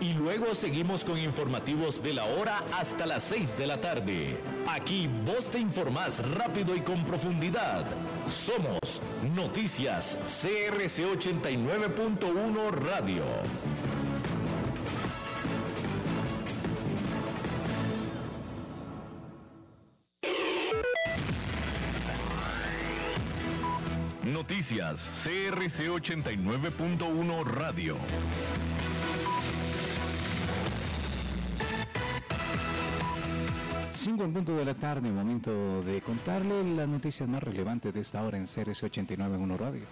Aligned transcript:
y 0.00 0.14
luego 0.14 0.54
seguimos 0.54 1.04
con 1.04 1.18
informativos 1.18 2.02
de 2.02 2.14
la 2.14 2.24
hora 2.24 2.62
hasta 2.72 3.06
las 3.06 3.22
6 3.24 3.56
de 3.58 3.66
la 3.66 3.80
tarde. 3.80 4.36
Aquí 4.68 5.08
vos 5.26 5.50
te 5.50 5.58
informás 5.58 6.24
rápido 6.34 6.74
y 6.74 6.80
con 6.80 7.04
profundidad. 7.04 7.84
Somos 8.26 8.78
Noticias 9.34 10.18
CRC 10.24 11.04
89.1 11.04 12.70
Radio. 12.70 13.24
Noticias 24.24 25.00
CRC 25.24 25.90
89.1 25.90 27.44
Radio. 27.44 27.96
5 34.00 34.24
en 34.24 34.32
punto 34.32 34.56
de 34.56 34.64
la 34.64 34.72
tarde, 34.72 35.10
momento 35.10 35.82
de 35.82 36.00
contarle 36.00 36.74
las 36.74 36.88
noticias 36.88 37.28
más 37.28 37.42
relevantes 37.42 37.92
de 37.92 38.00
esta 38.00 38.24
hora 38.24 38.38
en 38.38 38.46
CRC 38.46 38.90
89.1 38.90 39.58
Radio. 39.58 39.82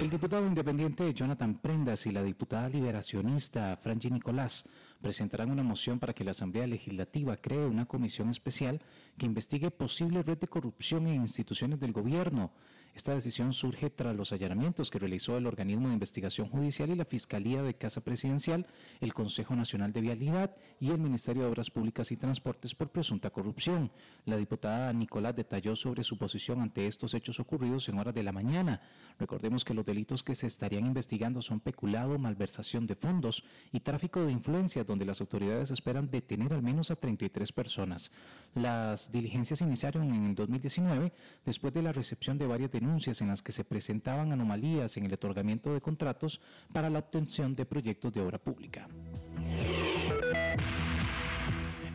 El 0.00 0.10
diputado 0.10 0.44
independiente 0.48 1.14
Jonathan 1.14 1.58
Prendas 1.58 2.06
y 2.06 2.10
la 2.10 2.24
diputada 2.24 2.68
liberacionista 2.68 3.76
Franji 3.76 4.10
Nicolás 4.10 4.64
presentarán 5.00 5.52
una 5.52 5.62
moción 5.62 6.00
para 6.00 6.12
que 6.12 6.24
la 6.24 6.32
Asamblea 6.32 6.66
Legislativa 6.66 7.36
cree 7.36 7.66
una 7.66 7.86
comisión 7.86 8.28
especial 8.30 8.82
que 9.16 9.26
investigue 9.26 9.70
posible 9.70 10.24
red 10.24 10.38
de 10.38 10.48
corrupción 10.48 11.06
en 11.06 11.20
instituciones 11.20 11.78
del 11.78 11.92
gobierno 11.92 12.50
esta 12.96 13.14
decisión 13.14 13.52
surge 13.52 13.90
tras 13.90 14.16
los 14.16 14.32
allanamientos 14.32 14.90
que 14.90 14.98
realizó 14.98 15.36
el 15.36 15.46
organismo 15.46 15.88
de 15.88 15.92
investigación 15.92 16.48
judicial 16.48 16.88
y 16.88 16.94
la 16.94 17.04
Fiscalía 17.04 17.62
de 17.62 17.74
Casa 17.74 18.00
Presidencial, 18.00 18.66
el 19.02 19.12
Consejo 19.12 19.54
Nacional 19.54 19.92
de 19.92 20.00
Vialidad 20.00 20.56
y 20.80 20.90
el 20.90 20.98
Ministerio 20.98 21.42
de 21.42 21.50
Obras 21.50 21.70
Públicas 21.70 22.10
y 22.10 22.16
Transportes 22.16 22.74
por 22.74 22.88
presunta 22.88 23.28
corrupción. 23.28 23.90
La 24.24 24.38
diputada 24.38 24.90
Nicolás 24.94 25.36
detalló 25.36 25.76
sobre 25.76 26.04
su 26.04 26.16
posición 26.16 26.62
ante 26.62 26.86
estos 26.86 27.12
hechos 27.12 27.38
ocurridos 27.38 27.86
en 27.90 27.98
horas 27.98 28.14
de 28.14 28.22
la 28.22 28.32
mañana. 28.32 28.80
Recordemos 29.18 29.62
que 29.62 29.74
los 29.74 29.84
delitos 29.84 30.22
que 30.22 30.34
se 30.34 30.46
estarían 30.46 30.86
investigando 30.86 31.42
son 31.42 31.60
peculado, 31.60 32.18
malversación 32.18 32.86
de 32.86 32.96
fondos 32.96 33.44
y 33.72 33.80
tráfico 33.80 34.24
de 34.24 34.32
influencias, 34.32 34.86
donde 34.86 35.04
las 35.04 35.20
autoridades 35.20 35.70
esperan 35.70 36.10
detener 36.10 36.54
al 36.54 36.62
menos 36.62 36.90
a 36.90 36.96
33 36.96 37.52
personas. 37.52 38.10
Las 38.54 39.12
diligencias 39.12 39.60
iniciaron 39.60 40.14
en 40.14 40.24
el 40.24 40.34
2019 40.34 41.12
después 41.44 41.74
de 41.74 41.82
la 41.82 41.92
recepción 41.92 42.38
de 42.38 42.46
varias 42.46 42.70
denuncias 42.70 42.85
en 42.86 43.28
las 43.28 43.42
que 43.42 43.52
se 43.52 43.64
presentaban 43.64 44.32
anomalías 44.32 44.96
en 44.96 45.06
el 45.06 45.14
otorgamiento 45.14 45.74
de 45.74 45.80
contratos 45.80 46.40
para 46.72 46.88
la 46.88 47.00
obtención 47.00 47.56
de 47.56 47.66
proyectos 47.66 48.12
de 48.12 48.20
obra 48.20 48.38
pública. 48.38 48.88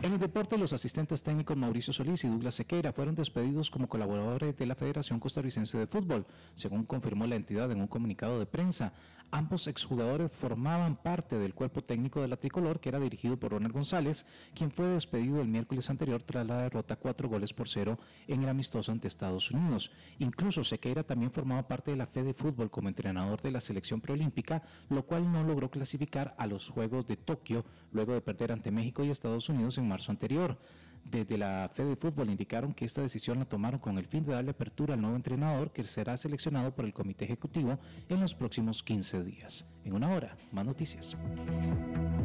En 0.04 0.14
el 0.14 0.20
deporte, 0.20 0.58
los 0.58 0.74
asistentes 0.74 1.22
técnicos 1.22 1.56
Mauricio 1.56 1.94
Solís 1.94 2.24
y 2.24 2.28
Douglas 2.28 2.56
Sequeira 2.56 2.92
fueron 2.92 3.14
despedidos 3.14 3.70
como 3.70 3.88
colaboradores 3.88 4.58
de 4.58 4.66
la 4.66 4.74
Federación 4.74 5.20
Costarricense 5.20 5.78
de 5.78 5.86
Fútbol, 5.86 6.26
según 6.56 6.86
confirmó 6.86 7.28
la 7.28 7.36
entidad 7.36 7.72
en 7.72 7.82
un 7.82 7.88
comunicado 7.88 8.40
de 8.40 8.48
prensa. 8.48 8.94
Ambos 9.34 9.68
exjugadores 9.68 10.30
formaban 10.30 10.98
parte 10.98 11.38
del 11.38 11.54
cuerpo 11.54 11.82
técnico 11.84 12.20
de 12.20 12.28
la 12.28 12.36
tricolor 12.36 12.82
que 12.82 12.90
era 12.90 13.00
dirigido 13.00 13.38
por 13.38 13.52
Ronald 13.52 13.74
González, 13.74 14.26
quien 14.54 14.72
fue 14.72 14.88
despedido 14.88 15.40
el 15.40 15.48
miércoles 15.48 15.90
anterior 15.90 16.22
tras 16.22 16.46
la 16.46 16.64
derrota 16.64 16.98
cuatro 16.98 17.30
goles 17.30 17.54
por 17.54 17.70
cero 17.70 17.98
en 18.28 18.44
el 18.44 18.50
amistoso 18.50 18.92
ante 18.92 19.08
Estados 19.08 19.50
Unidos. 19.52 19.90
Incluso 20.20 20.66
Sequeira 20.66 21.04
también 21.04 21.32
formaba 21.32 21.68
parte 21.68 21.92
de 21.92 21.98
la 21.98 22.08
Fede 22.08 22.34
Fútbol 22.34 22.70
como 22.70 22.90
entrenador 22.90 23.42
de 23.42 23.52
la 23.52 23.62
selección 23.62 24.02
preolímpica, 24.02 24.64
lo 24.90 25.06
cual 25.06 25.32
no 25.32 25.44
logró 25.44 25.72
clasificar 25.72 26.36
a 26.38 26.46
los 26.46 26.68
Juegos 26.68 27.08
de 27.08 27.16
Tokio 27.16 27.64
luego 27.94 28.14
de 28.14 28.22
perder 28.22 28.52
ante 28.52 28.72
México 28.72 29.06
y 29.06 29.12
Estados 29.12 29.48
Unidos 29.48 29.78
en 29.78 29.88
marzo 29.92 30.12
anterior. 30.12 30.58
Desde 31.04 31.38
la 31.38 31.70
Fede 31.74 31.96
Fútbol 31.96 32.30
indicaron 32.30 32.74
que 32.74 32.86
esta 32.86 33.02
decisión 33.02 33.40
la 33.40 33.46
tomaron 33.46 33.80
con 33.80 33.98
el 33.98 34.06
fin 34.06 34.24
de 34.24 34.34
darle 34.34 34.52
apertura 34.52 34.94
al 34.94 35.02
nuevo 35.02 35.16
entrenador 35.16 35.72
que 35.72 35.84
será 35.84 36.16
seleccionado 36.16 36.74
por 36.74 36.86
el 36.86 36.94
Comité 36.94 37.26
Ejecutivo 37.26 37.80
en 38.08 38.22
los 38.22 38.34
próximos 38.34 38.84
15 38.84 39.24
días. 39.24 39.66
En 39.84 39.94
una 39.94 40.10
hora, 40.10 40.38
más 40.52 40.66
noticias. 40.66 41.18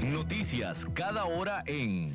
Noticias 0.01 0.87
cada 0.95 1.25
hora 1.25 1.65
en... 1.67 2.15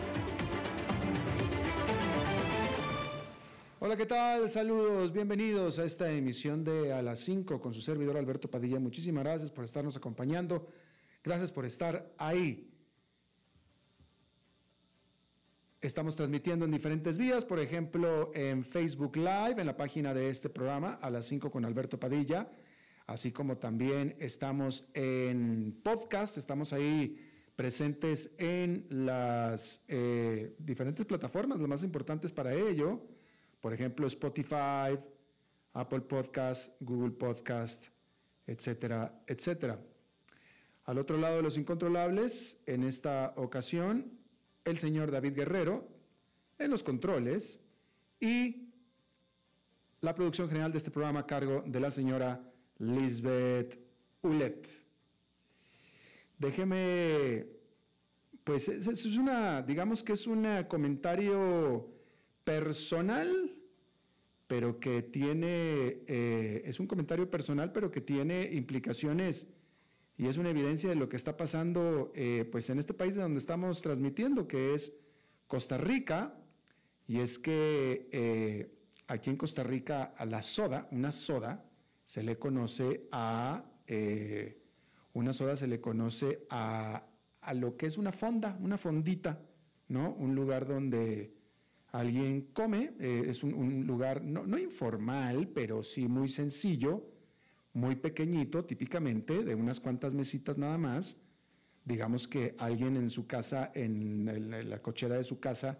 Hola, 3.83 3.97
¿qué 3.97 4.05
tal? 4.05 4.47
Saludos, 4.47 5.11
bienvenidos 5.11 5.79
a 5.79 5.85
esta 5.85 6.11
emisión 6.11 6.63
de 6.63 6.93
A 6.93 7.01
las 7.01 7.21
5 7.21 7.59
con 7.59 7.73
su 7.73 7.81
servidor 7.81 8.15
Alberto 8.15 8.47
Padilla. 8.47 8.79
Muchísimas 8.79 9.23
gracias 9.23 9.49
por 9.49 9.65
estarnos 9.65 9.97
acompañando. 9.97 10.67
Gracias 11.23 11.51
por 11.51 11.65
estar 11.65 12.13
ahí. 12.19 12.71
Estamos 15.81 16.15
transmitiendo 16.15 16.65
en 16.65 16.69
diferentes 16.69 17.17
vías, 17.17 17.43
por 17.43 17.59
ejemplo, 17.59 18.29
en 18.35 18.63
Facebook 18.63 19.17
Live, 19.17 19.55
en 19.57 19.65
la 19.65 19.75
página 19.75 20.13
de 20.13 20.29
este 20.29 20.47
programa, 20.47 20.99
a 21.01 21.09
las 21.09 21.25
5 21.25 21.49
con 21.49 21.65
Alberto 21.65 21.99
Padilla, 21.99 22.51
así 23.07 23.31
como 23.31 23.57
también 23.57 24.15
estamos 24.19 24.85
en 24.93 25.81
podcast, 25.83 26.37
estamos 26.37 26.71
ahí 26.71 27.17
presentes 27.55 28.29
en 28.37 28.85
las 28.91 29.81
eh, 29.87 30.53
diferentes 30.59 31.03
plataformas, 31.03 31.59
las 31.59 31.67
más 31.67 31.81
importantes 31.81 32.31
para 32.31 32.53
ello 32.53 33.01
por 33.61 33.73
ejemplo, 33.73 34.07
Spotify, 34.07 34.99
Apple 35.73 36.01
Podcast, 36.01 36.73
Google 36.81 37.11
Podcast, 37.11 37.85
etcétera, 38.47 39.23
etcétera. 39.27 39.79
Al 40.85 40.97
otro 40.97 41.17
lado 41.17 41.37
de 41.37 41.43
los 41.43 41.57
incontrolables, 41.57 42.57
en 42.65 42.83
esta 42.83 43.33
ocasión, 43.37 44.17
el 44.65 44.79
señor 44.79 45.11
David 45.11 45.33
Guerrero, 45.33 45.87
en 46.57 46.71
los 46.71 46.83
controles, 46.83 47.59
y 48.19 48.69
la 50.01 50.15
producción 50.15 50.47
general 50.47 50.71
de 50.71 50.79
este 50.79 50.91
programa 50.91 51.21
a 51.21 51.27
cargo 51.27 51.63
de 51.65 51.79
la 51.79 51.91
señora 51.91 52.41
Lisbeth 52.79 53.79
Ulet. 54.21 54.67
Déjeme, 56.37 57.45
pues 58.43 58.67
es 58.67 59.05
una, 59.05 59.61
digamos 59.61 60.03
que 60.03 60.13
es 60.13 60.25
un 60.25 60.47
comentario 60.67 61.87
personal, 62.43 63.55
pero 64.51 64.81
que 64.81 65.01
tiene, 65.01 66.03
eh, 66.07 66.63
es 66.65 66.81
un 66.81 66.85
comentario 66.85 67.31
personal, 67.31 67.71
pero 67.71 67.89
que 67.89 68.01
tiene 68.01 68.49
implicaciones 68.51 69.47
y 70.17 70.27
es 70.27 70.35
una 70.35 70.49
evidencia 70.49 70.89
de 70.89 70.97
lo 70.97 71.07
que 71.07 71.15
está 71.15 71.37
pasando 71.37 72.11
eh, 72.15 72.45
pues 72.51 72.69
en 72.69 72.77
este 72.77 72.93
país 72.93 73.15
donde 73.15 73.39
estamos 73.39 73.81
transmitiendo, 73.81 74.49
que 74.49 74.73
es 74.73 74.91
Costa 75.47 75.77
Rica, 75.77 76.37
y 77.07 77.19
es 77.19 77.39
que 77.39 78.09
eh, 78.11 78.73
aquí 79.07 79.29
en 79.29 79.37
Costa 79.37 79.63
Rica 79.63 80.13
a 80.17 80.25
la 80.25 80.43
soda, 80.43 80.89
una 80.91 81.13
soda, 81.13 81.63
se 82.03 82.21
le 82.21 82.37
conoce 82.37 83.07
a, 83.09 83.63
una 85.13 85.31
soda 85.31 85.55
se 85.55 85.67
le 85.67 85.79
conoce 85.79 86.45
a, 86.49 87.05
a 87.39 87.53
lo 87.53 87.77
que 87.77 87.85
es 87.85 87.97
una 87.97 88.11
fonda, 88.11 88.57
una 88.59 88.77
fondita, 88.77 89.39
¿no? 89.87 90.13
Un 90.15 90.35
lugar 90.35 90.67
donde 90.67 91.40
alguien 91.91 92.49
come, 92.53 92.93
eh, 92.99 93.25
es 93.27 93.43
un, 93.43 93.85
lugar 93.85 94.23
no, 94.23 94.57
informal, 94.57 95.47
pero 95.49 95.83
sí 95.83 96.07
muy 96.07 96.29
sencillo, 96.29 97.05
muy 97.73 97.95
pequeñito, 97.95 98.65
típicamente, 98.65 99.43
de 99.43 99.55
unas 99.55 99.79
cuantas 99.79 100.13
mesitas 100.13 100.57
nada 100.57 100.77
más. 100.77 101.17
Digamos 101.83 102.27
que 102.27 102.55
alguien 102.57 102.95
en 102.95 103.09
su 103.09 103.27
casa, 103.27 103.71
en, 103.73 104.69
la 104.69 104.81
cochera 104.81 105.15
de 105.15 105.23
su 105.23 105.39
casa, 105.39 105.79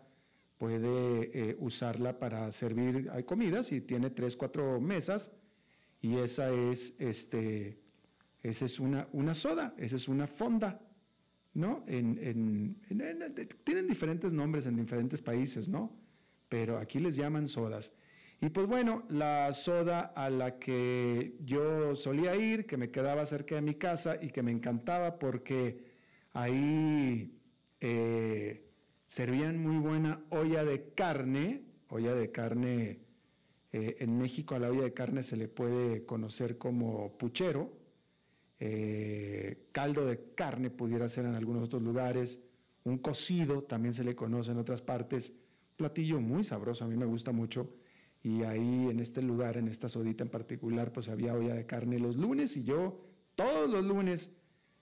puede 0.58 1.32
eh, 1.34 1.56
usarla 1.60 2.20
para 2.20 2.52
servir 2.52 3.10
hay 3.12 3.24
comidas 3.24 3.72
y 3.72 3.82
tiene 3.82 4.12
tres, 4.12 4.36
cuatro 4.36 4.80
mesas 4.80 5.32
y 6.02 6.18
esa 6.18 6.52
es, 6.52 6.94
este, 7.00 7.80
esa 8.44 8.66
es 8.66 8.80
una, 8.80 9.08
una 9.12 9.34
soda, 9.34 9.74
esa 9.78 9.96
es 9.96 10.08
una 10.08 10.28
fonda, 10.28 10.80
¿no? 11.54 11.84
En, 11.88 12.78
tienen 13.64 13.88
diferentes 13.88 14.32
nombres 14.34 14.66
en 14.66 14.76
diferentes 14.76 15.22
países, 15.22 15.68
¿no? 15.68 15.96
Pero 16.50 16.78
aquí 16.78 17.00
les 17.00 17.16
llaman 17.16 17.48
sodas. 17.48 17.92
Y 18.42 18.50
pues 18.50 18.68
bueno, 18.68 19.04
la 19.10 19.54
soda 19.54 20.02
a 20.16 20.30
la 20.30 20.58
que 20.58 21.38
yo 21.46 21.96
solía 21.96 22.36
ir, 22.36 22.66
que 22.66 22.78
me 22.78 22.90
quedaba 22.90 23.26
cerca 23.26 23.56
de 23.56 23.62
mi 23.62 23.76
casa 23.76 24.18
y 24.22 24.30
que 24.30 24.44
me 24.44 24.52
encantaba 24.52 25.20
porque 25.20 25.84
ahí... 26.34 27.38
Eh, 27.80 28.68
servían 29.12 29.62
muy 29.62 29.78
buena 29.78 30.24
olla 30.30 30.64
de 30.64 30.94
carne, 30.94 31.64
olla 31.90 32.16
de 32.16 32.32
carne, 32.32 33.00
eh, 33.74 33.98
en 34.00 34.18
México 34.18 34.56
a 34.56 34.60
la 34.60 34.70
olla 34.70 34.84
de 34.84 34.94
carne 34.94 35.22
se 35.22 35.36
le 35.36 35.50
puede 35.50 36.06
conocer 36.06 36.58
como 36.58 37.18
puchero, 37.18 37.74
eh, 38.64 39.70
caldo 39.72 40.06
de 40.06 40.34
carne 40.36 40.70
pudiera 40.70 41.10
ser 41.10 41.26
en 41.26 41.34
algunos 41.34 41.64
otros 41.64 41.82
lugares, 41.82 42.38
un 42.84 43.00
cocido 43.00 43.64
también 43.64 43.96
se 43.96 44.04
le 44.04 44.16
conoce 44.16 44.52
en 44.52 44.60
otras 44.60 44.84
partes, 44.84 45.34
platillo 45.78 46.22
muy 46.22 46.44
sabroso, 46.44 46.86
a 46.86 46.88
mí 46.88 46.96
me 46.96 47.08
gusta 47.08 47.32
mucho, 47.32 47.74
y 48.22 48.44
ahí 48.44 48.88
en 48.88 49.00
este 49.00 49.24
lugar, 49.24 49.58
en 49.58 49.68
esta 49.68 49.90
sodita 49.90 50.24
en 50.24 50.30
particular, 50.30 50.94
pues 50.94 51.10
había 51.10 51.34
olla 51.34 51.56
de 51.56 51.66
carne 51.66 51.98
los 51.98 52.18
lunes 52.18 52.56
y 52.56 52.64
yo 52.64 53.04
todos 53.34 53.68
los 53.68 53.84
lunes 53.84 54.30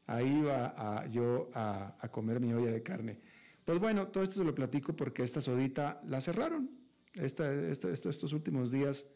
ahí 0.07 0.27
iba 0.27 1.07
yo 1.07 1.49
a, 1.53 2.09
comer 2.11 2.41
mi 2.41 2.51
olla 2.51 2.73
de 2.73 2.83
carne. 2.83 3.17
Pues 3.63 3.79
bueno, 3.79 4.07
todo 4.07 4.25
esto 4.25 4.39
se 4.39 4.43
lo 4.43 4.53
platico 4.53 4.93
porque 4.93 5.23
esta 5.23 5.39
sodita 5.39 6.01
la 6.05 6.19
cerraron. 6.19 6.69
estos 7.13 8.33
últimos 8.33 8.71
días 8.71 9.07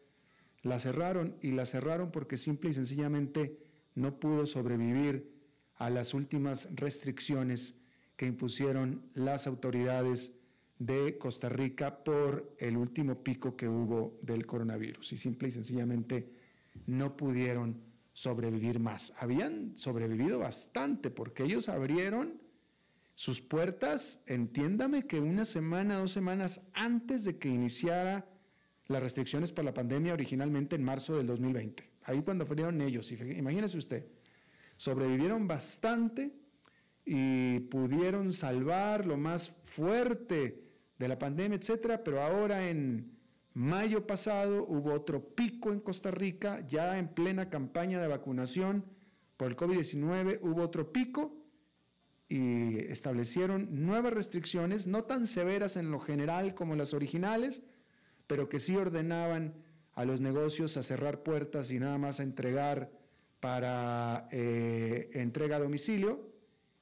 la 0.62 0.80
cerraron 0.80 1.36
y 1.42 1.52
la 1.52 1.66
cerraron 1.66 2.12
porque 2.12 2.38
simple 2.38 2.70
y 2.70 2.74
sencillamente 2.74 3.73
no 3.96 4.20
pudo 4.20 4.46
sobrevivir 4.46 5.32
a 5.76 5.90
las 5.90 6.14
últimas 6.14 6.68
restricciones 6.76 7.76
que 8.16 8.26
impusieron 8.26 9.04
las 9.14 9.48
autoridades 9.48 10.32
de 10.80 11.18
Costa 11.18 11.50
Rica 11.50 12.04
por 12.04 12.56
el 12.58 12.78
último 12.78 13.24
pico 13.24 13.56
que 13.56 13.68
hubo 13.68 14.20
del 14.22 14.46
coronavirus 14.46 15.14
y 15.14 15.18
simple 15.18 15.48
y 15.48 15.52
sencillamente 15.52 16.30
no 16.88 17.16
pudieron 17.16 17.82
sobrevivir 18.14 18.80
más. 18.80 19.14
Habían 19.18 19.74
sobrevivido 19.78 20.40
bastante 20.40 21.10
porque 21.10 21.44
ellos 21.44 21.70
abrieron 21.70 22.42
sus 23.16 23.42
puertas, 23.42 24.20
entiéndame 24.26 25.06
que 25.06 25.20
una 25.20 25.46
semana, 25.46 26.00
dos 26.00 26.12
semanas 26.12 26.62
antes 26.74 27.24
de 27.24 27.38
que 27.38 27.48
iniciara 27.48 28.26
las 28.88 29.02
restricciones 29.02 29.52
por 29.52 29.66
la 29.66 29.74
pandemia 29.74 30.14
originalmente 30.14 30.76
en 30.76 30.84
marzo 30.84 31.16
del 31.16 31.28
2020. 31.28 31.93
Ahí 32.04 32.22
cuando 32.22 32.46
fueron 32.46 32.82
ellos, 32.82 33.12
imagínese 33.12 33.78
usted, 33.78 34.06
sobrevivieron 34.78 35.48
bastante 35.48 36.34
y 37.06 37.60
pudieron 37.60 38.34
salvar 38.34 39.06
lo 39.06 39.18
más 39.18 39.50
fuerte 39.66 40.64
de 40.98 41.08
la 41.08 41.20
pandemia, 41.20 41.58
etcétera, 41.58 42.04
pero 42.04 42.22
ahora 42.22 42.70
en 42.70 43.18
mayo 43.54 44.08
pasado 44.08 44.66
hubo 44.68 44.94
otro 44.94 45.36
pico 45.36 45.72
en 45.72 45.80
Costa 45.80 46.12
Rica, 46.12 46.66
ya 46.68 46.98
en 46.98 47.10
plena 47.10 47.50
campaña 47.50 48.02
de 48.02 48.08
vacunación 48.08 48.86
por 49.38 49.50
el 49.50 49.58
COVID-19 49.58 50.40
hubo 50.42 50.62
otro 50.62 50.92
pico 50.92 51.36
y 52.30 52.80
establecieron 52.86 53.86
nuevas 53.86 54.14
restricciones, 54.14 54.88
no 54.88 55.04
tan 55.04 55.28
severas 55.28 55.76
en 55.76 55.92
lo 55.92 56.00
general 56.00 56.56
como 56.56 56.76
las 56.76 56.94
originales, 56.94 57.62
pero 58.28 58.50
que 58.50 58.60
sí 58.60 58.76
ordenaban 58.76 59.54
a 59.96 60.06
los 60.06 60.22
negocios 60.22 60.78
a 60.78 60.84
cerrar 60.84 61.24
puertas 61.24 61.72
y 61.72 61.80
nada 61.80 61.98
más 61.98 62.20
a 62.20 62.24
entregar 62.24 62.92
para 63.40 64.28
eh, 64.32 65.10
entrega 65.14 65.58
a 65.58 65.60
domicilio, 65.60 66.32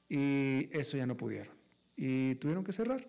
y 0.08 0.68
eso 0.70 0.96
ya 0.96 1.06
no 1.06 1.16
pudieron. 1.16 1.54
Y 1.96 2.34
tuvieron 2.36 2.64
que 2.64 2.72
cerrar. 2.72 3.08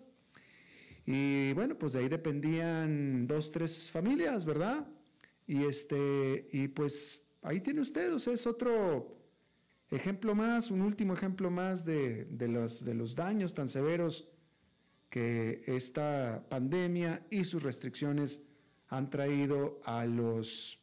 Y 1.06 1.52
bueno, 1.52 1.76
pues 1.76 1.92
de 1.92 2.00
ahí 2.00 2.08
dependían 2.08 3.26
dos, 3.26 3.50
tres 3.50 3.90
familias, 3.90 4.44
¿verdad? 4.44 4.86
Y 5.46 5.64
este, 5.64 6.48
y 6.52 6.68
pues 6.68 7.20
ahí 7.42 7.60
tiene 7.60 7.82
usted, 7.82 8.12
o 8.14 8.18
sea, 8.18 8.32
es 8.32 8.46
otro 8.46 9.24
Ejemplo 9.94 10.34
más, 10.34 10.72
un 10.72 10.82
último 10.82 11.14
ejemplo 11.14 11.50
más 11.50 11.84
de, 11.84 12.26
los, 12.48 12.84
de 12.84 12.94
los 12.94 13.14
daños 13.14 13.54
tan 13.54 13.68
severos 13.68 14.26
que 15.08 15.62
esta 15.66 16.44
pandemia 16.48 17.24
y 17.30 17.44
sus 17.44 17.62
restricciones 17.62 18.40
han 18.96 19.10
traído 19.10 19.80
a 19.84 20.04
los 20.04 20.78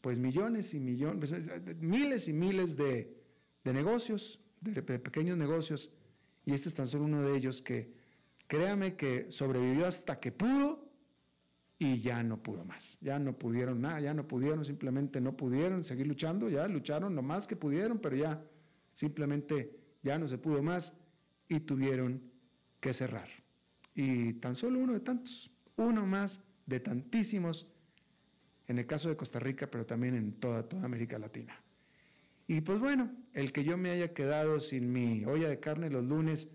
pues 0.00 0.18
millones 0.18 0.74
y 0.74 0.80
millones, 0.80 1.30
pues, 1.30 1.80
miles 1.80 2.28
y 2.28 2.32
miles 2.32 2.76
de, 2.76 3.16
negocios, 3.64 4.40
de, 4.60 4.82
pequeños 4.82 5.36
negocios, 5.36 5.90
y 6.46 6.54
este 6.54 6.68
es 6.68 6.74
tan 6.74 6.86
solo 6.86 7.04
uno 7.04 7.22
de 7.22 7.36
ellos 7.36 7.60
que 7.60 7.92
créame 8.46 8.94
que 8.94 9.30
sobrevivió 9.30 9.86
hasta 9.86 10.20
que 10.20 10.32
pudo 10.32 10.88
y 11.78 11.98
ya 11.98 12.22
no 12.22 12.42
pudo 12.42 12.64
más. 12.64 12.96
Ya 13.00 13.18
no 13.18 13.36
pudieron 13.36 13.80
nada, 13.80 14.00
ya 14.00 14.14
no 14.14 14.26
pudieron, 14.26 14.64
simplemente 14.64 15.20
no 15.20 15.36
pudieron 15.36 15.84
seguir 15.84 16.06
luchando, 16.06 16.48
ya 16.48 16.66
lucharon 16.68 17.14
lo 17.14 17.22
más 17.22 17.46
que 17.46 17.56
pudieron, 17.56 17.98
pero 17.98 18.16
ya 18.16 18.42
simplemente 18.94 19.76
ya 20.02 20.18
no 20.18 20.28
se 20.28 20.38
pudo 20.38 20.62
más 20.62 20.94
y 21.48 21.60
tuvieron 21.60 22.22
que 22.80 22.94
cerrar. 22.94 23.28
Y 23.94 24.34
tan 24.34 24.54
solo 24.54 24.78
uno 24.78 24.92
de 24.92 25.00
tantos, 25.00 25.50
uno 25.76 26.06
más 26.06 26.40
de 26.68 26.80
tantísimos, 26.80 27.66
en 28.68 28.78
el 28.78 28.86
caso 28.86 29.08
de 29.08 29.16
Costa 29.16 29.40
Rica, 29.40 29.70
pero 29.70 29.86
también 29.86 30.14
en 30.14 30.32
toda, 30.32 30.68
toda 30.68 30.84
América 30.84 31.18
Latina. 31.18 31.58
Y 32.46 32.60
pues 32.60 32.78
bueno, 32.78 33.10
el 33.32 33.52
que 33.52 33.64
yo 33.64 33.78
me 33.78 33.90
haya 33.90 34.12
quedado 34.12 34.60
sin 34.60 34.92
mi 34.92 35.24
olla 35.24 35.48
de 35.48 35.60
carne 35.60 35.88
los 35.88 36.04
lunes, 36.04 36.48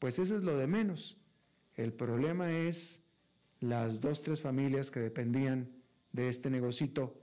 pues 0.00 0.18
eso 0.18 0.36
es 0.36 0.42
lo 0.42 0.58
de 0.58 0.66
menos. 0.66 1.16
El 1.76 1.92
problema 1.92 2.50
es 2.50 3.00
las 3.60 4.00
dos, 4.00 4.22
tres 4.22 4.42
familias 4.42 4.90
que 4.90 5.00
dependían 5.00 5.70
de 6.12 6.28
este 6.28 6.50
negocito, 6.50 7.16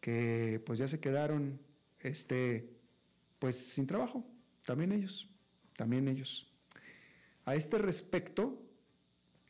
que 0.00 0.62
pues 0.66 0.78
ya 0.78 0.88
se 0.88 1.00
quedaron 1.00 1.58
este, 2.00 2.68
pues 3.38 3.56
sin 3.56 3.86
trabajo, 3.86 4.26
también 4.66 4.92
ellos, 4.92 5.28
también 5.76 6.06
ellos. 6.06 6.52
A 7.46 7.54
este 7.54 7.78
respecto, 7.78 8.62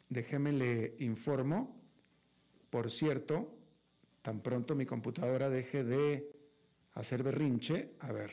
déjeme 0.09 0.53
le 0.53 0.95
informo, 1.01 1.78
por 2.71 2.91
cierto, 2.91 3.55
tan 4.23 4.41
pronto 4.41 4.75
mi 4.75 4.87
computadora 4.87 5.49
deje 5.49 5.85
de 5.85 6.31
hacer 6.95 7.23
berrinche, 7.23 7.93
a 8.01 8.13
ver, 8.13 8.31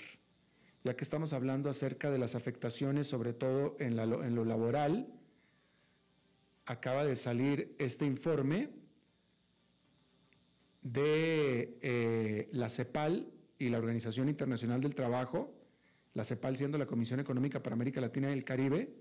ya 0.83 0.95
que 0.95 1.03
estamos 1.03 1.33
hablando 1.33 1.69
acerca 1.69 2.11
de 2.11 2.19
las 2.19 2.35
afectaciones, 2.35 3.07
sobre 3.07 3.33
todo 3.33 3.75
en, 3.79 3.95
lo 3.95 4.45
laboral, 4.45 5.07
acaba 6.65 7.05
de 7.05 7.15
salir 7.15 7.75
este 7.79 8.05
informe 8.05 8.69
de 10.81 11.77
eh, 11.81 12.49
la 12.51 12.69
CEPAL 12.69 13.27
y 13.57 13.69
la 13.69 13.77
Organización 13.77 14.29
Internacional 14.29 14.81
del 14.81 14.95
Trabajo, 14.95 15.53
la 16.13 16.23
CEPAL 16.23 16.57
siendo 16.57 16.77
la 16.77 16.85
Comisión 16.85 17.19
Económica 17.19 17.63
para 17.63 17.73
América 17.73 18.01
Latina 18.01 18.29
y 18.29 18.33
el 18.33 18.43
Caribe, 18.43 18.93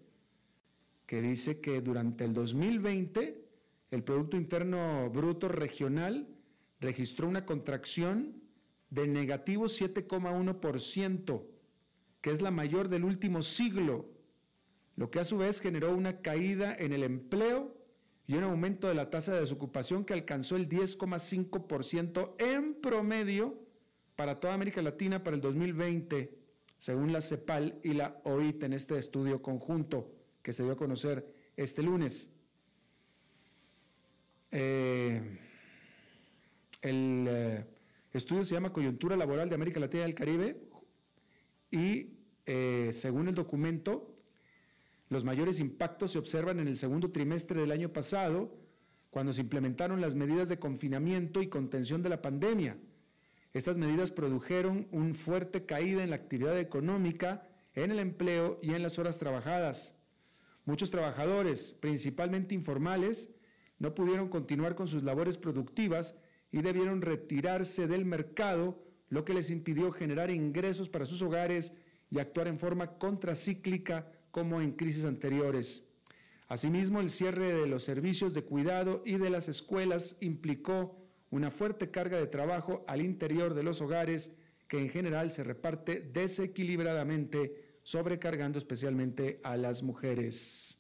que 1.07 1.21
dice 1.21 1.61
que 1.61 1.81
durante 1.81 2.25
el 2.25 2.33
2020 2.33 3.44
el 3.91 4.03
Producto 4.03 4.37
Interno 4.37 5.11
Bruto 5.11 5.49
Regional 5.49 6.29
registró 6.81 7.29
una 7.29 7.47
contracción 7.47 8.43
de 8.91 9.07
negativo 9.09 9.67
7,1%, 9.67 11.43
que 12.21 12.31
es 12.31 12.43
la 12.43 12.51
mayor 12.51 12.89
del 12.89 13.05
último 13.05 13.43
siglo 13.43 14.15
lo 14.97 15.11
que 15.11 15.21
a 15.21 15.25
su 15.25 15.39
vez 15.39 15.61
generó 15.61 15.95
una 15.95 16.21
caída 16.21 16.75
en 16.75 16.93
el 16.93 17.03
empleo 17.03 17.77
y 18.27 18.37
un 18.37 18.45
aumento 18.45 18.89
de 18.89 18.95
la 18.95 19.11
tasa 19.11 19.33
de 19.33 19.41
desocupación 19.41 20.05
que 20.05 20.15
alcanzó 20.15 20.57
el 20.57 20.69
10,5% 20.69 22.35
en 22.39 22.75
promedio 22.81 23.59
para 24.17 24.39
toda 24.39 24.55
América 24.55 24.81
Latina 24.83 25.23
para 25.25 25.37
el 25.37 25.43
2020, 25.43 26.39
según 26.79 27.13
la 27.13 27.21
CEPAL 27.21 27.81
y 27.83 27.95
la 27.95 28.21
OIT 28.25 28.63
en 28.63 28.73
este 28.73 28.97
estudio 28.99 29.43
conjunto 29.43 30.13
que 30.43 30.53
se 30.53 30.63
dio 30.63 30.73
a 30.73 30.77
conocer 30.77 31.27
este 31.57 31.83
lunes. 31.83 32.31
Eh, 34.57 35.21
el 36.81 37.27
eh, 37.29 37.65
estudio 38.13 38.45
se 38.45 38.55
llama 38.55 38.73
Coyuntura 38.73 39.17
Laboral 39.17 39.49
de 39.49 39.57
América 39.57 39.81
Latina 39.81 40.05
y 40.05 40.07
el 40.07 40.15
Caribe 40.15 40.57
y 41.73 42.11
eh, 42.47 42.91
según 42.93 43.27
el 43.27 43.35
documento, 43.35 44.15
los 45.09 45.25
mayores 45.25 45.59
impactos 45.59 46.13
se 46.13 46.19
observan 46.19 46.61
en 46.61 46.69
el 46.69 46.77
segundo 46.77 47.11
trimestre 47.11 47.61
del 47.61 47.73
año 47.73 47.93
pasado, 47.93 48.57
cuando 49.11 49.33
se 49.33 49.41
implementaron 49.41 50.01
las 50.01 50.15
medidas 50.15 50.49
de 50.49 50.61
confinamiento 50.61 51.43
y 51.43 51.49
contención 51.49 52.05
de 52.05 52.11
la 52.11 52.23
pandemia. 52.23 52.77
Estas 53.55 53.77
medidas 53.77 54.13
produjeron 54.13 54.87
una 54.93 55.15
fuerte 55.15 55.67
caída 55.67 56.05
en 56.05 56.11
la 56.11 56.17
actividad 56.17 56.61
económica, 56.61 57.49
en 57.75 57.91
el 57.91 57.99
empleo 57.99 58.61
y 58.63 58.75
en 58.75 58.85
las 58.85 59.01
horas 59.01 59.19
trabajadas. 59.19 59.97
Muchos 60.65 60.93
trabajadores, 60.93 61.77
principalmente 61.81 62.55
informales, 62.55 63.34
no 63.85 63.95
pudieron 63.95 64.31
continuar 64.31 64.75
con 64.75 64.89
sus 64.89 65.03
labores 65.03 65.37
productivas 65.37 66.15
y 66.51 66.63
debieron 66.63 67.03
retirarse 67.03 67.87
del 67.87 68.07
mercado, 68.07 68.83
lo 69.11 69.27
que 69.27 69.35
les 69.35 69.51
impidió 69.51 69.93
generar 69.93 70.31
ingresos 70.31 70.89
para 70.89 71.05
sus 71.05 71.21
hogares 71.21 71.75
y 72.11 72.19
actuar 72.19 72.49
en 72.49 72.59
forma 72.59 72.97
contracíclica 72.97 74.11
como 74.31 74.63
en 74.63 74.73
crisis 74.73 75.05
anteriores. 75.05 75.85
Asimismo, 76.49 77.01
el 77.01 77.11
cierre 77.11 77.53
de 77.53 77.67
los 77.67 77.85
servicios 77.85 78.33
de 78.33 78.45
cuidado 78.45 79.03
y 79.05 79.19
de 79.19 79.29
las 79.29 79.49
escuelas 79.49 80.17
implicó 80.21 80.97
una 81.31 81.51
fuerte 81.51 81.91
carga 81.91 82.17
de 82.17 82.27
trabajo 82.27 82.87
al 82.89 83.03
interior 83.03 83.53
de 83.53 83.65
los 83.65 83.83
hogares 83.83 84.31
que 84.67 84.79
en 84.79 84.89
general 84.89 85.31
se 85.31 85.45
reparte 85.45 86.01
desequilibradamente, 86.01 87.77
sobrecargando 87.83 88.57
especialmente 88.57 89.41
a 89.43 89.59
las 89.59 89.83
mujeres. 89.83 90.79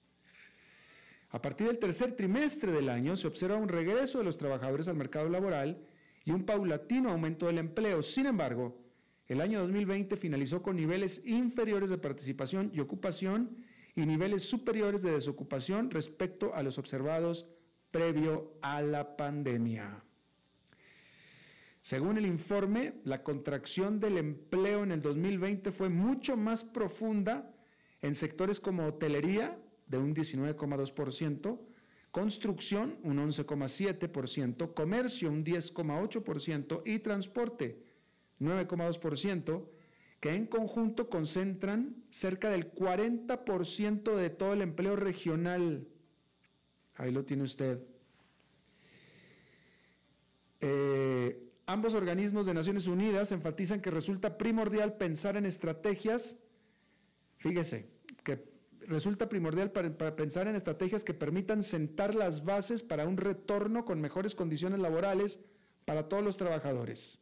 A 1.35 1.43
partir 1.43 1.67
del 1.67 1.81
tercer 1.81 2.14
trimestre 2.14 2.71
del 2.71 2.88
año 2.88 3.17
se 3.17 3.26
observa 3.26 3.57
un 3.57 3.69
regreso 3.69 4.19
de 4.19 4.25
los 4.25 4.38
trabajadores 4.38 4.87
al 4.87 4.95
mercado 4.95 5.29
laboral 5.29 5.85
y 6.25 6.31
un 6.31 6.47
paulatino 6.47 7.11
aumento 7.11 7.47
del 7.47 7.59
empleo. 7.59 8.03
Sin 8.03 8.26
embargo, 8.26 8.81
el 9.26 9.41
año 9.41 9.59
2020 9.62 10.17
finalizó 10.17 10.62
con 10.62 10.76
niveles 10.76 11.21
inferiores 11.25 11.91
de 11.91 11.99
participación 11.99 12.71
y 12.73 12.79
ocupación 12.79 13.64
y 13.97 14.07
niveles 14.07 14.45
superiores 14.45 15.03
de 15.03 15.11
desocupación 15.11 15.91
respecto 15.91 16.55
a 16.55 16.62
los 16.62 16.79
observados 16.79 17.47
previo 17.91 18.53
a 18.62 18.81
la 18.81 19.17
pandemia. 19.17 20.05
Según 21.83 22.17
el 22.17 22.26
informe, 22.26 22.95
la 23.03 23.25
contracción 23.25 23.99
del 23.99 24.19
empleo 24.19 24.85
en 24.85 24.93
el 24.93 25.03
2020 25.03 25.73
fue 25.73 25.88
mucho 25.88 26.37
más 26.37 26.62
profunda 26.62 27.53
en 28.03 28.14
sectores 28.14 28.61
como 28.61 28.87
hotelería, 28.87 29.59
de 29.87 29.99
un 29.99 30.14
19,2%, 30.14 31.61
construcción, 32.11 32.97
un 33.03 33.19
11,7%, 33.19 34.73
comercio, 34.73 35.31
un 35.31 35.45
10,8% 35.45 36.83
y 36.85 37.00
transporte, 37.00 37.83
9,2%, 38.41 39.69
que 40.21 40.35
en 40.35 40.47
conjunto 40.47 41.11
concentran 41.11 41.97
cerca 42.11 42.50
del 42.50 42.73
40% 42.73 44.14
de 44.14 44.31
todo 44.31 44.53
el 44.53 44.62
empleo 44.62 44.97
regional. 44.97 45.87
Ahí 46.95 47.11
lo 47.11 47.25
tiene 47.25 47.43
usted. 47.43 47.83
Eh, 50.61 51.50
ambos 51.67 51.95
organismos 51.95 52.47
de 52.47 52.55
Naciones 52.55 52.87
Unidas 52.87 53.33
enfatizan 53.33 53.83
que 53.83 53.91
resulta 53.91 54.38
primordial 54.38 54.97
pensar 54.97 55.37
en 55.37 55.47
estrategias, 55.47 56.38
fíjese, 57.37 57.91
que 58.23 58.54
resulta 58.88 59.29
primordial 59.29 59.71
para, 59.71 60.17
pensar 60.17 60.49
en 60.49 60.57
estrategias 60.57 61.05
que 61.05 61.14
permitan 61.14 61.62
sentar 61.62 62.14
las 62.14 62.45
bases 62.45 62.83
para 62.83 63.07
un 63.07 63.17
retorno 63.17 63.85
con 63.85 64.00
mejores 64.00 64.35
condiciones 64.35 64.79
laborales 64.81 65.41
para 65.85 66.09
todos 66.09 66.23
los 66.23 66.37
trabajadores. 66.37 67.21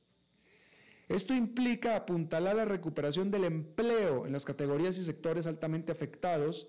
Esto 1.08 1.34
implica 1.34 1.96
apuntalar 1.96 2.56
la 2.56 2.64
recuperación 2.64 3.30
del 3.30 3.44
empleo 3.44 4.26
en 4.26 4.32
las 4.32 4.44
categorías 4.44 4.96
y 4.98 5.04
sectores 5.04 5.46
altamente 5.46 5.92
afectados, 5.92 6.68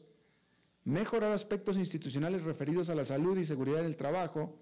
mejorar 0.84 1.32
aspectos 1.32 1.78
institucionales 1.78 2.44
referidos 2.44 2.90
a 2.90 2.96
la 2.96 3.06
salud 3.06 3.38
y 3.38 3.46
seguridad 3.46 3.84
del 3.84 3.96
trabajo, 3.96 4.60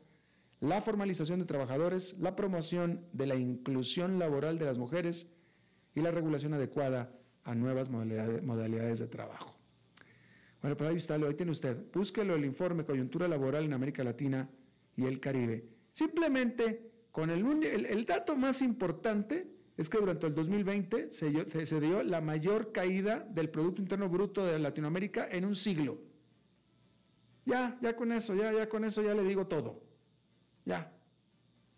la 0.59 0.81
formalización 0.81 1.39
de 1.39 1.45
trabajadores, 1.45 2.15
la 2.19 2.35
promoción 2.35 3.07
de 3.13 3.25
la 3.25 3.35
inclusión 3.35 4.19
laboral 4.19 4.59
de 4.59 4.65
las 4.65 4.77
mujeres 4.77 5.27
y 5.95 6.01
la 6.01 6.11
regulación 6.11 6.53
adecuada 6.53 7.11
a 7.43 7.55
nuevas 7.55 7.89
modalidades 7.89 8.99
de 8.99 9.07
trabajo. 9.07 9.60
Bueno, 10.61 10.77
pues 10.77 10.89
ahí 10.89 10.97
está, 10.97 11.15
ahí 11.15 11.33
tiene 11.33 11.51
usted. 11.51 11.77
Búsquelo 11.91 12.35
el 12.35 12.45
informe 12.45 12.85
Coyuntura 12.85 13.27
Laboral 13.27 13.65
en 13.65 13.73
América 13.73 14.03
Latina 14.03 14.49
y 14.95 15.05
el 15.05 15.19
Caribe. 15.19 15.65
Simplemente 15.91 16.91
con 17.11 17.29
el, 17.29 17.45
el, 17.63 17.85
el 17.85 18.05
dato 18.05 18.35
más 18.35 18.61
importante 18.61 19.47
es 19.81 19.89
que 19.89 19.97
durante 19.97 20.27
el 20.27 20.35
2020 20.35 21.09
se, 21.09 21.79
dio 21.79 22.03
la 22.03 22.21
mayor 22.21 22.71
caída 22.71 23.19
del 23.19 23.49
Producto 23.49 23.81
Interno 23.81 24.09
Bruto 24.09 24.45
de 24.45 24.59
Latinoamérica 24.59 25.27
en 25.29 25.45
un 25.45 25.55
siglo. 25.55 25.99
Ya, 27.45 27.77
ya 27.81 27.95
con 27.95 28.11
eso, 28.11 28.35
ya, 28.35 28.51
ya 28.53 28.69
con 28.69 28.83
eso 28.85 29.01
ya 29.01 29.15
le 29.15 29.23
digo 29.23 29.47
todo. 29.47 29.81
Ya, 30.65 30.93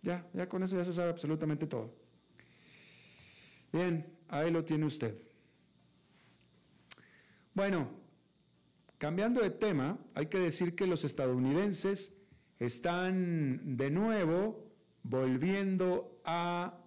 ya, 0.01 0.27
ya 0.33 0.49
con 0.49 0.63
eso 0.63 0.75
ya 0.75 0.83
se 0.83 0.93
sabe 0.93 1.11
absolutamente 1.11 1.65
todo. 1.65 1.93
Bien, 3.71 4.05
ahí 4.27 4.51
lo 4.51 4.65
tiene 4.65 4.85
usted. 4.85 5.17
Bueno, 7.53 7.89
cambiando 9.03 9.41
de 9.41 9.50
tema, 9.50 9.98
hay 10.13 10.27
que 10.27 10.39
decir 10.39 10.75
que 10.75 10.88
los 10.88 11.03
estadounidenses 11.03 12.13
están 12.57 13.75
de 13.75 13.91
nuevo 13.91 14.72
volviendo 15.03 16.22
a 16.24 16.79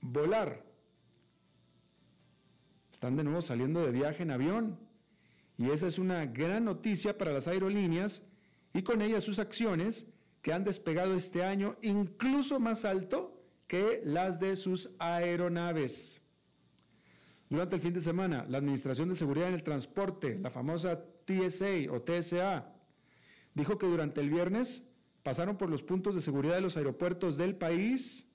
volar. 0.00 0.64
Están 2.90 3.16
de 3.16 3.24
nuevo 3.24 3.42
saliendo 3.42 3.84
de 3.84 3.92
viaje 3.92 4.22
en 4.22 4.30
avión. 4.30 4.78
Y 5.58 5.68
esa 5.68 5.86
es 5.86 5.98
una 5.98 6.24
gran 6.24 6.64
noticia 6.64 7.18
para 7.18 7.34
las 7.34 7.46
aerolíneas 7.46 8.22
y 8.72 8.80
con 8.80 9.02
ellas 9.02 9.22
sus 9.22 9.38
acciones 9.38 10.06
que 10.40 10.54
han 10.54 10.64
despegado 10.64 11.12
este 11.12 11.44
año 11.44 11.76
incluso 11.82 12.58
más 12.58 12.86
alto 12.86 13.38
que 13.66 14.00
las 14.02 14.40
de 14.40 14.56
sus 14.56 14.88
aeronaves. 14.98 16.22
Durante 17.50 17.76
el 17.76 17.82
fin 17.82 17.92
de 17.92 18.00
semana, 18.00 18.46
la 18.48 18.56
Administración 18.56 19.10
de 19.10 19.14
Seguridad 19.14 19.48
en 19.48 19.54
el 19.54 19.62
Transporte, 19.62 20.38
la 20.38 20.50
famosa 20.50 21.04
TSA 21.24 21.92
o 21.92 22.02
TSA, 22.02 22.72
dijo 23.54 23.78
que 23.78 23.86
durante 23.86 24.20
el 24.20 24.30
viernes 24.30 24.84
pasaron 25.22 25.56
por 25.56 25.70
los 25.70 25.82
puntos 25.82 26.14
de 26.14 26.20
seguridad 26.20 26.54
de 26.54 26.60
los 26.60 26.76
aeropuertos 26.76 27.36
del 27.36 27.56
país 27.56 28.26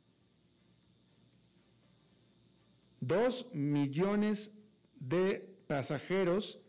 Dos 3.02 3.48
millones 3.54 4.52
de 5.00 5.58
pasajeros, 5.68 6.60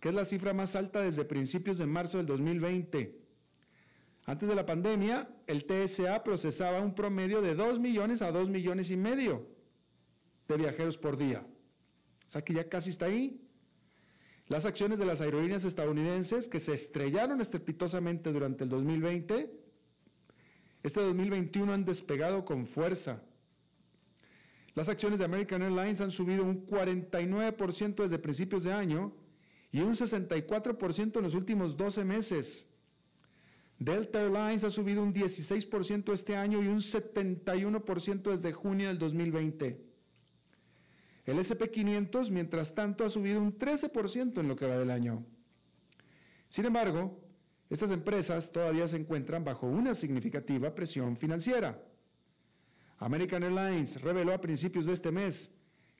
que 0.00 0.08
es 0.08 0.14
la 0.14 0.24
cifra 0.24 0.52
más 0.52 0.74
alta 0.74 1.00
desde 1.00 1.24
principios 1.24 1.78
de 1.78 1.86
marzo 1.86 2.16
del 2.16 2.26
2020. 2.26 3.20
Antes 4.24 4.48
de 4.48 4.54
la 4.56 4.66
pandemia, 4.66 5.28
el 5.46 5.64
TSA 5.64 6.24
procesaba 6.24 6.80
un 6.80 6.94
promedio 6.94 7.40
de 7.40 7.54
2 7.54 7.78
millones 7.78 8.22
a 8.22 8.32
2 8.32 8.48
millones 8.48 8.90
y 8.90 8.96
medio 8.96 9.46
de 10.48 10.56
viajeros 10.56 10.98
por 10.98 11.16
día. 11.16 11.46
O 12.26 12.30
sea 12.30 12.42
que 12.42 12.54
ya 12.54 12.68
casi 12.68 12.90
está 12.90 13.06
ahí. 13.06 13.40
Las 14.48 14.64
acciones 14.64 14.98
de 14.98 15.06
las 15.06 15.20
aerolíneas 15.20 15.64
estadounidenses 15.64 16.46
que 16.46 16.60
se 16.60 16.72
estrellaron 16.72 17.40
estrepitosamente 17.40 18.32
durante 18.32 18.62
el 18.62 18.70
2020, 18.70 19.50
este 20.84 21.00
2021 21.00 21.72
han 21.72 21.84
despegado 21.84 22.44
con 22.44 22.66
fuerza. 22.66 23.22
Las 24.74 24.88
acciones 24.88 25.18
de 25.18 25.24
American 25.24 25.62
Airlines 25.62 26.00
han 26.00 26.12
subido 26.12 26.44
un 26.44 26.64
49% 26.64 28.02
desde 28.02 28.18
principios 28.20 28.62
de 28.62 28.72
año 28.72 29.12
y 29.72 29.80
un 29.80 29.94
64% 29.94 31.16
en 31.16 31.22
los 31.22 31.34
últimos 31.34 31.76
12 31.76 32.04
meses. 32.04 32.68
Delta 33.80 34.20
Airlines 34.22 34.62
ha 34.62 34.70
subido 34.70 35.02
un 35.02 35.12
16% 35.12 36.12
este 36.12 36.36
año 36.36 36.62
y 36.62 36.68
un 36.68 36.78
71% 36.78 38.30
desde 38.30 38.52
junio 38.52 38.88
del 38.88 38.98
2020. 38.98 39.95
El 41.26 41.38
SP500, 41.38 42.30
mientras 42.30 42.74
tanto, 42.74 43.04
ha 43.04 43.08
subido 43.08 43.40
un 43.40 43.58
13% 43.58 44.40
en 44.40 44.48
lo 44.48 44.56
que 44.56 44.66
va 44.66 44.78
del 44.78 44.90
año. 44.90 45.26
Sin 46.48 46.64
embargo, 46.64 47.20
estas 47.68 47.90
empresas 47.90 48.52
todavía 48.52 48.86
se 48.86 48.96
encuentran 48.96 49.44
bajo 49.44 49.66
una 49.66 49.94
significativa 49.94 50.72
presión 50.74 51.16
financiera. 51.16 51.82
American 52.98 53.42
Airlines 53.42 54.00
reveló 54.00 54.32
a 54.32 54.40
principios 54.40 54.86
de 54.86 54.92
este 54.92 55.10
mes 55.10 55.50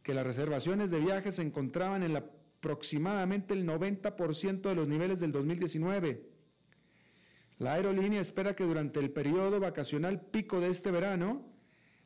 que 0.05 0.15
las 0.15 0.25
reservaciones 0.25 0.91
de 0.93 1.01
viajes 1.01 1.35
se 1.35 1.43
encontraban 1.43 2.05
en 2.05 2.17
aproximadamente 2.17 3.53
el 3.53 3.67
90% 3.67 4.61
de 4.63 4.75
los 4.77 4.87
niveles 4.87 5.19
del 5.19 5.33
2019. 5.33 6.31
La 7.59 7.73
aerolínea 7.73 8.21
espera 8.21 8.55
que 8.55 8.65
durante 8.65 9.01
el 9.01 9.11
periodo 9.11 9.59
vacacional 9.59 10.21
pico 10.21 10.61
de 10.61 10.71
este 10.71 10.93
verano, 10.93 11.56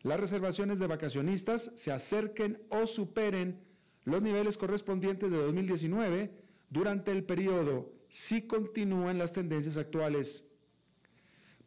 las 0.02 0.18
reservaciones 0.20 0.78
de 0.78 0.86
vacacionistas 0.86 1.70
se 1.76 1.92
acerquen 1.92 2.62
o 2.68 2.86
superen 2.86 3.60
los 4.04 4.22
niveles 4.22 4.56
correspondientes 4.56 5.30
de 5.30 5.36
2019 5.36 6.30
durante 6.70 7.12
el 7.12 7.24
periodo 7.24 7.92
si 8.08 8.42
continúan 8.42 9.18
las 9.18 9.32
tendencias 9.32 9.76
actuales 9.76 10.44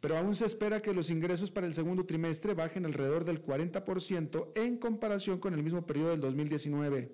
pero 0.04 0.18
aún 0.18 0.36
se 0.36 0.44
espera 0.44 0.82
que 0.82 0.92
los 0.92 1.08
ingresos 1.08 1.50
para 1.50 1.66
el 1.66 1.72
segundo 1.72 2.04
trimestre 2.04 2.52
bajen 2.52 2.84
alrededor 2.84 3.24
del 3.24 3.42
40% 3.42 4.50
en 4.54 4.76
comparación 4.76 5.38
con 5.38 5.54
el 5.54 5.62
mismo 5.62 5.86
periodo 5.86 6.10
del 6.10 6.20
2019. 6.20 7.10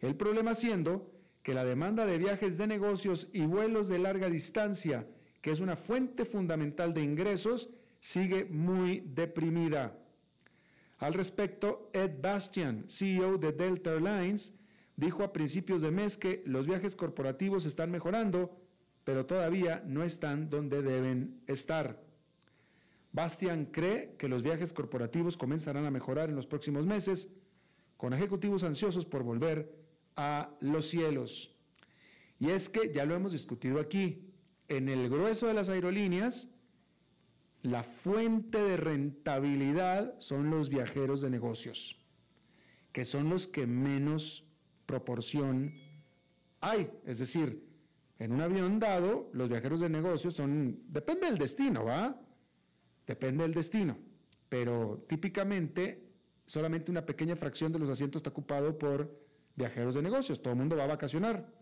El 0.00 0.16
problema 0.16 0.54
siendo 0.54 1.12
que 1.42 1.52
la 1.52 1.66
demanda 1.66 2.06
de 2.06 2.16
viajes 2.16 2.56
de 2.56 2.66
negocios 2.66 3.28
y 3.34 3.44
vuelos 3.44 3.88
de 3.88 3.98
larga 3.98 4.30
distancia 4.30 5.06
que 5.42 5.50
es 5.50 5.60
una 5.60 5.76
fuente 5.76 6.24
fundamental 6.24 6.94
de 6.94 7.02
ingresos, 7.02 7.68
sigue 8.06 8.44
muy 8.44 9.00
deprimida. 9.00 9.98
Al 10.98 11.12
respecto, 11.12 11.90
Ed 11.92 12.20
Bastian, 12.22 12.84
CEO 12.88 13.36
de 13.36 13.50
Delta 13.50 13.90
Airlines, 13.90 14.52
dijo 14.94 15.24
a 15.24 15.32
principios 15.32 15.82
de 15.82 15.90
mes 15.90 16.16
que 16.16 16.40
los 16.46 16.68
viajes 16.68 16.94
corporativos 16.94 17.64
están 17.64 17.90
mejorando, 17.90 18.56
pero 19.02 19.26
todavía 19.26 19.82
no 19.84 20.04
están 20.04 20.48
donde 20.48 20.82
deben 20.82 21.42
estar. 21.48 22.00
Bastian 23.10 23.66
cree 23.66 24.14
que 24.16 24.28
los 24.28 24.44
viajes 24.44 24.72
corporativos 24.72 25.36
comenzarán 25.36 25.84
a 25.84 25.90
mejorar 25.90 26.28
en 26.28 26.36
los 26.36 26.46
próximos 26.46 26.86
meses, 26.86 27.28
con 27.96 28.12
ejecutivos 28.12 28.62
ansiosos 28.62 29.04
por 29.04 29.24
volver 29.24 29.74
a 30.14 30.50
los 30.60 30.86
cielos. 30.86 31.52
Y 32.38 32.50
es 32.50 32.68
que, 32.68 32.92
ya 32.92 33.04
lo 33.04 33.16
hemos 33.16 33.32
discutido 33.32 33.80
aquí, 33.80 34.30
en 34.68 34.88
el 34.88 35.10
grueso 35.10 35.48
de 35.48 35.54
las 35.54 35.68
aerolíneas, 35.68 36.48
la 37.66 37.82
fuente 37.82 38.62
de 38.62 38.76
rentabilidad 38.76 40.14
son 40.18 40.50
los 40.50 40.68
viajeros 40.68 41.20
de 41.20 41.30
negocios, 41.30 41.96
que 42.92 43.04
son 43.04 43.28
los 43.28 43.48
que 43.48 43.66
menos 43.66 44.44
proporción 44.86 45.72
hay. 46.60 46.90
Es 47.04 47.18
decir, 47.18 47.66
en 48.18 48.32
un 48.32 48.40
avión 48.40 48.78
dado, 48.78 49.28
los 49.32 49.48
viajeros 49.48 49.80
de 49.80 49.88
negocios 49.88 50.34
son, 50.34 50.80
depende 50.88 51.26
del 51.26 51.38
destino, 51.38 51.84
¿va? 51.84 52.18
Depende 53.06 53.42
del 53.42 53.52
destino. 53.52 53.98
Pero 54.48 55.04
típicamente 55.08 56.06
solamente 56.46 56.92
una 56.92 57.04
pequeña 57.04 57.34
fracción 57.34 57.72
de 57.72 57.80
los 57.80 57.90
asientos 57.90 58.20
está 58.20 58.30
ocupado 58.30 58.78
por 58.78 59.10
viajeros 59.56 59.94
de 59.96 60.02
negocios. 60.02 60.40
Todo 60.40 60.52
el 60.52 60.58
mundo 60.58 60.76
va 60.76 60.84
a 60.84 60.88
vacacionar. 60.88 61.52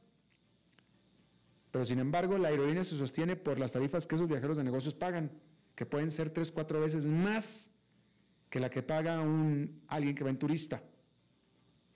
Pero 1.70 1.86
sin 1.86 1.98
embargo, 1.98 2.36
la 2.36 2.48
aerolínea 2.48 2.84
se 2.84 2.96
sostiene 2.96 3.36
por 3.36 3.58
las 3.58 3.72
tarifas 3.72 4.06
que 4.06 4.14
esos 4.14 4.28
viajeros 4.28 4.58
de 4.58 4.64
negocios 4.64 4.94
pagan 4.94 5.30
que 5.74 5.86
pueden 5.86 6.10
ser 6.10 6.30
tres, 6.30 6.50
cuatro 6.50 6.80
veces 6.80 7.06
más 7.06 7.70
que 8.50 8.60
la 8.60 8.70
que 8.70 8.82
paga 8.82 9.20
un, 9.20 9.82
alguien 9.88 10.14
que 10.14 10.22
va 10.22 10.30
en 10.30 10.38
turista. 10.38 10.82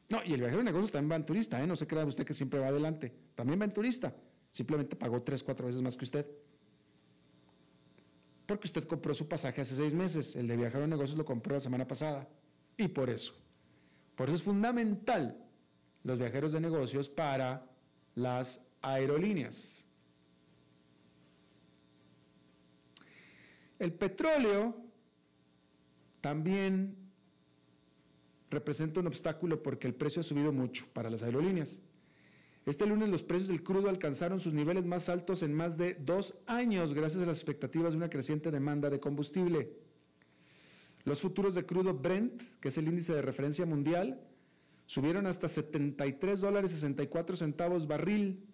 No, 0.08 0.20
y 0.24 0.32
el 0.32 0.40
viajero 0.40 0.58
de 0.58 0.64
negocios 0.64 0.90
también 0.90 1.12
va 1.12 1.16
en 1.16 1.26
turista, 1.26 1.62
¿eh? 1.62 1.66
no 1.66 1.76
se 1.76 1.86
crea 1.86 2.04
usted 2.04 2.24
que 2.24 2.34
siempre 2.34 2.58
va 2.58 2.68
adelante, 2.68 3.12
también 3.34 3.60
va 3.60 3.64
en 3.64 3.72
turista, 3.72 4.14
simplemente 4.50 4.96
pagó 4.96 5.22
tres, 5.22 5.42
cuatro 5.42 5.66
veces 5.66 5.82
más 5.82 5.96
que 5.96 6.04
usted. 6.04 6.26
Porque 8.46 8.66
usted 8.66 8.84
compró 8.84 9.12
su 9.12 9.28
pasaje 9.28 9.60
hace 9.60 9.76
seis 9.76 9.92
meses, 9.92 10.34
el 10.34 10.48
de 10.48 10.56
viajero 10.56 10.80
de 10.80 10.88
negocios 10.88 11.18
lo 11.18 11.24
compró 11.24 11.54
la 11.54 11.60
semana 11.60 11.86
pasada, 11.86 12.26
y 12.76 12.88
por 12.88 13.10
eso. 13.10 13.34
Por 14.16 14.28
eso 14.28 14.36
es 14.36 14.42
fundamental 14.42 15.36
los 16.02 16.18
viajeros 16.18 16.52
de 16.52 16.60
negocios 16.60 17.08
para 17.10 17.66
las 18.14 18.60
aerolíneas. 18.80 19.77
El 23.78 23.92
petróleo 23.92 24.76
también 26.20 26.96
representa 28.50 29.00
un 29.00 29.06
obstáculo 29.06 29.62
porque 29.62 29.86
el 29.86 29.94
precio 29.94 30.20
ha 30.20 30.24
subido 30.24 30.52
mucho 30.52 30.86
para 30.92 31.10
las 31.10 31.22
aerolíneas. 31.22 31.80
Este 32.66 32.86
lunes 32.86 33.08
los 33.08 33.22
precios 33.22 33.48
del 33.48 33.62
crudo 33.62 33.88
alcanzaron 33.88 34.40
sus 34.40 34.52
niveles 34.52 34.84
más 34.84 35.08
altos 35.08 35.42
en 35.42 35.54
más 35.54 35.78
de 35.78 35.94
dos 35.94 36.34
años 36.46 36.92
gracias 36.92 37.22
a 37.22 37.26
las 37.26 37.38
expectativas 37.38 37.92
de 37.92 37.96
una 37.96 38.10
creciente 38.10 38.50
demanda 38.50 38.90
de 38.90 39.00
combustible. 39.00 39.70
Los 41.04 41.20
futuros 41.20 41.54
de 41.54 41.64
crudo 41.64 41.94
Brent, 41.94 42.42
que 42.60 42.68
es 42.68 42.76
el 42.76 42.88
índice 42.88 43.14
de 43.14 43.22
referencia 43.22 43.64
mundial, 43.64 44.20
subieron 44.84 45.26
hasta 45.26 45.48
73 45.48 46.40
dólares 46.40 46.70
64 46.72 47.36
centavos 47.36 47.86
barril, 47.86 48.44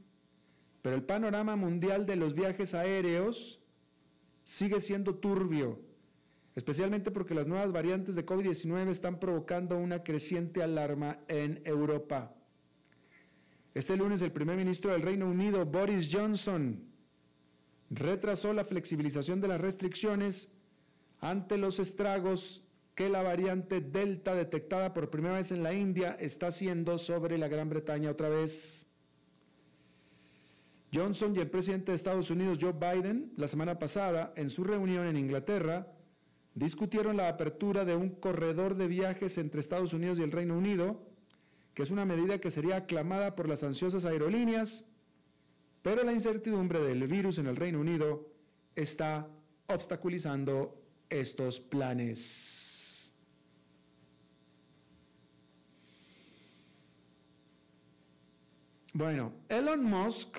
pero 0.83 0.95
el 0.95 1.03
panorama 1.03 1.57
mundial 1.57 2.07
de 2.07 2.17
los 2.17 2.35
viajes 2.35 2.75
aéreos 2.75 3.61
sigue 4.45 4.81
siendo 4.81 5.17
turbio, 5.17 5.81
especialmente 6.55 7.11
porque 7.11 7.35
las 7.35 7.47
nuevas 7.47 7.73
variantes 7.73 8.15
de 8.15 8.25
COVID-19 8.25 8.89
están 8.89 9.19
provocando 9.19 9.77
una 9.77 10.05
creciente 10.05 10.63
alarma 10.63 11.19
en 11.29 11.61
Europa. 11.65 12.35
Este 13.75 13.97
lunes 13.97 14.23
el 14.23 14.31
primer 14.31 14.57
ministro 14.57 14.93
del 14.93 15.03
Reino 15.03 15.27
Unido, 15.27 15.65
Boris 15.67 16.09
Johnson, 16.13 16.85
retrasó 17.91 18.53
la 18.53 18.65
flexibilización 18.65 19.41
de 19.41 19.49
las 19.49 19.61
restricciones 19.61 20.49
ante 21.21 21.59
los 21.59 21.79
estragos 21.81 22.63
que 22.95 23.09
la 23.09 23.23
variante 23.23 23.81
Delta 23.81 24.35
detectada 24.35 24.95
por 24.95 25.11
primera 25.11 25.37
vez 25.37 25.51
en 25.51 25.63
la 25.63 25.75
India 25.75 26.17
está 26.21 26.49
haciendo 26.49 26.99
sobre 26.99 27.39
la 27.39 27.49
Gran 27.49 27.69
Bretaña 27.69 28.11
otra 28.11 28.29
vez. 28.29 28.84
Johnson 30.95 31.35
y 31.35 31.41
el 31.41 31.51
presidente 31.51 31.91
de 31.91 31.97
Estados 31.97 32.31
Unidos, 32.31 32.59
Joe 32.61 32.73
Biden, 32.73 33.33
la 33.37 33.49
semana 33.49 33.79
pasada, 33.79 34.33
en 34.37 34.49
su 34.49 34.63
reunión 34.63 35.07
en 35.07 35.17
Inglaterra, 35.17 35.89
discutieron 36.55 37.17
la 37.17 37.29
apertura 37.29 37.85
de 37.85 37.97
un 37.97 38.11
corredor 38.11 38.77
de 38.77 38.87
viajes 38.87 39.37
entre 39.39 39.61
Estados 39.61 39.93
Unidos 39.93 40.19
y 40.19 40.23
el 40.23 40.31
Reino 40.31 40.57
Unido, 40.57 41.03
que 41.75 41.83
es 41.83 41.91
una 41.91 42.05
medida 42.05 42.39
que 42.39 42.53
sería 42.53 42.77
aclamada 42.77 43.35
por 43.35 43.49
las 43.49 43.65
ansiosas 43.65 44.05
aerolíneas, 44.05 44.85
pero 45.83 46.05
la 46.05 46.13
incertidumbre 46.13 46.79
del 46.79 47.09
virus 47.09 47.39
en 47.39 47.49
el 47.49 47.57
Reino 47.57 47.81
Unido 47.81 48.31
está 48.77 49.27
obstaculizando 49.67 50.81
estos 51.09 51.59
planes. 51.59 53.13
Bueno, 58.93 59.33
Elon 59.49 59.83
Musk 59.83 60.39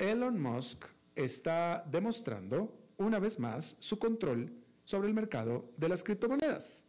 Elon 0.00 0.40
Musk 0.40 0.86
está 1.14 1.84
demostrando 1.90 2.74
una 2.96 3.18
vez 3.18 3.38
más 3.38 3.76
su 3.80 3.98
control 3.98 4.50
sobre 4.86 5.08
el 5.08 5.14
mercado 5.14 5.70
de 5.76 5.90
las 5.90 6.02
criptomonedas. 6.02 6.82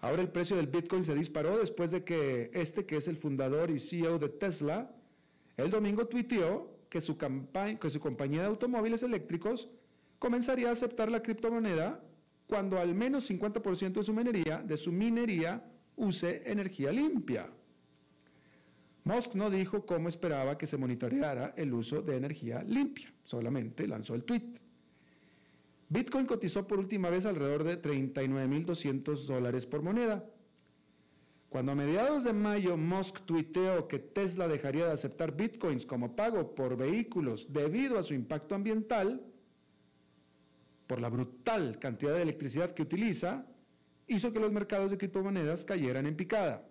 Ahora 0.00 0.22
el 0.22 0.30
precio 0.30 0.56
del 0.56 0.68
Bitcoin 0.68 1.04
se 1.04 1.14
disparó 1.14 1.58
después 1.58 1.90
de 1.90 2.02
que 2.02 2.50
este, 2.54 2.86
que 2.86 2.96
es 2.96 3.08
el 3.08 3.18
fundador 3.18 3.70
y 3.70 3.78
CEO 3.78 4.18
de 4.18 4.30
Tesla, 4.30 4.90
el 5.58 5.70
domingo 5.70 6.06
tuiteó 6.06 6.70
que 6.88 7.02
su, 7.02 7.18
que 7.18 7.90
su 7.90 8.00
compañía 8.00 8.40
de 8.40 8.46
automóviles 8.46 9.02
eléctricos 9.02 9.68
comenzaría 10.18 10.70
a 10.70 10.72
aceptar 10.72 11.10
la 11.10 11.22
criptomoneda 11.22 12.02
cuando 12.46 12.78
al 12.78 12.94
menos 12.94 13.28
50% 13.30 13.92
de 13.92 14.02
su 14.02 14.14
minería, 14.14 14.62
de 14.62 14.76
su 14.78 14.92
minería 14.92 15.62
use 15.94 16.42
energía 16.50 16.90
limpia. 16.90 17.50
Musk 19.06 19.34
no 19.34 19.50
dijo 19.50 19.86
cómo 19.86 20.08
esperaba 20.08 20.58
que 20.58 20.66
se 20.66 20.76
monitoreara 20.76 21.54
el 21.56 21.72
uso 21.72 22.02
de 22.02 22.16
energía 22.16 22.64
limpia, 22.64 23.14
solamente 23.22 23.86
lanzó 23.86 24.16
el 24.16 24.24
tweet. 24.24 24.58
Bitcoin 25.88 26.26
cotizó 26.26 26.66
por 26.66 26.80
última 26.80 27.08
vez 27.08 27.24
alrededor 27.24 27.62
de 27.62 27.80
39.200 27.80 29.26
dólares 29.26 29.64
por 29.64 29.82
moneda. 29.82 30.24
Cuando 31.48 31.70
a 31.70 31.76
mediados 31.76 32.24
de 32.24 32.32
mayo 32.32 32.76
Musk 32.76 33.20
tuiteó 33.20 33.86
que 33.86 34.00
Tesla 34.00 34.48
dejaría 34.48 34.86
de 34.86 34.94
aceptar 34.94 35.36
bitcoins 35.36 35.86
como 35.86 36.16
pago 36.16 36.56
por 36.56 36.76
vehículos 36.76 37.52
debido 37.52 38.00
a 38.00 38.02
su 38.02 38.12
impacto 38.12 38.56
ambiental, 38.56 39.22
por 40.88 41.00
la 41.00 41.10
brutal 41.10 41.78
cantidad 41.78 42.12
de 42.12 42.22
electricidad 42.22 42.74
que 42.74 42.82
utiliza, 42.82 43.46
hizo 44.08 44.32
que 44.32 44.40
los 44.40 44.50
mercados 44.50 44.90
de 44.90 44.98
criptomonedas 44.98 45.64
cayeran 45.64 46.06
en 46.06 46.16
picada 46.16 46.66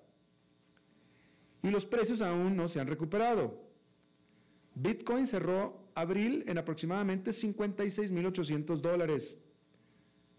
y 1.65 1.71
los 1.71 1.84
precios 1.84 2.21
aún 2.21 2.56
no 2.56 2.67
se 2.67 2.80
han 2.80 2.86
recuperado. 2.86 3.60
Bitcoin 4.75 5.25
cerró 5.25 5.89
abril 5.95 6.43
en 6.45 6.60
aproximadamente 6.60 7.32
56.800 7.32 8.82
dólares, 8.82 9.39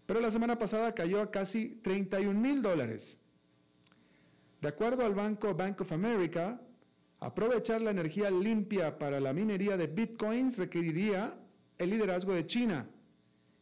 pero 0.05 0.21
la 0.21 0.31
semana 0.31 0.57
pasada 0.57 0.95
cayó 0.95 1.19
a 1.21 1.29
casi 1.29 1.81
31.000 1.83 2.61
dólares. 2.61 3.19
De 4.61 4.69
acuerdo 4.69 5.05
al 5.05 5.15
banco 5.15 5.53
Bank 5.53 5.81
of 5.81 5.91
America, 5.91 6.61
aprovechar 7.19 7.81
la 7.81 7.91
energía 7.91 8.31
limpia 8.31 8.97
para 8.97 9.19
la 9.19 9.33
minería 9.33 9.75
de 9.75 9.87
bitcoins 9.87 10.57
requeriría 10.57 11.37
el 11.77 11.89
liderazgo 11.89 12.33
de 12.33 12.45
China, 12.45 12.87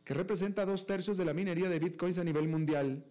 que 0.04 0.14
representa 0.14 0.66
dos 0.66 0.86
tercios 0.86 1.18
de 1.18 1.26
la 1.26 1.34
minería 1.34 1.68
de 1.68 1.80
bitcoins 1.80 2.20
a 2.20 2.24
nivel 2.24 2.48
mundial. 2.48 3.04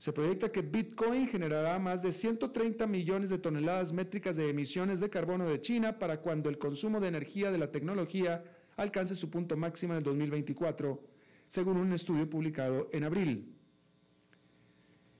Se 0.00 0.14
proyecta 0.14 0.50
que 0.50 0.62
Bitcoin 0.62 1.28
generará 1.28 1.78
más 1.78 2.00
de 2.00 2.10
130 2.10 2.86
millones 2.86 3.28
de 3.28 3.36
toneladas 3.36 3.92
métricas 3.92 4.34
de 4.34 4.48
emisiones 4.48 4.98
de 4.98 5.10
carbono 5.10 5.46
de 5.46 5.60
China 5.60 5.98
para 5.98 6.22
cuando 6.22 6.48
el 6.48 6.56
consumo 6.56 7.00
de 7.00 7.08
energía 7.08 7.52
de 7.52 7.58
la 7.58 7.70
tecnología 7.70 8.42
alcance 8.78 9.14
su 9.14 9.28
punto 9.28 9.58
máximo 9.58 9.92
en 9.92 9.98
el 9.98 10.04
2024, 10.04 11.04
según 11.48 11.76
un 11.76 11.92
estudio 11.92 12.30
publicado 12.30 12.88
en 12.94 13.04
abril. 13.04 13.54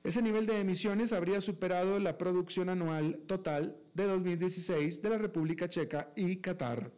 Ese 0.02 0.22
nivel 0.22 0.46
de 0.46 0.60
emisiones 0.60 1.12
habría 1.12 1.42
superado 1.42 1.98
la 1.98 2.16
producción 2.16 2.70
anual 2.70 3.18
total 3.26 3.76
de 3.92 4.04
2016 4.04 5.02
de 5.02 5.10
la 5.10 5.18
República 5.18 5.68
Checa 5.68 6.10
y 6.16 6.36
Qatar. 6.36 6.90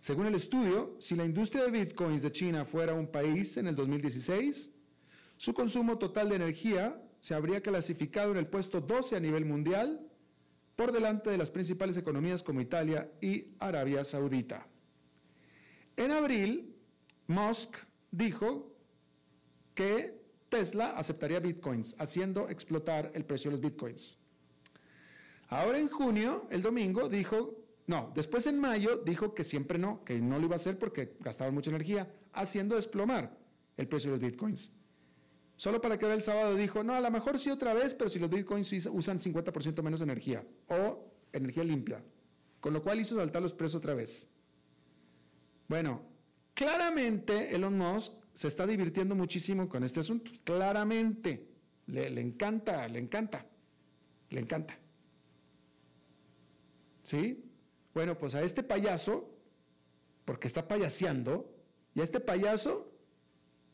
Según 0.00 0.24
el 0.24 0.36
estudio, 0.36 0.96
si 1.00 1.16
la 1.16 1.26
industria 1.26 1.64
de 1.64 1.70
bitcoins 1.70 2.22
de 2.22 2.32
China 2.32 2.64
fuera 2.64 2.94
un 2.94 3.08
país 3.08 3.58
en 3.58 3.66
el 3.66 3.76
2016, 3.76 4.70
su 5.42 5.54
consumo 5.54 5.98
total 5.98 6.28
de 6.28 6.36
energía 6.36 7.02
se 7.18 7.34
habría 7.34 7.62
clasificado 7.62 8.30
en 8.30 8.36
el 8.36 8.46
puesto 8.46 8.80
12 8.80 9.16
a 9.16 9.18
nivel 9.18 9.44
mundial, 9.44 10.06
por 10.76 10.92
delante 10.92 11.30
de 11.30 11.36
las 11.36 11.50
principales 11.50 11.96
economías 11.96 12.44
como 12.44 12.60
Italia 12.60 13.10
y 13.20 13.48
Arabia 13.58 14.04
Saudita. 14.04 14.68
En 15.96 16.12
abril, 16.12 16.76
Musk 17.26 17.74
dijo 18.12 18.72
que 19.74 20.22
Tesla 20.48 20.90
aceptaría 20.90 21.40
bitcoins, 21.40 21.96
haciendo 21.98 22.48
explotar 22.48 23.10
el 23.12 23.24
precio 23.24 23.50
de 23.50 23.56
los 23.56 23.60
bitcoins. 23.60 24.20
Ahora 25.48 25.80
en 25.80 25.88
junio, 25.88 26.46
el 26.50 26.62
domingo, 26.62 27.08
dijo, 27.08 27.58
no, 27.88 28.12
después 28.14 28.46
en 28.46 28.60
mayo 28.60 28.98
dijo 28.98 29.34
que 29.34 29.42
siempre 29.42 29.76
no, 29.76 30.04
que 30.04 30.20
no 30.20 30.38
lo 30.38 30.44
iba 30.44 30.54
a 30.54 30.62
hacer 30.62 30.78
porque 30.78 31.16
gastaba 31.18 31.50
mucha 31.50 31.70
energía, 31.70 32.14
haciendo 32.32 32.76
desplomar 32.76 33.36
el 33.76 33.88
precio 33.88 34.12
de 34.12 34.18
los 34.18 34.30
bitcoins. 34.30 34.70
Solo 35.56 35.80
para 35.80 35.98
que 35.98 36.12
el 36.12 36.22
sábado 36.22 36.56
dijo, 36.56 36.82
no, 36.82 36.94
a 36.94 37.00
lo 37.00 37.10
mejor 37.10 37.38
sí 37.38 37.50
otra 37.50 37.72
vez, 37.74 37.94
pero 37.94 38.10
si 38.10 38.18
los 38.18 38.30
bitcoins 38.30 38.72
usan 38.86 39.18
50% 39.18 39.82
menos 39.82 40.00
energía 40.00 40.44
o 40.68 41.12
energía 41.32 41.64
limpia, 41.64 42.02
con 42.60 42.72
lo 42.72 42.82
cual 42.82 43.00
hizo 43.00 43.16
saltar 43.16 43.42
los 43.42 43.54
precios 43.54 43.76
otra 43.76 43.94
vez. 43.94 44.28
Bueno, 45.68 46.02
claramente 46.54 47.54
Elon 47.54 47.78
Musk 47.78 48.12
se 48.34 48.48
está 48.48 48.66
divirtiendo 48.66 49.14
muchísimo 49.14 49.68
con 49.68 49.84
este 49.84 50.00
asunto, 50.00 50.32
claramente, 50.44 51.48
le, 51.86 52.10
le 52.10 52.20
encanta, 52.20 52.88
le 52.88 52.98
encanta, 52.98 53.46
le 54.30 54.40
encanta. 54.40 54.78
¿Sí? 57.02 57.44
Bueno, 57.94 58.16
pues 58.18 58.34
a 58.34 58.42
este 58.42 58.62
payaso, 58.62 59.28
porque 60.24 60.46
está 60.46 60.66
payaseando, 60.66 61.52
y 61.94 62.00
a 62.00 62.04
este 62.04 62.20
payaso 62.20 62.91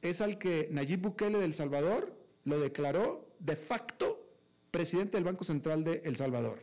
es 0.02 0.20
al 0.20 0.38
que 0.38 0.68
Nayib 0.70 1.00
Bukele 1.00 1.38
del 1.38 1.54
Salvador 1.54 2.14
lo 2.44 2.60
declaró 2.60 3.28
de 3.38 3.56
facto 3.56 4.24
presidente 4.70 5.16
del 5.16 5.24
Banco 5.24 5.44
Central 5.44 5.84
de 5.84 6.02
El 6.04 6.16
Salvador. 6.16 6.62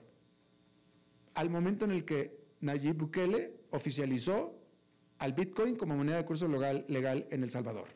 Al 1.33 1.49
momento 1.49 1.85
en 1.85 1.91
el 1.91 2.05
que 2.05 2.39
Nayib 2.61 2.95
Bukele 2.95 3.53
oficializó 3.71 4.55
al 5.19 5.33
Bitcoin 5.33 5.75
como 5.75 5.95
moneda 5.95 6.17
de 6.17 6.25
curso 6.25 6.47
legal, 6.47 6.85
legal 6.87 7.27
en 7.29 7.43
El 7.43 7.51
Salvador. 7.51 7.87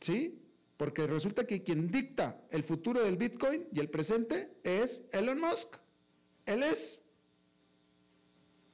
¿Sí? 0.00 0.40
Porque 0.76 1.06
resulta 1.06 1.46
que 1.46 1.62
quien 1.62 1.88
dicta 1.88 2.42
el 2.50 2.64
futuro 2.64 3.02
del 3.02 3.16
Bitcoin 3.16 3.66
y 3.72 3.80
el 3.80 3.88
presente 3.88 4.50
es 4.62 5.02
Elon 5.12 5.40
Musk. 5.40 5.76
Él 6.46 6.62
es. 6.62 7.00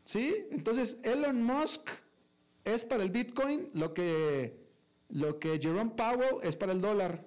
¿Sí? 0.05 0.47
Entonces, 0.51 0.97
Elon 1.03 1.43
Musk 1.43 1.88
es 2.64 2.85
para 2.85 3.03
el 3.03 3.11
Bitcoin 3.11 3.71
lo 3.75 3.95
que 3.95 4.60
lo 5.11 5.38
que 5.38 5.59
Jerome 5.59 5.92
Powell 5.96 6.38
es 6.42 6.57
para 6.57 6.73
el 6.73 6.81
dólar. 6.81 7.25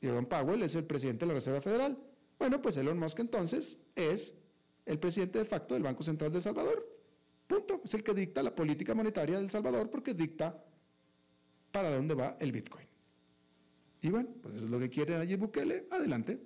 Jerome 0.00 0.26
Powell 0.26 0.62
es 0.62 0.74
el 0.74 0.84
presidente 0.84 1.24
de 1.24 1.28
la 1.28 1.34
Reserva 1.34 1.60
Federal. 1.60 1.98
Bueno, 2.38 2.60
pues 2.60 2.76
Elon 2.76 2.98
Musk 2.98 3.18
entonces 3.20 3.78
es 3.94 4.34
el 4.84 4.98
presidente 4.98 5.38
de 5.38 5.44
facto 5.44 5.74
del 5.74 5.82
Banco 5.82 6.02
Central 6.02 6.30
de 6.30 6.38
El 6.38 6.44
Salvador. 6.44 6.86
Punto. 7.46 7.80
Es 7.84 7.94
el 7.94 8.02
que 8.02 8.14
dicta 8.14 8.42
la 8.42 8.54
política 8.54 8.94
monetaria 8.94 9.38
del 9.38 9.50
Salvador 9.50 9.90
porque 9.90 10.14
dicta 10.14 10.62
para 11.72 11.94
dónde 11.94 12.14
va 12.14 12.36
el 12.40 12.52
Bitcoin. 12.52 12.86
Y 14.02 14.10
bueno, 14.10 14.28
pues 14.42 14.56
eso 14.56 14.64
es 14.64 14.70
lo 14.70 14.78
que 14.78 14.90
quiere 14.90 15.16
allí 15.16 15.36
Bukele. 15.36 15.86
Adelante. 15.90 16.40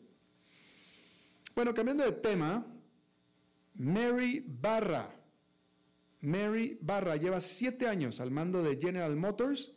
Bueno, 1.54 1.74
cambiando 1.74 2.04
de 2.04 2.12
tema, 2.12 2.64
Mary 3.74 4.44
Barra. 4.46 5.14
Mary 6.22 6.78
Barra 6.80 7.16
lleva 7.16 7.40
siete 7.40 7.86
años 7.86 8.20
al 8.20 8.30
mando 8.30 8.62
de 8.62 8.76
General 8.76 9.14
Motors 9.16 9.72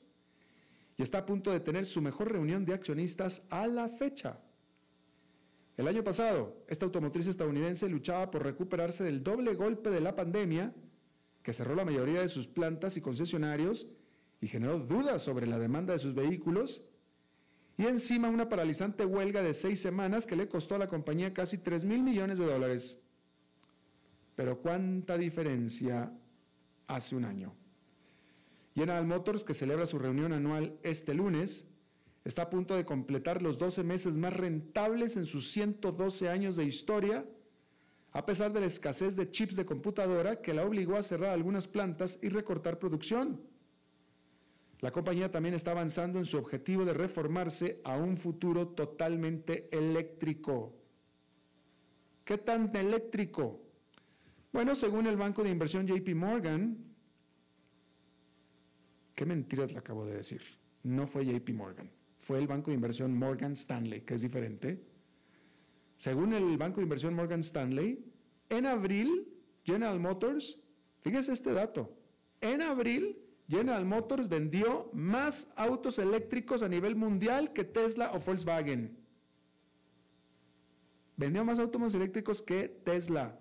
está 1.04 1.20
a 1.20 1.26
punto 1.26 1.52
de 1.52 1.60
tener 1.60 1.86
su 1.86 2.02
mejor 2.02 2.32
reunión 2.32 2.66
de 2.66 2.74
accionistas 2.74 3.42
a 3.50 3.68
la 3.68 3.90
fecha. 3.90 4.40
El 5.76 5.88
año 5.88 6.04
pasado, 6.04 6.64
esta 6.68 6.86
automotriz 6.86 7.28
estadounidense 7.28 7.90
luchaba 7.90 8.30
por 8.30 8.44
recuperarse 8.44 9.04
del 9.04 9.24
doble 9.24 9.56
golpe 9.56 9.90
de 9.90 10.02
la 10.02 10.16
pandemia, 10.16 10.74
que 11.42 11.54
cerró 11.54 11.76
la 11.76 11.86
mayoría 11.86 12.22
de 12.22 12.30
sus 12.30 12.48
plantas 12.48 12.96
y 12.96 13.02
concesionarios 13.02 13.88
y 14.40 14.48
generó 14.48 14.80
dudas 14.80 15.22
sobre 15.24 15.48
la 15.48 15.58
demanda 15.58 15.94
de 15.94 16.00
sus 16.00 16.14
vehículos, 16.14 16.84
y 17.78 17.86
encima 17.86 18.30
una 18.30 18.50
paralizante 18.50 19.04
huelga 19.04 19.42
de 19.42 19.54
seis 19.56 19.82
semanas 19.82 20.28
que 20.28 20.36
le 20.36 20.48
costó 20.48 20.76
a 20.76 20.80
la 20.80 20.90
compañía 20.90 21.34
casi 21.34 21.58
3 21.58 21.86
mil 21.86 22.04
millones 22.04 22.38
de 22.38 22.46
dólares. 22.46 23.00
Pero 24.36 24.60
¿cuánta 24.60 25.18
diferencia 25.18 26.12
hace 26.88 27.16
un 27.16 27.26
año? 27.26 27.56
General 28.76 29.06
Motors, 29.06 29.44
que 29.44 29.54
celebra 29.54 29.86
su 29.86 30.00
reunión 30.00 30.34
anual 30.34 30.78
este 30.84 31.14
lunes, 31.14 31.66
está 32.26 32.44
a 32.44 32.50
punto 32.50 32.76
de 32.76 32.86
completar 32.86 33.42
los 33.42 33.58
12 33.58 33.84
meses 33.84 34.18
más 34.18 34.34
rentables 34.34 35.16
en 35.16 35.26
sus 35.26 35.52
112 35.52 36.30
años 36.30 36.56
de 36.56 36.66
historia, 36.66 37.26
a 38.12 38.26
pesar 38.26 38.54
de 38.54 38.62
la 38.62 38.66
escasez 38.68 39.16
de 39.16 39.30
chips 39.30 39.56
de 39.56 39.66
computadora 39.66 40.42
que 40.42 40.54
la 40.54 40.66
obligó 40.66 40.96
a 40.96 41.04
cerrar 41.04 41.32
algunas 41.32 41.68
plantas 41.68 42.20
y 42.22 42.30
recortar 42.30 42.80
producción. 42.80 43.42
La 44.80 44.92
compañía 44.92 45.32
también 45.32 45.56
está 45.56 45.72
avanzando 45.72 46.20
en 46.20 46.26
su 46.26 46.38
objetivo 46.38 46.84
de 46.84 46.94
reformarse 46.94 47.80
a 47.84 47.96
un 47.96 48.18
futuro 48.18 48.68
totalmente 48.70 49.70
eléctrico. 49.72 50.74
¿Qué 52.26 52.38
tan 52.38 52.76
eléctrico? 52.76 53.62
Bueno, 54.52 54.76
según 54.76 55.08
el 55.08 55.18
banco 55.18 55.44
de 55.44 55.50
inversión 55.50 55.88
JP 55.88 56.16
Morgan, 56.16 56.93
¿Qué 59.16 59.26
mentiras 59.26 59.72
le 59.72 59.80
acabo 59.80 60.06
de 60.06 60.16
decir? 60.16 60.42
No 60.84 61.08
fue 61.08 61.26
JP 61.26 61.50
Morgan, 61.52 61.90
fue 62.20 62.40
el 62.40 62.48
banco 62.48 62.72
de 62.72 62.76
inversión 62.76 63.18
Morgan 63.18 63.54
Stanley, 63.54 64.02
que 64.02 64.16
es 64.16 64.22
diferente. 64.22 64.84
Según 65.98 66.34
el 66.34 66.58
banco 66.58 66.78
de 66.78 66.84
inversión 66.84 67.14
Morgan 67.14 67.42
Stanley, 67.42 68.04
en 68.50 68.66
abril 68.66 69.28
General 69.64 70.00
Motors, 70.00 70.60
fíjese 71.02 71.32
este 71.32 71.54
dato, 71.54 71.96
en 72.42 72.62
abril 72.62 73.18
General 73.48 73.86
Motors 73.86 74.28
vendió 74.28 74.90
más 74.94 75.48
autos 75.56 76.00
eléctricos 76.00 76.62
a 76.62 76.68
nivel 76.68 76.96
mundial 76.96 77.54
que 77.54 77.64
Tesla 77.64 78.12
o 78.14 78.20
Volkswagen. 78.20 78.98
Vendió 81.16 81.46
más 81.46 81.60
autos 81.60 81.94
eléctricos 81.94 82.42
que 82.42 82.68
Tesla. 82.68 83.40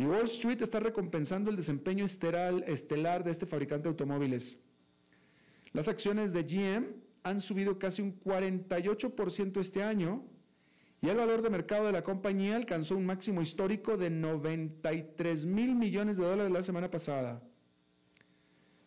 Y 0.00 0.06
Wall 0.06 0.24
Street 0.24 0.62
está 0.62 0.80
recompensando 0.80 1.50
el 1.50 1.56
desempeño 1.56 2.06
estelar 2.06 3.22
de 3.22 3.30
este 3.30 3.44
fabricante 3.44 3.82
de 3.82 3.90
automóviles. 3.90 4.56
Las 5.74 5.88
acciones 5.88 6.32
de 6.32 6.42
GM 6.42 6.86
han 7.22 7.42
subido 7.42 7.78
casi 7.78 8.00
un 8.00 8.18
48% 8.18 9.60
este 9.60 9.82
año 9.82 10.24
y 11.02 11.10
el 11.10 11.18
valor 11.18 11.42
de 11.42 11.50
mercado 11.50 11.84
de 11.84 11.92
la 11.92 12.02
compañía 12.02 12.56
alcanzó 12.56 12.96
un 12.96 13.04
máximo 13.04 13.42
histórico 13.42 13.98
de 13.98 14.08
93 14.08 15.44
mil 15.44 15.74
millones 15.74 16.16
de 16.16 16.24
dólares 16.24 16.50
la 16.50 16.62
semana 16.62 16.90
pasada. 16.90 17.42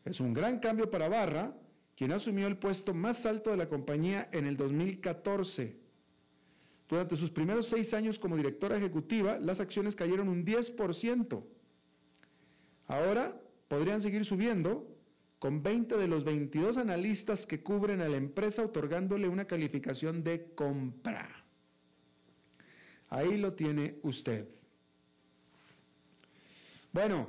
Es 0.06 0.20
un 0.20 0.34
gran 0.34 0.58
cambio 0.58 0.90
para 0.90 1.10
Barra, 1.10 1.56
quien 1.96 2.12
asumió 2.12 2.48
el 2.48 2.58
puesto 2.58 2.96
más 2.96 3.24
alto 3.28 3.52
de 3.52 3.58
la 3.58 3.70
compañía 3.70 4.30
en 4.32 4.48
el 4.48 4.58
2014. 4.58 5.83
Durante 6.94 7.18
sus 7.18 7.32
primeros 7.32 7.66
seis 7.66 7.92
años 7.96 8.20
como 8.20 8.38
directora 8.38 8.78
ejecutiva, 8.78 9.40
las 9.40 9.60
acciones 9.60 9.96
cayeron 9.96 10.30
un 10.30 10.46
10%. 10.46 11.44
Ahora 12.86 13.42
podrían 13.68 14.00
seguir 14.00 14.24
subiendo 14.26 14.96
con 15.40 15.64
20 15.64 15.98
de 15.98 16.08
los 16.08 16.24
22 16.24 16.78
analistas 16.78 17.48
que 17.48 17.64
cubren 17.64 18.00
a 18.00 18.10
la 18.10 18.18
empresa 18.18 18.62
otorgándole 18.62 19.28
una 19.28 19.46
calificación 19.46 20.24
de 20.24 20.54
compra. 20.54 21.44
Ahí 23.10 23.40
lo 23.40 23.54
tiene 23.54 23.98
usted. 24.04 24.48
Bueno, 26.92 27.28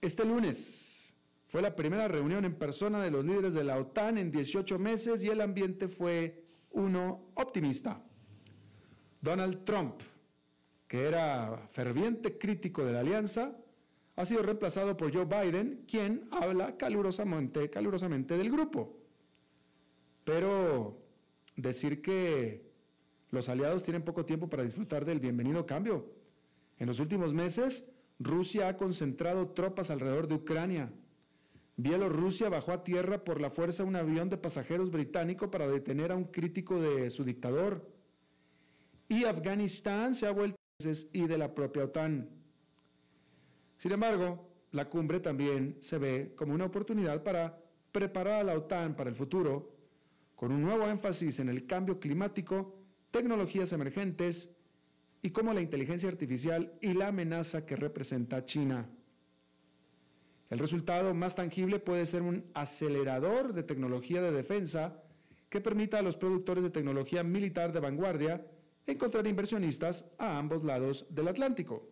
este 0.00 0.24
lunes 0.24 1.12
fue 1.48 1.62
la 1.62 1.74
primera 1.74 2.06
reunión 2.06 2.44
en 2.44 2.54
persona 2.54 3.02
de 3.02 3.10
los 3.10 3.24
líderes 3.24 3.54
de 3.54 3.64
la 3.64 3.76
OTAN 3.76 4.18
en 4.18 4.30
18 4.30 4.78
meses 4.78 5.20
y 5.20 5.30
el 5.30 5.40
ambiente 5.40 5.88
fue 5.88 6.44
uno 6.78 7.30
optimista. 7.34 8.00
Donald 9.20 9.64
Trump, 9.64 10.00
que 10.86 11.02
era 11.02 11.68
ferviente 11.70 12.38
crítico 12.38 12.84
de 12.84 12.92
la 12.92 13.00
alianza, 13.00 13.56
ha 14.16 14.24
sido 14.24 14.42
reemplazado 14.42 14.96
por 14.96 15.12
Joe 15.12 15.26
Biden, 15.26 15.84
quien 15.86 16.28
habla 16.30 16.76
calurosamente, 16.76 17.68
calurosamente 17.70 18.36
del 18.36 18.50
grupo. 18.50 18.96
Pero 20.24 20.98
decir 21.56 22.02
que 22.02 22.68
los 23.30 23.48
aliados 23.48 23.82
tienen 23.82 24.02
poco 24.02 24.24
tiempo 24.24 24.48
para 24.48 24.64
disfrutar 24.64 25.04
del 25.04 25.20
bienvenido 25.20 25.66
cambio. 25.66 26.12
En 26.78 26.86
los 26.86 27.00
últimos 27.00 27.34
meses, 27.34 27.84
Rusia 28.18 28.68
ha 28.68 28.76
concentrado 28.76 29.50
tropas 29.50 29.90
alrededor 29.90 30.26
de 30.28 30.36
Ucrania, 30.36 30.92
Bielorrusia 31.78 32.48
bajó 32.48 32.72
a 32.72 32.82
tierra 32.82 33.22
por 33.22 33.40
la 33.40 33.50
fuerza 33.50 33.84
un 33.84 33.94
avión 33.94 34.28
de 34.28 34.36
pasajeros 34.36 34.90
británico 34.90 35.48
para 35.48 35.68
detener 35.68 36.10
a 36.10 36.16
un 36.16 36.24
crítico 36.24 36.80
de 36.80 37.08
su 37.08 37.22
dictador. 37.22 37.88
Y 39.08 39.24
Afganistán 39.24 40.16
se 40.16 40.26
ha 40.26 40.32
vuelto 40.32 40.58
y 41.12 41.28
de 41.28 41.38
la 41.38 41.54
propia 41.54 41.84
OTAN. 41.84 42.28
Sin 43.76 43.92
embargo, 43.92 44.50
la 44.72 44.90
cumbre 44.90 45.20
también 45.20 45.76
se 45.78 45.98
ve 45.98 46.34
como 46.36 46.52
una 46.52 46.64
oportunidad 46.64 47.22
para 47.22 47.60
preparar 47.92 48.40
a 48.40 48.44
la 48.44 48.54
OTAN 48.54 48.96
para 48.96 49.10
el 49.10 49.14
futuro, 49.16 49.76
con 50.34 50.50
un 50.50 50.62
nuevo 50.62 50.88
énfasis 50.88 51.38
en 51.38 51.48
el 51.48 51.64
cambio 51.64 52.00
climático, 52.00 52.76
tecnologías 53.12 53.72
emergentes 53.72 54.50
y 55.22 55.30
cómo 55.30 55.54
la 55.54 55.60
inteligencia 55.60 56.08
artificial 56.08 56.72
y 56.80 56.94
la 56.94 57.06
amenaza 57.06 57.64
que 57.64 57.76
representa 57.76 58.44
China. 58.44 58.90
El 60.50 60.58
resultado 60.58 61.12
más 61.14 61.34
tangible 61.34 61.78
puede 61.78 62.06
ser 62.06 62.22
un 62.22 62.44
acelerador 62.54 63.52
de 63.52 63.62
tecnología 63.62 64.22
de 64.22 64.32
defensa 64.32 65.02
que 65.50 65.60
permita 65.60 65.98
a 65.98 66.02
los 66.02 66.16
productores 66.16 66.62
de 66.62 66.70
tecnología 66.70 67.22
militar 67.22 67.72
de 67.72 67.80
vanguardia 67.80 68.46
encontrar 68.86 69.26
inversionistas 69.26 70.04
a 70.16 70.38
ambos 70.38 70.64
lados 70.64 71.06
del 71.10 71.28
Atlántico. 71.28 71.88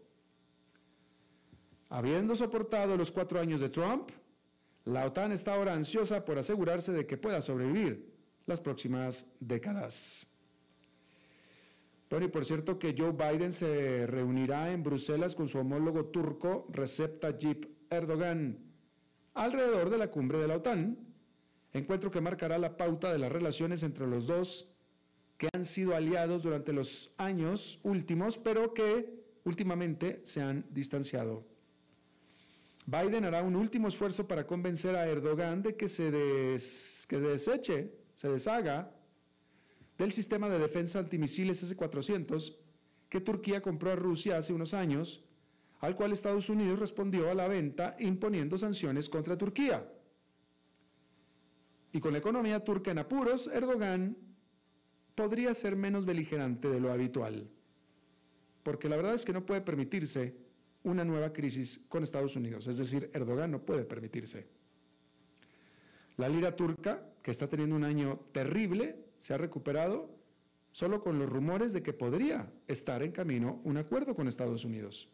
Habiendo 1.89 2.35
soportado 2.35 2.97
los 2.97 3.11
cuatro 3.11 3.39
años 3.41 3.61
de 3.61 3.69
Trump, 3.69 4.11
la 4.85 5.05
OTAN 5.05 5.33
está 5.33 5.55
ahora 5.55 5.75
ansiosa 5.75 6.25
por 6.25 6.39
asegurarse 6.39 6.93
de 6.93 7.07
que 7.07 7.17
pueda 7.17 7.43
sobrevivir 7.43 8.15
las 8.47 8.61
próximas 8.61 9.27
décadas. 9.41 10.27
Bueno, 12.09 12.27
y 12.27 12.29
por 12.29 12.45
cierto 12.45 12.79
que 12.79 12.95
Joe 12.97 13.13
Biden 13.13 13.53
se 13.53 14.07
reunirá 14.07 14.71
en 14.73 14.83
Bruselas 14.83 15.35
con 15.35 15.49
su 15.49 15.59
homólogo 15.59 16.07
turco 16.07 16.67
Recep 16.71 17.21
Tayyip 17.21 17.76
Erdogan 17.91 18.59
alrededor 19.35 19.91
de 19.91 19.99
la 19.99 20.11
cumbre 20.11 20.39
de 20.39 20.49
la 20.49 20.57
OTAN, 20.57 20.99
encuentro 21.73 22.11
que 22.11 22.21
marcará 22.21 22.59
la 22.59 22.77
pauta 22.77 23.13
de 23.13 23.19
las 23.19 23.31
relaciones 23.31 23.83
entre 23.83 24.07
los 24.07 24.27
dos 24.27 24.69
que 25.37 25.49
han 25.53 25.65
sido 25.65 25.95
aliados 25.95 26.43
durante 26.43 26.73
los 26.73 27.11
años 27.19 27.79
últimos, 27.83 28.39
pero 28.39 28.73
que 28.73 29.25
últimamente 29.45 30.23
se 30.25 30.41
han 30.41 30.65
distanciado. 30.71 31.47
Biden 32.87 33.25
hará 33.25 33.43
un 33.43 33.57
último 33.57 33.89
esfuerzo 33.89 34.27
para 34.27 34.47
convencer 34.47 34.95
a 34.95 35.07
Erdogan 35.07 35.63
de 35.63 35.77
que 35.77 35.89
se, 35.89 36.11
que 37.09 37.19
deseche, 37.19 37.93
se 38.15 38.29
deshaga 38.29 38.93
del 39.99 40.13
sistema 40.13 40.49
de 40.49 40.59
defensa 40.59 41.01
antimisiles 41.01 41.63
S-400 41.63 42.57
que 43.09 43.21
Turquía 43.21 43.61
compró 43.61 43.91
a 43.91 43.97
Rusia 43.97 44.37
hace 44.37 44.53
unos 44.53 44.73
años, 44.73 45.25
al 45.81 45.97
cual 45.97 46.13
Estados 46.13 46.49
Unidos 46.49 46.79
respondió 46.79 47.31
a 47.31 47.35
la 47.35 47.49
venta 47.49 47.97
imponiendo 47.99 48.57
sanciones 48.57 49.09
contra 49.09 49.37
Turquía. 49.37 49.87
Y 51.93 52.01
con 52.01 52.13
la 52.13 52.19
economía 52.19 52.65
turca 52.65 52.91
en 52.91 52.99
apuros, 52.99 53.47
Erdogan 53.49 54.17
podría 55.15 55.55
ser 55.55 55.77
menos 55.77 56.05
beligerante 56.05 56.69
de 56.69 56.81
lo 56.81 56.93
habitual, 56.93 57.49
porque 58.63 58.89
la 58.89 58.97
verdad 58.97 59.15
es 59.15 59.25
que 59.25 59.33
no 59.33 59.47
puede 59.47 59.63
permitirse 59.63 60.37
una 60.83 61.05
nueva 61.05 61.33
crisis 61.33 61.81
con 61.89 62.05
Estados 62.05 62.37
Unidos, 62.37 62.69
es 62.69 62.79
decir, 62.79 63.11
Erdogan 63.13 63.51
no 63.51 63.63
puede 63.63 63.85
permitirse. 63.85 64.47
La 66.17 66.29
lira 66.29 66.55
turca, 66.55 67.03
que 67.23 67.31
está 67.31 67.49
teniendo 67.49 67.77
un 67.77 67.85
año 67.85 68.21
terrible, 68.33 69.05
se 69.19 69.35
ha 69.35 69.39
recuperado 69.39 70.11
solo 70.73 71.03
con 71.03 71.19
los 71.19 71.29
rumores 71.29 71.73
de 71.73 71.83
que 71.83 71.93
podría 71.93 72.53
estar 72.69 73.03
en 73.03 73.13
camino 73.13 73.61
un 73.65 73.79
acuerdo 73.79 74.15
con 74.15 74.29
Estados 74.29 74.65
Unidos. 74.65 75.09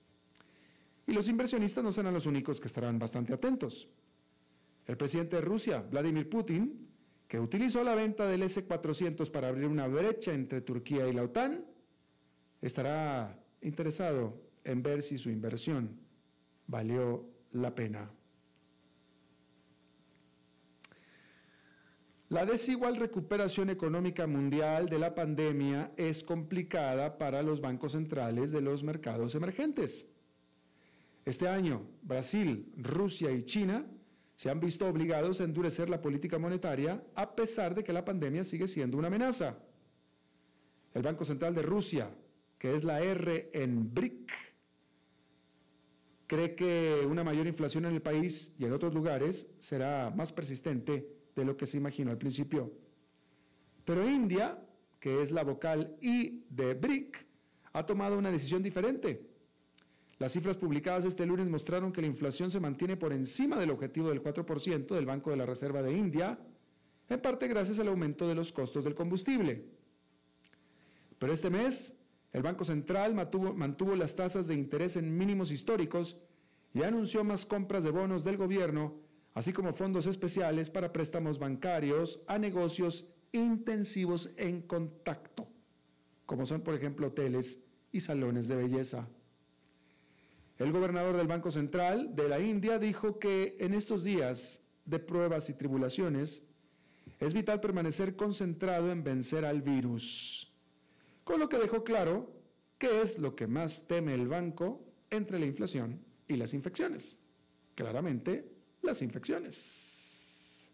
Y 1.07 1.12
los 1.12 1.29
inversionistas 1.29 1.83
no 1.83 1.93
serán 1.93 2.15
los 2.15 2.27
únicos 2.27 2.61
que 2.61 2.69
estarán 2.69 2.99
bastante 2.99 3.33
atentos. 3.33 3.88
El 4.87 4.97
presidente 4.97 5.37
de 5.37 5.43
Rusia, 5.43 5.85
Vladimir 5.91 6.29
Putin, 6.29 6.88
que 7.29 7.41
utilizó 7.41 7.83
la 7.83 7.95
venta 7.95 8.27
del 8.29 8.43
S-400 8.43 9.31
para 9.31 9.49
abrir 9.49 9.67
una 9.67 9.87
brecha 9.87 10.33
entre 10.33 10.61
Turquía 10.61 11.09
y 11.09 11.12
la 11.12 11.23
OTAN, 11.23 11.65
estará 12.61 13.38
interesado 13.62 14.41
en 14.65 14.83
ver 14.83 15.03
si 15.03 15.19
su 15.19 15.31
inversión 15.31 15.99
valió 16.67 17.27
la 17.53 17.75
pena. 17.75 18.11
La 22.29 22.47
desigual 22.47 22.97
recuperación 22.97 23.69
económica 23.69 24.27
mundial 24.27 24.88
de 24.88 24.99
la 24.99 25.15
pandemia 25.15 25.93
es 25.99 26.25
complicada 26.25 27.19
para 27.19 27.43
los 27.43 27.61
bancos 27.61 27.93
centrales 27.93 28.51
de 28.51 28.62
los 28.62 28.83
mercados 28.83 29.35
emergentes. 29.35 30.07
Este 31.25 31.49
año, 31.49 31.87
Brasil, 32.03 32.73
Rusia 32.77 33.31
y 33.31 33.45
China 33.45 33.87
se 34.35 34.51
han 34.51 34.59
visto 34.59 34.87
obligados 34.87 35.41
a 35.41 35.45
endurecer 35.45 35.89
la 35.89 36.03
política 36.03 36.39
monetaria 36.39 37.03
a 37.15 37.37
pesar 37.37 37.75
de 37.75 37.85
que 37.85 37.93
la 37.93 38.05
pandemia 38.05 38.43
sigue 38.43 38.67
siendo 38.67 38.99
una 38.99 39.07
amenaza. 39.07 39.59
El 40.95 41.03
Banco 41.03 41.25
Central 41.25 41.55
de 41.55 41.63
Rusia, 41.63 42.11
que 42.59 42.75
es 42.75 42.83
la 42.83 43.01
R 43.01 43.51
en 43.53 43.95
BRIC, 43.95 44.33
cree 46.27 46.55
que 46.57 47.07
una 47.07 47.23
mayor 47.23 47.47
inflación 47.47 47.85
en 47.85 47.95
el 47.95 48.03
país 48.03 48.51
y 48.59 48.65
en 48.65 48.73
otros 48.73 48.93
lugares 48.93 49.47
será 49.61 50.11
más 50.11 50.33
persistente 50.33 51.07
de 51.37 51.45
lo 51.45 51.57
que 51.57 51.67
se 51.67 51.77
imaginó 51.77 52.11
al 52.11 52.19
principio. 52.19 52.73
Pero 53.85 54.09
India, 54.09 54.61
que 54.99 55.23
es 55.23 55.31
la 55.31 55.45
vocal 55.45 55.97
I 56.01 56.45
de 56.51 56.75
BRIC, 56.75 57.27
ha 57.73 57.87
tomado 57.87 58.19
una 58.19 58.31
decisión 58.31 58.63
diferente. 58.63 59.32
Las 60.23 60.35
cifras 60.35 60.57
publicadas 60.57 61.05
este 61.05 61.27
lunes 61.27 61.49
mostraron 61.49 61.93
que 61.93 62.01
la 62.01 62.07
inflación 62.07 62.53
se 62.53 62.61
mantiene 62.61 62.97
por 62.97 63.13
encima 63.13 63.59
del 63.59 63.71
objetivo 63.71 64.09
del 64.09 64.23
4% 64.23 64.95
del 64.95 65.05
Banco 65.05 65.31
de 65.31 65.37
la 65.37 65.47
Reserva 65.47 65.83
de 65.83 65.91
India, 65.95 66.39
en 67.09 67.21
parte 67.21 67.49
gracias 67.49 67.81
al 67.81 67.89
aumento 67.89 68.29
de 68.29 68.37
los 68.37 68.53
costos 68.53 68.85
del 68.85 68.95
combustible. 68.95 69.65
Pero 71.19 71.33
este 71.33 71.51
mes, 71.51 71.93
el 72.33 72.41
Banco 72.41 72.63
Central 72.63 73.17
mantuvo, 73.17 73.53
mantuvo 73.53 73.97
las 73.97 74.15
tasas 74.15 74.47
de 74.47 74.55
interés 74.55 74.95
en 74.95 75.19
mínimos 75.19 75.51
históricos 75.51 76.17
y 76.73 76.85
anunció 76.85 77.25
más 77.25 77.45
compras 77.45 77.83
de 77.83 77.91
bonos 77.91 78.23
del 78.23 78.37
gobierno 78.37 78.95
así 79.35 79.53
como 79.53 79.73
fondos 79.73 80.07
especiales 80.07 80.71
para 80.71 80.93
préstamos 80.93 81.41
bancarios 81.41 82.21
a 82.29 82.39
negocios 82.39 83.07
intensivos 83.33 84.31
en 84.37 84.63
contacto, 84.63 85.49
como 86.27 86.47
son 86.47 86.61
por 86.61 86.75
ejemplo 86.75 87.09
hoteles 87.09 87.59
y 87.91 88.03
salones 88.03 88.47
de 88.47 88.55
belleza. 88.55 89.09
El 90.62 90.70
gobernador 90.70 91.16
del 91.16 91.27
Banco 91.27 91.51
Central 91.51 92.14
de 92.14 92.29
la 92.29 92.38
India 92.38 92.79
dijo 92.79 93.18
que 93.18 93.57
en 93.59 93.75
estos 93.75 94.05
días 94.05 94.62
de 94.85 95.01
pruebas 95.01 95.51
y 95.51 95.55
tribulaciones 95.55 96.44
es 97.18 97.35
vital 97.35 97.61
permanecer 97.61 98.14
concentrado 98.14 98.92
en 98.92 99.03
vencer 99.03 99.44
al 99.44 99.61
virus, 99.61 100.53
con 101.25 101.40
lo 101.40 101.48
que 101.48 101.59
dejó 101.59 101.83
claro 101.83 102.33
qué 102.79 103.01
es 103.01 103.18
lo 103.18 103.35
que 103.35 103.48
más 103.48 103.88
teme 103.88 104.14
el 104.14 104.29
banco 104.29 104.87
entre 105.11 105.40
la 105.40 105.46
inflación 105.46 106.01
y 106.29 106.37
las 106.37 106.55
infecciones. 106.55 107.18
Claramente, 107.75 108.48
las 108.83 109.03
infecciones. 109.03 110.70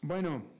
Bueno, 0.00 0.59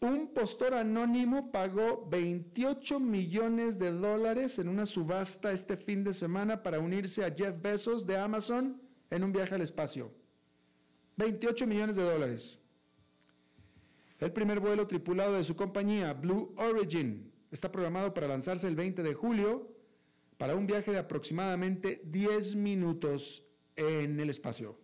un 0.00 0.32
postor 0.32 0.74
anónimo 0.74 1.52
pagó 1.52 2.06
28 2.08 2.98
millones 3.00 3.78
de 3.78 3.90
dólares 3.92 4.58
en 4.58 4.68
una 4.68 4.86
subasta 4.86 5.52
este 5.52 5.76
fin 5.76 6.02
de 6.04 6.14
semana 6.14 6.62
para 6.62 6.80
unirse 6.80 7.24
a 7.24 7.34
Jeff 7.34 7.60
Bezos 7.60 8.06
de 8.06 8.16
Amazon 8.16 8.80
en 9.10 9.24
un 9.24 9.32
viaje 9.32 9.54
al 9.54 9.60
espacio. 9.60 10.10
28 11.16 11.66
millones 11.66 11.96
de 11.96 12.02
dólares. 12.02 12.60
El 14.18 14.32
primer 14.32 14.60
vuelo 14.60 14.86
tripulado 14.86 15.34
de 15.34 15.44
su 15.44 15.54
compañía, 15.54 16.14
Blue 16.14 16.54
Origin, 16.56 17.30
está 17.50 17.70
programado 17.70 18.14
para 18.14 18.28
lanzarse 18.28 18.66
el 18.66 18.76
20 18.76 19.02
de 19.02 19.14
julio 19.14 19.68
para 20.38 20.54
un 20.54 20.66
viaje 20.66 20.92
de 20.92 20.98
aproximadamente 20.98 22.00
10 22.04 22.56
minutos 22.56 23.44
en 23.76 24.18
el 24.18 24.30
espacio. 24.30 24.78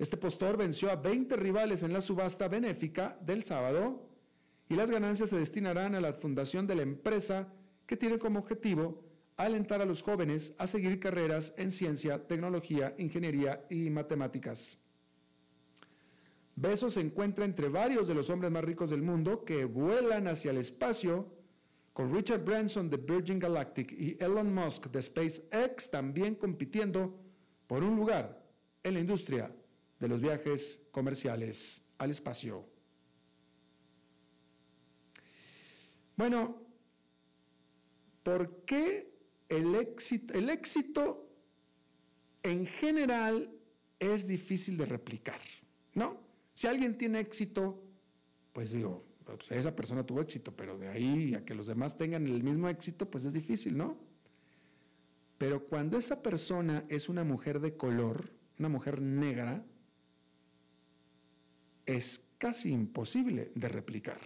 Este 0.00 0.16
postor 0.16 0.56
venció 0.56 0.90
a 0.90 0.96
20 0.96 1.36
rivales 1.36 1.82
en 1.82 1.92
la 1.92 2.00
subasta 2.00 2.48
benéfica 2.48 3.18
del 3.20 3.44
sábado 3.44 4.08
y 4.66 4.74
las 4.74 4.90
ganancias 4.90 5.28
se 5.28 5.36
destinarán 5.36 5.94
a 5.94 6.00
la 6.00 6.14
fundación 6.14 6.66
de 6.66 6.74
la 6.74 6.80
empresa 6.80 7.52
que 7.86 7.98
tiene 7.98 8.18
como 8.18 8.38
objetivo 8.38 9.04
alentar 9.36 9.82
a 9.82 9.84
los 9.84 10.00
jóvenes 10.00 10.54
a 10.56 10.66
seguir 10.66 10.98
carreras 11.00 11.52
en 11.58 11.70
ciencia, 11.70 12.26
tecnología, 12.26 12.94
ingeniería 12.96 13.66
y 13.68 13.90
matemáticas. 13.90 14.78
Bezos 16.56 16.94
se 16.94 17.02
encuentra 17.02 17.44
entre 17.44 17.68
varios 17.68 18.08
de 18.08 18.14
los 18.14 18.30
hombres 18.30 18.50
más 18.50 18.64
ricos 18.64 18.88
del 18.88 19.02
mundo 19.02 19.44
que 19.44 19.66
vuelan 19.66 20.28
hacia 20.28 20.52
el 20.52 20.56
espacio, 20.56 21.30
con 21.92 22.14
Richard 22.14 22.42
Branson 22.42 22.88
de 22.88 22.96
Virgin 22.96 23.38
Galactic 23.38 23.92
y 23.92 24.16
Elon 24.18 24.54
Musk 24.54 24.86
de 24.86 25.02
SpaceX 25.02 25.90
también 25.90 26.36
compitiendo 26.36 27.20
por 27.66 27.84
un 27.84 27.96
lugar 27.96 28.42
en 28.82 28.94
la 28.94 29.00
industria 29.00 29.52
de 30.00 30.08
los 30.08 30.20
viajes 30.20 30.82
comerciales 30.90 31.82
al 31.98 32.10
espacio. 32.10 32.66
Bueno, 36.16 36.62
¿por 38.22 38.64
qué 38.64 39.14
el 39.48 39.74
éxito, 39.74 40.34
el 40.34 40.50
éxito 40.50 41.28
en 42.42 42.66
general 42.66 43.50
es 43.98 44.26
difícil 44.26 44.76
de 44.76 44.86
replicar? 44.86 45.40
¿No? 45.94 46.20
Si 46.54 46.66
alguien 46.66 46.96
tiene 46.98 47.20
éxito, 47.20 47.82
pues 48.52 48.72
digo, 48.72 49.06
pues 49.24 49.50
esa 49.52 49.74
persona 49.74 50.04
tuvo 50.04 50.20
éxito, 50.20 50.54
pero 50.54 50.78
de 50.78 50.88
ahí 50.88 51.34
a 51.34 51.44
que 51.44 51.54
los 51.54 51.66
demás 51.66 51.96
tengan 51.96 52.26
el 52.26 52.42
mismo 52.42 52.68
éxito, 52.68 53.10
pues 53.10 53.24
es 53.24 53.32
difícil, 53.32 53.76
¿no? 53.76 53.98
Pero 55.38 55.64
cuando 55.64 55.96
esa 55.96 56.22
persona 56.22 56.84
es 56.88 57.08
una 57.08 57.24
mujer 57.24 57.60
de 57.60 57.76
color, 57.76 58.30
una 58.58 58.68
mujer 58.68 59.00
negra, 59.00 59.64
es 61.96 62.22
casi 62.38 62.70
imposible 62.70 63.50
de 63.54 63.68
replicar. 63.68 64.20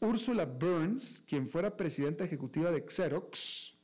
Ursula 0.00 0.44
Burns, 0.44 1.24
quien 1.26 1.48
fuera 1.48 1.76
presidenta 1.76 2.24
ejecutiva 2.24 2.70
de 2.70 2.84
Xerox, 2.88 3.74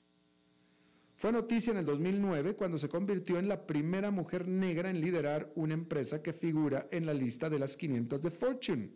fue 1.16 1.32
noticia 1.32 1.72
en 1.72 1.78
el 1.78 1.84
2009 1.84 2.54
cuando 2.54 2.78
se 2.78 2.88
convirtió 2.88 3.38
en 3.38 3.48
la 3.48 3.66
primera 3.66 4.10
mujer 4.10 4.46
negra 4.46 4.90
en 4.90 5.00
liderar 5.00 5.52
una 5.54 5.74
empresa 5.74 6.22
que 6.22 6.32
figura 6.32 6.88
en 6.90 7.06
la 7.06 7.14
lista 7.14 7.50
de 7.50 7.58
las 7.58 7.76
500 7.76 8.22
de 8.22 8.30
Fortune. 8.30 8.90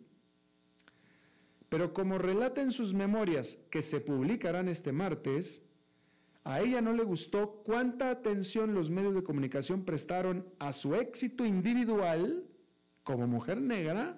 Pero 1.69 1.93
como 1.93 2.17
relata 2.17 2.61
en 2.61 2.71
sus 2.71 2.93
memorias 2.93 3.57
que 3.69 3.81
se 3.81 3.99
publicarán 3.99 4.69
este 4.69 4.93
martes, 4.93 5.61
a 6.45 6.61
ella 6.61 6.81
no 6.81 6.93
le 6.93 7.03
gustó 7.03 7.61
cuánta 7.65 8.09
atención 8.09 8.73
los 8.73 8.89
medios 8.89 9.13
de 9.13 9.23
comunicación 9.23 9.83
prestaron 9.83 10.47
a 10.59 10.71
su 10.71 10.95
éxito 10.95 11.45
individual 11.45 12.45
como 13.07 13.25
mujer 13.25 13.61
negra, 13.61 14.17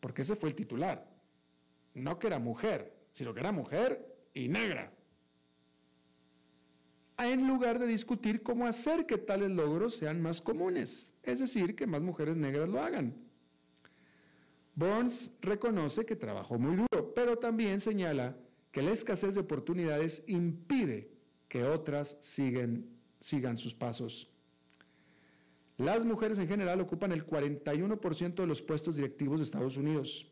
porque 0.00 0.22
ese 0.22 0.34
fue 0.34 0.48
el 0.48 0.54
titular. 0.54 1.06
No 1.92 2.18
que 2.18 2.26
era 2.26 2.38
mujer, 2.38 2.96
sino 3.12 3.34
que 3.34 3.40
era 3.40 3.52
mujer 3.52 4.16
y 4.32 4.48
negra. 4.48 4.90
En 7.18 7.46
lugar 7.46 7.78
de 7.78 7.86
discutir 7.86 8.42
cómo 8.42 8.66
hacer 8.66 9.04
que 9.04 9.18
tales 9.18 9.50
logros 9.50 9.96
sean 9.96 10.22
más 10.22 10.40
comunes, 10.40 11.12
es 11.22 11.38
decir, 11.38 11.76
que 11.76 11.86
más 11.86 12.00
mujeres 12.00 12.34
negras 12.34 12.66
lo 12.66 12.80
hagan. 12.80 13.14
Burns 14.74 15.30
reconoce 15.42 16.06
que 16.06 16.16
trabajó 16.16 16.58
muy 16.58 16.76
duro, 16.76 17.12
pero 17.14 17.36
también 17.36 17.78
señala 17.82 18.38
que 18.72 18.80
la 18.80 18.92
escasez 18.92 19.34
de 19.34 19.42
oportunidades 19.42 20.22
impide 20.26 21.12
que 21.46 21.64
otras 21.64 22.16
sigan 22.22 23.58
sus 23.58 23.74
pasos. 23.74 24.29
Las 25.80 26.04
mujeres 26.04 26.38
en 26.38 26.46
general 26.46 26.80
ocupan 26.82 27.10
el 27.10 27.26
41% 27.26 28.34
de 28.34 28.46
los 28.46 28.60
puestos 28.60 28.96
directivos 28.96 29.40
de 29.40 29.44
Estados 29.44 29.78
Unidos, 29.78 30.26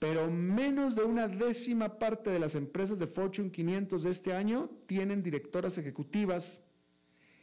pero 0.00 0.28
menos 0.32 0.96
de 0.96 1.04
una 1.04 1.28
décima 1.28 2.00
parte 2.00 2.30
de 2.30 2.40
las 2.40 2.56
empresas 2.56 2.98
de 2.98 3.06
Fortune 3.06 3.52
500 3.52 4.02
de 4.02 4.10
este 4.10 4.32
año 4.32 4.68
tienen 4.86 5.22
directoras 5.22 5.78
ejecutivas 5.78 6.60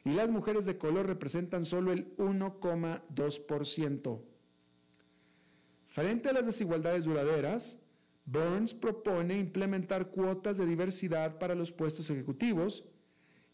y 0.04 0.10
las 0.10 0.30
mujeres 0.30 0.66
de 0.66 0.78
color 0.78 1.08
representan 1.08 1.64
solo 1.64 1.94
el 1.94 2.18
1,2%. 2.18 4.20
Frente 5.88 6.28
a 6.28 6.34
las 6.34 6.46
desigualdades 6.46 7.06
duraderas, 7.06 7.78
Burns 8.26 8.74
propone 8.74 9.38
implementar 9.38 10.10
cuotas 10.10 10.58
de 10.58 10.66
diversidad 10.66 11.40
para 11.40 11.56
los 11.56 11.72
puestos 11.72 12.10
ejecutivos 12.10 12.84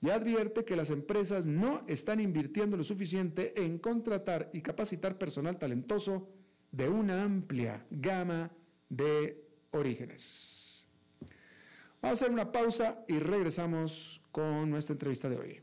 y 0.02 0.10
advierte 0.10 0.66
que 0.66 0.76
las 0.76 0.90
empresas 0.90 1.46
no 1.46 1.84
están 1.88 2.20
invirtiendo 2.20 2.78
lo 2.78 2.84
suficiente 2.84 3.60
en 3.64 3.80
contratar 3.80 4.50
y 4.54 4.62
capacitar 4.62 5.18
personal 5.18 5.58
talentoso 5.58 6.30
de 6.72 6.90
una 6.90 7.24
amplia 7.24 7.86
gama 7.90 8.52
de 8.90 9.44
orígenes. 9.72 10.86
Vamos 12.02 12.22
a 12.22 12.26
hacer 12.26 12.34
una 12.34 12.52
pausa 12.52 13.04
y 13.08 13.18
regresamos 13.18 14.22
con 14.32 14.70
nuestra 14.70 14.94
entrevista 14.94 15.28
de 15.30 15.38
hoy. 15.38 15.62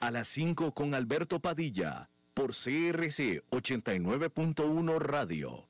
A 0.00 0.10
las 0.10 0.28
5 0.28 0.72
con 0.74 0.94
Alberto 0.94 1.40
Padilla 1.40 2.10
por 2.34 2.50
CRC 2.50 3.44
89.1 3.50 4.98
Radio. 4.98 5.69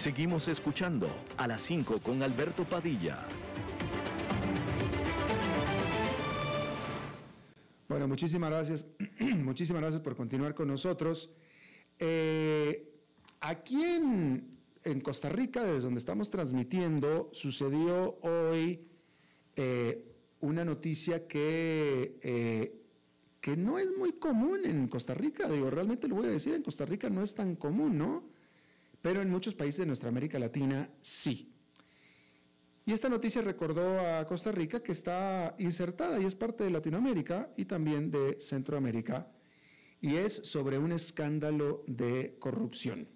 Seguimos 0.00 0.48
escuchando 0.48 1.10
a 1.36 1.46
las 1.46 1.60
5 1.60 2.00
con 2.00 2.22
Alberto 2.22 2.64
Padilla. 2.64 3.18
Bueno, 7.86 8.08
muchísimas 8.08 8.48
gracias. 8.48 8.86
muchísimas 9.20 9.82
gracias 9.82 10.00
por 10.00 10.16
continuar 10.16 10.54
con 10.54 10.68
nosotros. 10.68 11.28
Eh, 11.98 12.94
aquí 13.40 13.84
en, 13.84 15.00
Costa 15.02 15.28
Rica, 15.28 15.62
desde 15.62 15.82
donde 15.82 16.00
estamos 16.00 16.30
transmitiendo, 16.30 17.28
sucedió 17.34 18.18
hoy 18.22 18.80
eh, 19.54 20.02
una 20.40 20.64
noticia 20.64 21.28
que, 21.28 22.18
eh, 22.22 22.74
que 23.42 23.54
no 23.54 23.78
es 23.78 23.94
muy 23.98 24.14
común 24.14 24.60
en 24.64 24.88
Costa 24.88 25.12
Rica. 25.12 25.46
Digo, 25.46 25.68
realmente 25.68 26.08
lo 26.08 26.14
voy 26.14 26.28
a 26.28 26.30
decir, 26.30 26.54
en 26.54 26.62
Costa 26.62 26.86
Rica 26.86 27.10
no 27.10 27.22
es 27.22 27.34
tan 27.34 27.54
común, 27.54 27.98
¿no? 27.98 28.39
Pero 29.02 29.22
en 29.22 29.30
muchos 29.30 29.54
países 29.54 29.78
de 29.80 29.86
nuestra 29.86 30.08
América 30.08 30.38
Latina 30.38 30.90
sí. 31.00 31.52
Y 32.86 32.92
esta 32.92 33.08
noticia 33.08 33.42
recordó 33.42 34.00
a 34.00 34.26
Costa 34.26 34.50
Rica 34.50 34.82
que 34.82 34.92
está 34.92 35.54
insertada 35.58 36.18
y 36.20 36.24
es 36.24 36.34
parte 36.34 36.64
de 36.64 36.70
Latinoamérica 36.70 37.50
y 37.56 37.66
también 37.66 38.10
de 38.10 38.40
Centroamérica, 38.40 39.30
y 40.00 40.16
es 40.16 40.34
sobre 40.44 40.78
un 40.78 40.92
escándalo 40.92 41.84
de 41.86 42.36
corrupción. 42.38 43.06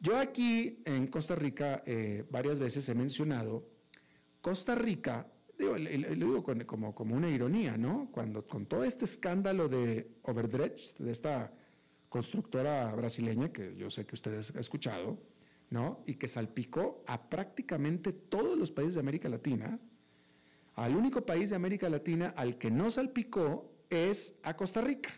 Yo 0.00 0.16
aquí 0.18 0.82
en 0.84 1.08
Costa 1.08 1.34
Rica 1.34 1.82
eh, 1.86 2.24
varias 2.30 2.58
veces 2.58 2.88
he 2.88 2.94
mencionado, 2.94 3.68
Costa 4.40 4.74
Rica, 4.74 5.26
digo, 5.58 5.76
lo 5.76 6.42
digo 6.42 6.44
como, 6.66 6.94
como 6.94 7.16
una 7.16 7.30
ironía, 7.30 7.76
¿no? 7.76 8.08
Cuando 8.12 8.46
con 8.46 8.66
todo 8.66 8.84
este 8.84 9.04
escándalo 9.04 9.68
de 9.68 10.10
Overdredge, 10.22 10.94
de 10.98 11.10
esta 11.10 11.52
constructora 12.14 12.94
brasileña 12.94 13.50
que 13.50 13.74
yo 13.74 13.90
sé 13.90 14.06
que 14.06 14.14
ustedes 14.14 14.52
han 14.52 14.60
escuchado, 14.60 15.18
¿no? 15.70 16.04
Y 16.06 16.14
que 16.14 16.28
salpicó 16.28 17.02
a 17.08 17.28
prácticamente 17.28 18.12
todos 18.12 18.56
los 18.56 18.70
países 18.70 18.94
de 18.94 19.00
América 19.00 19.28
Latina. 19.28 19.80
Al 20.76 20.94
único 20.94 21.26
país 21.26 21.50
de 21.50 21.56
América 21.56 21.88
Latina 21.88 22.32
al 22.36 22.56
que 22.56 22.70
no 22.70 22.88
salpicó 22.92 23.68
es 23.90 24.32
a 24.44 24.54
Costa 24.54 24.80
Rica. 24.80 25.10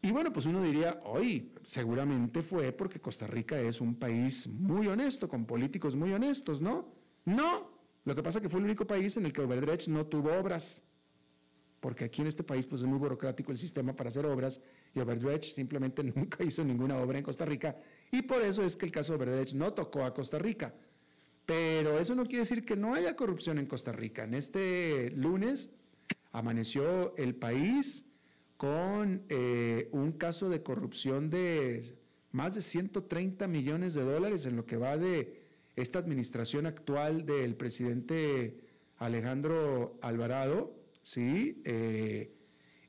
Y 0.00 0.10
bueno, 0.12 0.32
pues 0.32 0.46
uno 0.46 0.62
diría, 0.62 0.98
hoy 1.04 1.52
seguramente 1.62 2.42
fue 2.42 2.72
porque 2.72 2.98
Costa 2.98 3.26
Rica 3.26 3.60
es 3.60 3.82
un 3.82 3.96
país 3.96 4.48
muy 4.48 4.86
honesto, 4.86 5.28
con 5.28 5.44
políticos 5.44 5.94
muy 5.94 6.10
honestos, 6.10 6.62
¿no? 6.62 6.88
No, 7.26 7.70
lo 8.06 8.14
que 8.14 8.22
pasa 8.22 8.38
es 8.38 8.44
que 8.44 8.48
fue 8.48 8.60
el 8.60 8.64
único 8.64 8.86
país 8.86 9.14
en 9.18 9.26
el 9.26 9.32
que 9.34 9.42
Overdrecht 9.42 9.88
no 9.88 10.06
tuvo 10.06 10.32
obras 10.32 10.82
porque 11.80 12.04
aquí 12.04 12.20
en 12.20 12.28
este 12.28 12.44
país 12.44 12.66
pues 12.66 12.82
es 12.82 12.86
muy 12.86 12.98
burocrático 12.98 13.52
el 13.52 13.58
sistema 13.58 13.94
para 13.94 14.10
hacer 14.10 14.26
obras 14.26 14.60
y 14.94 15.00
Overdredge 15.00 15.52
simplemente 15.54 16.02
nunca 16.14 16.44
hizo 16.44 16.62
ninguna 16.62 16.98
obra 16.98 17.18
en 17.18 17.24
Costa 17.24 17.44
Rica 17.44 17.76
y 18.12 18.22
por 18.22 18.42
eso 18.42 18.62
es 18.62 18.76
que 18.76 18.86
el 18.86 18.92
caso 18.92 19.16
de 19.16 19.46
no 19.54 19.72
tocó 19.72 20.04
a 20.04 20.14
Costa 20.14 20.38
Rica. 20.38 20.74
Pero 21.46 21.98
eso 21.98 22.14
no 22.14 22.24
quiere 22.24 22.40
decir 22.40 22.64
que 22.64 22.76
no 22.76 22.94
haya 22.94 23.16
corrupción 23.16 23.58
en 23.58 23.66
Costa 23.66 23.90
Rica. 23.90 24.22
En 24.22 24.34
este 24.34 25.10
lunes 25.10 25.70
amaneció 26.30 27.16
el 27.16 27.34
país 27.34 28.04
con 28.56 29.22
eh, 29.28 29.88
un 29.90 30.12
caso 30.12 30.48
de 30.48 30.62
corrupción 30.62 31.30
de 31.30 31.96
más 32.30 32.54
de 32.54 32.60
130 32.60 33.48
millones 33.48 33.94
de 33.94 34.02
dólares 34.02 34.46
en 34.46 34.54
lo 34.54 34.66
que 34.66 34.76
va 34.76 34.96
de 34.96 35.40
esta 35.74 35.98
administración 35.98 36.66
actual 36.66 37.26
del 37.26 37.56
presidente 37.56 38.60
Alejandro 38.98 39.98
Alvarado 40.02 40.79
¿sí? 41.02 41.60
Eh, 41.64 42.32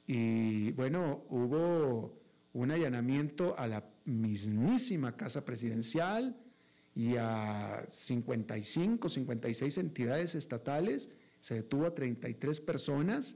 y 0.07 0.71
bueno, 0.71 1.25
hubo 1.29 2.19
un 2.53 2.71
allanamiento 2.71 3.57
a 3.57 3.67
la 3.67 3.85
mismísima 4.05 5.15
Casa 5.15 5.45
Presidencial 5.45 6.35
y 6.95 7.15
a 7.17 7.85
55, 7.89 9.09
56 9.09 9.77
entidades 9.77 10.35
estatales, 10.35 11.09
se 11.39 11.55
detuvo 11.55 11.85
a 11.85 11.95
33 11.95 12.61
personas 12.61 13.35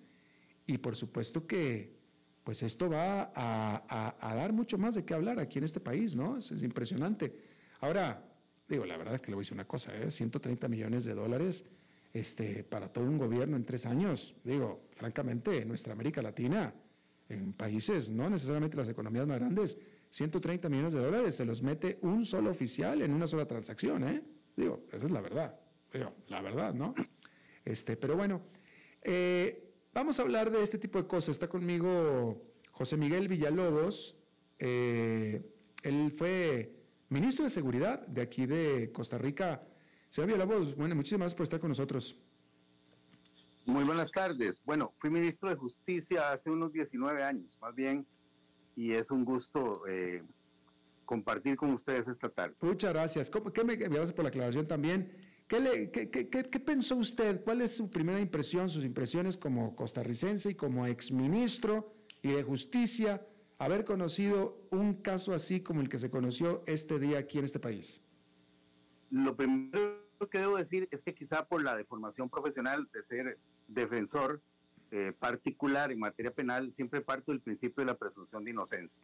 y 0.68 0.78
por 0.78 0.96
supuesto 0.96 1.48
que 1.48 1.96
pues 2.44 2.62
esto 2.62 2.90
va 2.90 3.32
a, 3.34 4.36
dar 4.36 4.54
mucho 4.54 4.78
más 4.78 4.94
de 4.94 5.04
qué 5.04 5.16
hablar 5.16 5.40
aquí 5.40 5.58
en 5.58 5.64
este 5.64 5.80
país, 5.80 6.16
¿no? 6.16 6.38
Es, 6.38 6.52
impresionante. 6.52 7.36
Ahora, 7.80 8.24
digo, 8.70 8.86
la 8.86 8.98
verdad 8.98 9.16
es 9.16 9.22
que 9.22 9.32
le 9.32 9.36
voy 9.36 9.42
a 9.42 9.46
decir 9.46 9.56
una 9.56 9.68
cosa, 9.68 9.96
¿eh? 9.98 10.12
130 10.12 10.68
millones 10.68 11.06
de 11.06 11.16
dólares 11.16 11.66
este, 12.16 12.64
para 12.64 12.88
todo 12.88 13.04
un 13.04 13.18
gobierno 13.18 13.58
en 13.58 13.66
tres 13.66 13.86
años. 13.86 14.34
Digo, 14.46 14.88
francamente, 14.94 15.62
en 15.62 15.68
nuestra 15.68 15.92
América 15.92 16.22
Latina, 16.22 16.74
en 17.28 17.52
países, 17.52 18.10
no 18.10 18.30
necesariamente 18.30 18.78
las 18.78 18.88
economías 18.88 19.28
más 19.28 19.38
grandes, 19.38 19.78
130 20.12 20.70
millones 20.70 20.94
de 20.94 21.02
dólares 21.02 21.36
se 21.36 21.44
los 21.44 21.62
mete 21.62 22.00
un 22.04 22.26
solo 22.26 22.52
oficial 22.52 23.02
en 23.02 23.12
una 23.12 23.28
sola 23.28 23.46
transacción, 23.46 24.08
¿eh? 24.08 24.22
Digo, 24.56 24.86
esa 24.94 25.08
es 25.08 25.12
la 25.12 25.20
verdad. 25.20 25.60
Digo, 25.92 26.14
la 26.30 26.42
verdad, 26.42 26.74
¿no? 26.74 26.96
Este, 27.66 27.98
pero 27.98 28.16
bueno, 28.16 28.44
eh, 29.02 29.74
vamos 29.94 30.18
a 30.18 30.22
hablar 30.22 30.52
de 30.52 30.64
este 30.64 30.78
tipo 30.78 31.02
de 31.02 31.08
cosas. 31.10 31.32
Está 31.32 31.50
conmigo 31.50 32.42
José 32.72 32.96
Miguel 32.96 33.28
Villalobos. 33.28 34.16
Eh, 34.58 35.42
él 35.84 36.14
fue 36.18 36.72
ministro 37.10 37.44
de 37.44 37.50
Seguridad 37.50 38.08
de 38.08 38.22
aquí 38.22 38.46
de 38.46 38.94
Costa 38.94 39.18
Rica. 39.18 39.68
Señor 40.16 40.30
Villalobos, 40.30 40.78
bueno, 40.78 40.96
muchísimas 40.96 41.24
gracias 41.24 41.36
por 41.36 41.44
estar 41.44 41.60
con 41.60 41.68
nosotros. 41.68 42.16
Muy 43.66 43.84
buenas 43.84 44.10
tardes. 44.12 44.62
Bueno, 44.64 44.94
fui 44.96 45.10
ministro 45.10 45.50
de 45.50 45.58
Justicia 45.58 46.32
hace 46.32 46.50
unos 46.50 46.72
19 46.72 47.22
años, 47.22 47.58
más 47.60 47.76
bien, 47.76 48.08
y 48.78 48.94
es 48.94 49.12
un 49.12 49.26
gusto 49.26 49.86
eh, 49.90 50.24
compartir 51.04 51.58
con 51.58 51.74
ustedes 51.74 52.08
esta 52.08 52.30
tarde. 52.30 52.56
Muchas 52.62 52.94
gracias. 52.94 53.30
¿Qué 53.30 53.64
me, 53.66 53.76
gracias 53.76 54.14
por 54.14 54.24
la 54.24 54.30
aclaración 54.30 54.66
también. 54.66 55.18
¿Qué, 55.50 55.60
le, 55.60 55.92
qué, 55.92 56.10
qué, 56.10 56.30
qué, 56.30 56.60
pensó 56.62 56.96
usted? 56.96 57.44
¿Cuál 57.44 57.60
es 57.60 57.76
su 57.76 57.90
primera 57.90 58.22
impresión, 58.22 58.70
sus 58.70 58.86
impresiones 58.86 59.36
como 59.36 59.76
costarricense 59.76 60.52
y 60.52 60.56
como 60.56 60.86
exministro 60.86 61.94
y 62.22 62.30
de 62.30 62.42
justicia, 62.42 63.28
haber 63.58 63.84
conocido 63.84 64.66
un 64.72 64.94
caso 64.94 65.34
así 65.34 65.60
como 65.60 65.82
el 65.82 65.90
que 65.90 66.00
se 66.00 66.10
conoció 66.10 66.64
este 66.68 67.00
día 67.00 67.20
aquí 67.20 67.38
en 67.38 67.44
este 67.44 67.60
país? 67.60 68.02
Lo 69.12 69.36
primero 69.36 70.05
que 70.18 70.40
debo 70.40 70.58
decir 70.58 70.88
es 70.92 71.04
que 71.04 71.14
quizá 71.14 71.46
por 71.46 71.62
la 71.62 71.76
deformación 71.76 72.30
profesional 72.30 72.88
de 72.94 73.04
ser 73.04 73.38
defensor 73.68 74.42
eh, 74.92 75.14
particular 75.18 75.92
en 75.92 76.00
materia 76.00 76.32
penal, 76.32 76.74
siempre 76.74 77.02
parto 77.02 77.32
del 77.32 77.42
principio 77.42 77.82
de 77.82 77.92
la 77.92 77.98
presunción 77.98 78.44
de 78.44 78.52
inocencia. 78.52 79.04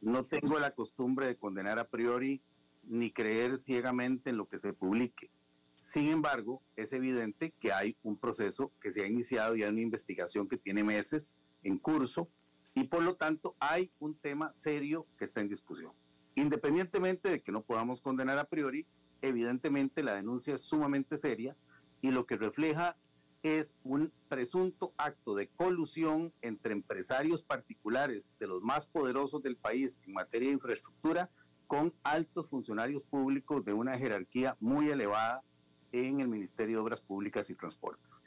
No 0.00 0.24
tengo 0.24 0.58
la 0.58 0.72
costumbre 0.72 1.26
de 1.26 1.36
condenar 1.36 1.78
a 1.78 1.88
priori 1.88 2.42
ni 2.84 3.10
creer 3.10 3.58
ciegamente 3.58 4.30
en 4.30 4.36
lo 4.36 4.48
que 4.48 4.58
se 4.58 4.72
publique. 4.72 5.30
Sin 5.76 6.08
embargo, 6.08 6.62
es 6.76 6.92
evidente 6.92 7.52
que 7.58 7.72
hay 7.72 7.96
un 8.02 8.18
proceso 8.18 8.72
que 8.80 8.92
se 8.92 9.02
ha 9.02 9.06
iniciado 9.06 9.56
y 9.56 9.62
hay 9.62 9.70
una 9.70 9.80
investigación 9.80 10.48
que 10.48 10.56
tiene 10.56 10.84
meses 10.84 11.34
en 11.62 11.78
curso 11.78 12.28
y 12.74 12.84
por 12.84 13.02
lo 13.02 13.16
tanto 13.16 13.56
hay 13.60 13.90
un 13.98 14.14
tema 14.14 14.52
serio 14.52 15.06
que 15.18 15.24
está 15.24 15.40
en 15.40 15.48
discusión. 15.48 15.92
Independientemente 16.34 17.28
de 17.28 17.40
que 17.40 17.52
no 17.52 17.62
podamos 17.62 18.00
condenar 18.00 18.38
a 18.38 18.44
priori, 18.44 18.86
evidentemente 19.22 20.02
la 20.02 20.14
denuncia 20.14 20.54
es 20.54 20.62
sumamente 20.62 21.16
seria 21.16 21.56
y 22.00 22.10
lo 22.10 22.26
que 22.26 22.36
refleja 22.36 22.96
es 23.42 23.74
un 23.84 24.12
presunto 24.28 24.92
acto 24.98 25.34
de 25.34 25.48
colusión 25.48 26.32
entre 26.42 26.72
empresarios 26.72 27.42
particulares 27.42 28.30
de 28.38 28.46
los 28.46 28.62
más 28.62 28.86
poderosos 28.86 29.42
del 29.42 29.56
país 29.56 29.98
en 30.06 30.12
materia 30.12 30.48
de 30.48 30.54
infraestructura 30.54 31.30
con 31.66 31.94
altos 32.02 32.48
funcionarios 32.48 33.02
públicos 33.04 33.64
de 33.64 33.72
una 33.72 33.96
jerarquía 33.96 34.56
muy 34.60 34.90
elevada 34.90 35.42
en 35.92 36.20
el 36.20 36.28
Ministerio 36.28 36.76
de 36.76 36.82
Obras 36.82 37.00
Públicas 37.00 37.48
y 37.48 37.54
Transportes. 37.54 38.20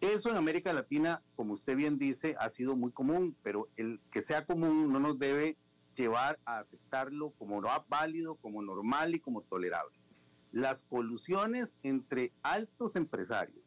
Eso 0.00 0.30
en 0.30 0.36
América 0.36 0.72
Latina, 0.72 1.22
como 1.36 1.54
usted 1.54 1.76
bien 1.76 1.98
dice, 1.98 2.34
ha 2.38 2.50
sido 2.50 2.76
muy 2.76 2.90
común, 2.90 3.36
pero 3.42 3.68
el 3.76 4.00
que 4.10 4.20
sea 4.20 4.44
común 4.44 4.92
no 4.92 4.98
nos 4.98 5.18
debe 5.18 5.56
llevar 5.94 6.38
a 6.44 6.58
aceptarlo 6.58 7.30
como 7.38 7.62
válido, 7.88 8.34
como 8.36 8.62
normal 8.62 9.14
y 9.14 9.20
como 9.20 9.42
tolerable. 9.42 9.96
Las 10.52 10.82
colusiones 10.82 11.78
entre 11.82 12.30
altos 12.42 12.94
empresarios 12.94 13.64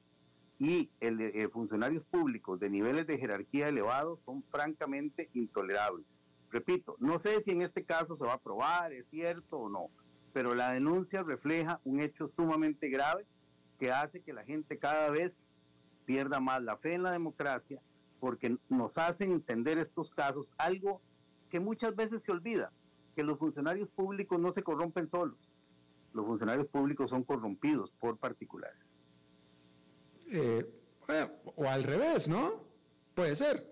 y 0.60 0.90
eh, 1.02 1.50
funcionarios 1.52 2.04
públicos 2.04 2.60
de 2.60 2.70
niveles 2.70 3.08
de 3.08 3.18
jerarquía 3.18 3.68
elevados 3.68 4.20
son 4.24 4.44
francamente 4.44 5.30
intolerables. 5.34 6.24
Repito, 6.52 6.96
no 7.00 7.18
sé 7.20 7.42
si 7.42 7.52
en 7.52 7.62
este 7.62 7.84
caso 7.84 8.16
se 8.16 8.26
va 8.26 8.34
a 8.34 8.42
probar, 8.42 8.94
es 8.94 9.08
cierto 9.08 9.58
o 9.58 9.70
no, 9.70 9.90
pero 10.32 10.54
la 10.56 10.72
denuncia 10.72 11.24
refleja 11.24 11.82
un 11.84 12.00
hecho 12.00 12.28
sumamente 12.30 12.88
grave 12.90 13.26
que 13.80 13.92
hace 13.92 14.22
que 14.22 14.32
la 14.32 14.44
gente 14.44 14.78
cada 14.78 15.10
vez 15.10 15.42
pierda 16.06 16.40
más 16.40 16.62
la 16.62 16.78
fe 16.78 16.94
en 16.94 17.04
la 17.04 17.12
democracia 17.12 17.82
porque 18.20 18.58
nos 18.70 18.98
hacen 18.98 19.32
entender 19.32 19.78
estos 19.78 20.12
casos 20.12 20.54
algo 20.58 21.02
que 21.50 21.60
muchas 21.60 21.96
veces 21.96 22.24
se 22.24 22.32
olvida, 22.32 22.72
que 23.16 23.24
los 23.24 23.38
funcionarios 23.38 23.90
públicos 23.90 24.40
no 24.40 24.54
se 24.54 24.64
corrompen 24.64 25.08
solos, 25.08 25.54
los 26.16 26.26
funcionarios 26.26 26.68
públicos 26.68 27.10
son 27.10 27.24
corrompidos 27.24 27.92
por 27.92 28.18
particulares. 28.18 28.98
Eh, 30.32 30.66
o 31.56 31.66
al 31.66 31.84
revés, 31.84 32.28
¿no? 32.28 32.64
Puede 33.14 33.36
ser. 33.36 33.70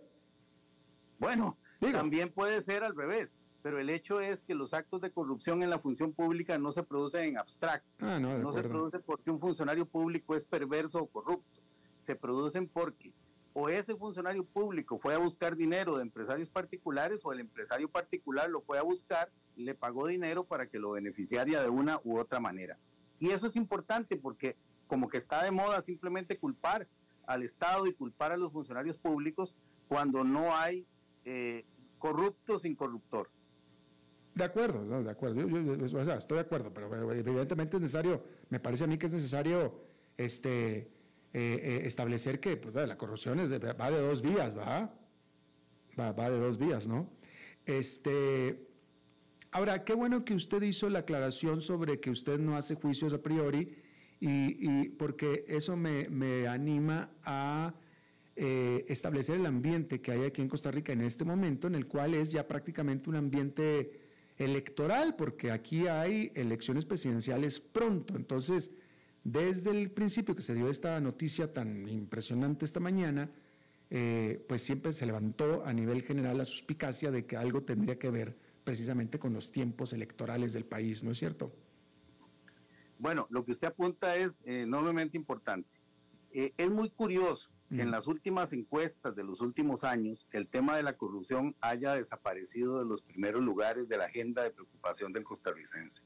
Bueno, 1.18 1.58
también 1.80 2.32
puede 2.32 2.62
ser 2.62 2.84
al 2.84 2.96
revés, 2.96 3.40
pero 3.62 3.80
el 3.80 3.90
hecho 3.90 4.20
es 4.20 4.44
que 4.44 4.56
los 4.56 4.74
actos 4.74 5.02
de 5.02 5.10
corrupción 5.10 5.64
en 5.64 5.70
la 5.70 5.80
función 5.80 6.14
pública 6.14 6.58
no 6.58 6.72
se 6.74 6.84
producen 6.84 7.24
en 7.24 7.38
abstracto. 7.38 7.90
Ah, 8.00 8.20
no, 8.20 8.38
no 8.38 8.52
se 8.52 8.62
producen 8.62 9.02
porque 9.06 9.32
un 9.32 9.40
funcionario 9.40 9.86
público 9.86 10.36
es 10.36 10.44
perverso 10.44 11.00
o 11.00 11.08
corrupto. 11.08 11.62
Se 11.98 12.16
producen 12.16 12.68
porque 12.68 13.14
o 13.54 13.70
ese 13.70 13.96
funcionario 13.96 14.44
público 14.44 14.98
fue 14.98 15.14
a 15.14 15.20
buscar 15.20 15.56
dinero 15.56 15.98
de 15.98 16.02
empresarios 16.02 16.50
particulares 16.50 17.22
o 17.24 17.32
el 17.32 17.40
empresario 17.40 17.88
particular 17.88 18.50
lo 18.50 18.62
fue 18.62 18.80
a 18.80 18.82
buscar, 18.82 19.30
le 19.56 19.76
pagó 19.76 20.08
dinero 20.08 20.44
para 20.44 20.68
que 20.68 20.80
lo 20.80 20.92
beneficiaría 20.92 21.62
de 21.62 21.70
una 21.70 22.00
u 22.04 22.18
otra 22.18 22.40
manera. 22.40 22.78
Y 23.20 23.30
eso 23.30 23.48
es 23.48 23.56
importante 23.56 24.18
porque 24.18 24.56
como 24.88 25.08
que 25.08 25.18
está 25.18 25.44
de 25.44 25.52
moda 25.52 25.82
simplemente 25.82 26.38
culpar 26.38 26.88
al 27.28 27.44
Estado 27.44 27.86
y 27.88 27.94
culpar 27.94 28.32
a 28.32 28.38
los 28.38 28.52
funcionarios 28.52 28.98
públicos 28.98 29.56
cuando 29.88 30.24
no 30.24 30.56
hay 30.56 30.86
eh, 31.26 31.64
corrupto 32.00 32.58
sin 32.60 32.76
corruptor. 32.76 33.30
De 34.36 34.44
acuerdo, 34.44 35.04
de 35.04 35.12
acuerdo, 35.12 35.42
estoy 35.42 36.38
de 36.38 36.42
acuerdo, 36.42 36.74
pero 36.74 37.12
evidentemente 37.12 37.78
es 37.78 37.82
necesario, 37.82 38.24
me 38.50 38.60
parece 38.60 38.84
a 38.84 38.88
mí 38.88 38.98
que 38.98 39.06
es 39.06 39.14
necesario 39.14 39.76
este, 40.18 40.90
eh, 41.34 41.60
eh, 41.64 41.88
establecer 41.88 42.40
que 42.40 42.58
pues, 42.58 42.76
la 42.76 42.96
corrupción 42.96 43.40
es 43.40 43.50
va 43.52 43.92
de 43.92 44.00
dos 44.00 44.22
vías, 44.22 44.56
¿va? 44.56 44.94
¿va? 46.00 46.12
Va 46.12 46.30
de 46.30 46.38
dos 46.38 46.60
vías, 46.60 46.88
¿no? 46.88 47.10
Este, 47.66 48.68
ahora, 49.52 49.84
qué 49.84 49.94
bueno 49.94 50.26
que 50.26 50.36
usted 50.36 50.62
hizo 50.62 50.90
la 50.90 51.00
aclaración 51.00 51.62
sobre 51.62 52.00
que 52.00 52.12
usted 52.12 52.40
no 52.40 52.56
hace 52.56 52.76
juicios 52.76 53.14
a 53.14 53.22
priori 53.22 53.76
y, 54.20 54.90
porque 54.90 55.44
eso 55.48 55.76
me, 55.76 56.48
anima 56.48 57.10
a 57.24 57.74
eh, 58.36 58.86
establecer 58.88 59.36
el 59.36 59.46
ambiente 59.46 60.02
que 60.02 60.12
hay 60.12 60.24
aquí 60.26 60.42
en 60.42 60.50
Costa 60.50 60.72
Rica 60.72 60.94
en 60.94 61.02
este 61.02 61.26
momento, 61.26 61.68
en 61.68 61.76
el 61.76 61.88
cual 61.88 62.14
es 62.14 62.30
ya 62.30 62.48
prácticamente 62.48 63.10
un 63.10 63.16
ambiente 63.16 64.02
electoral, 64.38 65.16
porque 65.16 65.52
aquí 65.52 65.88
hay 65.88 66.32
elecciones 66.36 66.86
presidenciales 66.86 67.60
pronto. 67.60 68.16
Entonces, 68.16 68.72
desde 69.24 69.72
el 69.72 69.92
principio 69.92 70.36
que 70.36 70.42
se 70.42 70.54
dio 70.54 70.70
esta 70.70 71.00
noticia 71.00 71.54
tan 71.54 71.88
impresionante 71.88 72.66
esta 72.66 72.80
mañana, 72.80 73.30
eh, 73.90 74.44
pues 74.48 74.64
siempre 74.64 74.92
se 74.92 75.06
levantó 75.06 75.64
a 75.66 75.74
nivel 75.74 76.02
general 76.04 76.38
la 76.38 76.46
suspicacia 76.46 77.12
de 77.12 77.26
que 77.26 77.38
algo 77.38 77.62
tendría 77.62 77.98
que 77.98 78.10
ver 78.10 78.36
precisamente 78.64 79.20
con 79.20 79.34
los 79.34 79.52
tiempos 79.52 79.94
electorales 79.94 80.54
del 80.54 80.66
país, 80.66 81.04
¿no 81.04 81.12
es 81.12 81.18
cierto? 81.18 81.54
Bueno, 82.98 83.28
lo 83.30 83.44
que 83.46 83.52
usted 83.52 83.68
apunta 83.68 84.16
es 84.16 84.42
enormemente 84.46 85.18
importante. 85.18 85.70
Eh, 86.32 86.54
es 86.58 86.70
muy 86.70 86.90
curioso 86.90 87.50
que 87.70 87.82
en 87.82 87.92
las 87.92 88.06
últimas 88.06 88.54
encuestas 88.54 89.16
de 89.16 89.24
los 89.24 89.42
últimos 89.42 89.84
años 89.84 90.28
el 90.32 90.48
tema 90.48 90.78
de 90.78 90.84
la 90.84 90.96
corrupción 90.96 91.56
haya 91.60 91.96
desaparecido 91.96 92.78
de 92.78 92.86
los 92.86 93.02
primeros 93.02 93.42
lugares 93.42 93.90
de 93.90 93.98
la 93.98 94.06
agenda 94.06 94.44
de 94.44 94.52
preocupación 94.52 95.12
del 95.12 95.24
costarricense. 95.24 96.04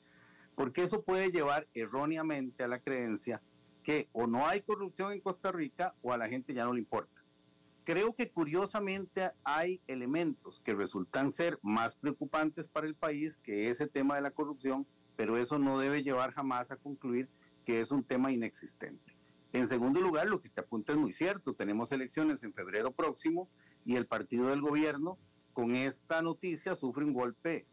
Porque 0.57 0.83
eso 0.83 1.03
puede 1.03 1.31
llevar 1.31 1.69
erróneamente 1.73 2.65
a 2.65 2.67
la 2.67 2.79
creencia 2.79 3.41
que 3.83 4.09
o 4.11 4.27
no 4.27 4.45
hay 4.45 4.61
corrupción 4.61 5.13
en 5.13 5.21
Costa 5.21 5.53
Rica 5.53 5.93
o 6.01 6.11
a 6.11 6.17
la 6.17 6.27
gente 6.27 6.53
ya 6.53 6.65
no 6.65 6.73
le 6.73 6.79
importa. 6.79 7.23
Creo 7.85 8.13
que 8.13 8.29
curiosamente 8.29 9.31
hay 9.45 9.79
elementos 9.87 10.59
que 10.65 10.73
resultan 10.73 11.31
ser 11.31 11.57
más 11.61 11.95
preocupantes 11.95 12.67
para 12.67 12.87
el 12.87 12.95
país 12.95 13.37
que 13.37 13.69
ese 13.69 13.87
tema 13.87 14.15
de 14.15 14.21
la 14.21 14.31
corrupción 14.31 14.85
pero 15.17 15.35
eso 15.35 15.59
no 15.59 15.79
debe 15.79 16.03
llevar 16.03 16.31
jamás 16.31 16.71
a 16.71 16.77
concluir 16.77 17.27
que 17.65 17.81
es 17.81 17.91
un 17.91 18.03
tema 18.03 18.31
inexistente. 18.31 19.17
En 19.51 19.67
segundo 19.67 19.99
lugar, 19.99 20.27
lo 20.27 20.39
que 20.39 20.47
usted 20.47 20.63
apunta 20.63 20.93
es 20.93 20.97
muy 20.97 21.11
cierto. 21.11 21.53
Tenemos 21.53 21.91
elecciones 21.91 22.43
en 22.43 22.53
febrero 22.53 22.91
próximo 22.91 23.49
y 23.83 23.95
el 23.95 24.05
partido 24.05 24.47
del 24.47 24.61
gobierno 24.61 25.17
con 25.53 25.75
esta 25.75 26.21
noticia 26.21 26.75
sufre 26.75 27.03
un 27.03 27.13
golpe 27.13 27.65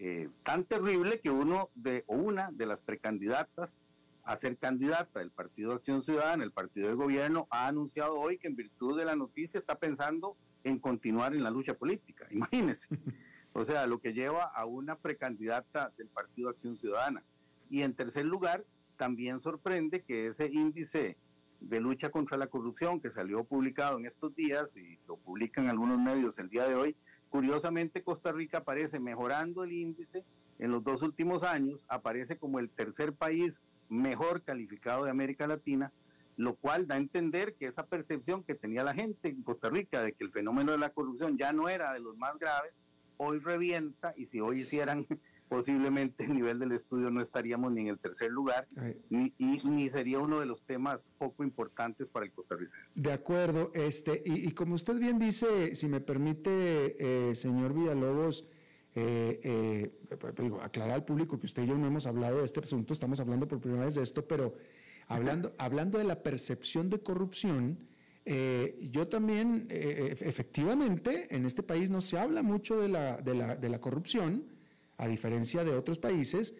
eh, 0.00 0.28
tan 0.44 0.64
terrible 0.64 1.20
que 1.20 1.30
uno 1.30 1.70
de 1.74 2.04
o 2.06 2.14
una 2.14 2.50
de 2.52 2.66
las 2.66 2.80
precandidatas 2.80 3.82
a 4.22 4.36
ser 4.36 4.56
candidata 4.58 5.20
del 5.20 5.30
Partido 5.30 5.70
de 5.70 5.76
Acción 5.76 6.02
Ciudadana, 6.02 6.44
el 6.44 6.52
partido 6.52 6.88
del 6.88 6.96
gobierno, 6.96 7.48
ha 7.50 7.66
anunciado 7.66 8.14
hoy 8.20 8.38
que 8.38 8.46
en 8.46 8.56
virtud 8.56 8.98
de 8.98 9.06
la 9.06 9.16
noticia 9.16 9.58
está 9.58 9.76
pensando 9.76 10.36
en 10.64 10.78
continuar 10.78 11.34
en 11.34 11.42
la 11.42 11.50
lucha 11.50 11.74
política. 11.74 12.26
Imagínense. 12.30 12.86
O 13.54 13.64
sea, 13.64 13.86
lo 13.86 14.00
que 14.00 14.12
lleva 14.12 14.44
a 14.44 14.66
una 14.66 14.96
precandidata 14.96 15.92
del 15.96 16.08
Partido 16.08 16.50
Acción 16.50 16.76
Ciudadana. 16.76 17.24
Y 17.70 17.82
en 17.82 17.94
tercer 17.94 18.26
lugar, 18.26 18.64
también 18.98 19.40
sorprende 19.40 20.02
que 20.02 20.26
ese 20.26 20.46
índice 20.46 21.16
de 21.60 21.80
lucha 21.80 22.10
contra 22.10 22.36
la 22.36 22.46
corrupción 22.46 23.00
que 23.00 23.10
salió 23.10 23.44
publicado 23.44 23.98
en 23.98 24.06
estos 24.06 24.34
días 24.34 24.76
y 24.76 24.98
lo 25.08 25.16
publican 25.16 25.68
algunos 25.68 25.98
medios 25.98 26.38
el 26.38 26.50
día 26.50 26.68
de 26.68 26.74
hoy, 26.74 26.96
curiosamente 27.28 28.02
Costa 28.02 28.32
Rica 28.32 28.58
aparece 28.58 28.98
mejorando 28.98 29.64
el 29.64 29.72
índice 29.72 30.24
en 30.58 30.70
los 30.72 30.82
dos 30.82 31.02
últimos 31.02 31.42
años, 31.42 31.84
aparece 31.88 32.36
como 32.36 32.58
el 32.58 32.70
tercer 32.70 33.12
país 33.12 33.62
mejor 33.88 34.42
calificado 34.42 35.04
de 35.04 35.10
América 35.10 35.46
Latina, 35.46 35.92
lo 36.36 36.54
cual 36.54 36.86
da 36.86 36.94
a 36.94 36.98
entender 36.98 37.54
que 37.54 37.66
esa 37.66 37.86
percepción 37.86 38.44
que 38.44 38.54
tenía 38.54 38.84
la 38.84 38.94
gente 38.94 39.28
en 39.28 39.42
Costa 39.42 39.70
Rica 39.70 40.02
de 40.02 40.12
que 40.12 40.24
el 40.24 40.30
fenómeno 40.30 40.72
de 40.72 40.78
la 40.78 40.90
corrupción 40.90 41.36
ya 41.36 41.52
no 41.52 41.68
era 41.68 41.92
de 41.92 42.00
los 42.00 42.16
más 42.16 42.38
graves, 42.38 42.80
hoy 43.16 43.38
revienta 43.40 44.14
y 44.16 44.26
si 44.26 44.40
hoy 44.40 44.60
hicieran 44.60 45.06
posiblemente 45.48 46.24
el 46.24 46.34
nivel 46.34 46.58
del 46.58 46.72
estudio 46.72 47.10
no 47.10 47.20
estaríamos 47.20 47.72
ni 47.72 47.82
en 47.82 47.88
el 47.88 47.98
tercer 47.98 48.30
lugar, 48.30 48.68
ni, 49.10 49.32
y, 49.38 49.60
ni 49.68 49.88
sería 49.88 50.18
uno 50.18 50.40
de 50.40 50.46
los 50.46 50.64
temas 50.64 51.06
poco 51.18 51.44
importantes 51.44 52.08
para 52.08 52.26
el 52.26 52.32
costarricense. 52.32 53.00
De 53.00 53.12
acuerdo, 53.12 53.70
este, 53.74 54.22
y, 54.24 54.50
como 54.52 54.74
usted 54.74 54.98
bien 54.98 55.18
dice, 55.18 55.74
si 55.74 55.88
me 55.88 56.00
permite, 56.00 57.30
eh, 57.30 57.34
señor 57.34 57.74
Villalobos, 57.74 58.46
eh, 58.94 59.40
eh, 59.44 59.92
digo, 60.38 60.60
aclarar 60.60 60.94
al 60.94 61.04
público 61.04 61.38
que 61.38 61.46
usted 61.46 61.62
y 61.62 61.66
yo 61.66 61.78
no 61.78 61.86
hemos 61.86 62.06
hablado 62.06 62.38
de 62.38 62.44
este 62.44 62.60
asunto, 62.60 62.92
estamos 62.92 63.20
hablando 63.20 63.46
por 63.46 63.60
primera 63.60 63.84
vez 63.84 63.94
de 63.94 64.02
esto, 64.02 64.26
pero 64.26 64.54
hablando, 65.06 65.54
hablando 65.58 65.98
de 65.98 66.04
la 66.04 66.22
percepción 66.22 66.90
de 66.90 67.00
corrupción, 67.00 67.78
eh, 68.30 68.76
yo 68.92 69.08
también, 69.08 69.68
eh, 69.70 70.14
efectivamente, 70.20 71.34
en 71.34 71.46
este 71.46 71.62
país 71.62 71.90
no 71.90 72.02
se 72.02 72.18
habla 72.18 72.42
mucho 72.42 72.78
de 72.78 72.88
la, 72.88 73.16
de, 73.16 73.34
la, 73.34 73.56
de 73.56 73.70
la, 73.70 73.80
corrupción, 73.80 74.44
a 74.98 75.08
diferencia 75.08 75.64
de 75.64 75.74
otros 75.74 75.98
países, 75.98 76.54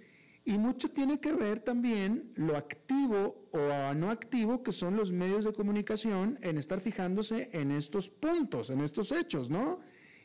y 0.44 0.56
mucho 0.56 0.90
tiene 0.90 1.20
que 1.20 1.32
ver 1.34 1.60
también 1.60 2.32
lo 2.34 2.56
activo 2.56 3.50
o 3.52 3.94
no 3.94 4.10
activo 4.10 4.62
que 4.62 4.72
son 4.72 4.96
los 4.96 5.12
medios 5.12 5.44
de 5.44 5.52
comunicación 5.52 6.38
en 6.40 6.56
estar 6.56 6.80
fijándose 6.80 7.50
en 7.52 7.70
estos 7.70 8.08
puntos, 8.08 8.70
en 8.70 8.80
estos 8.80 9.12
hechos, 9.12 9.50
¿no? 9.50 9.80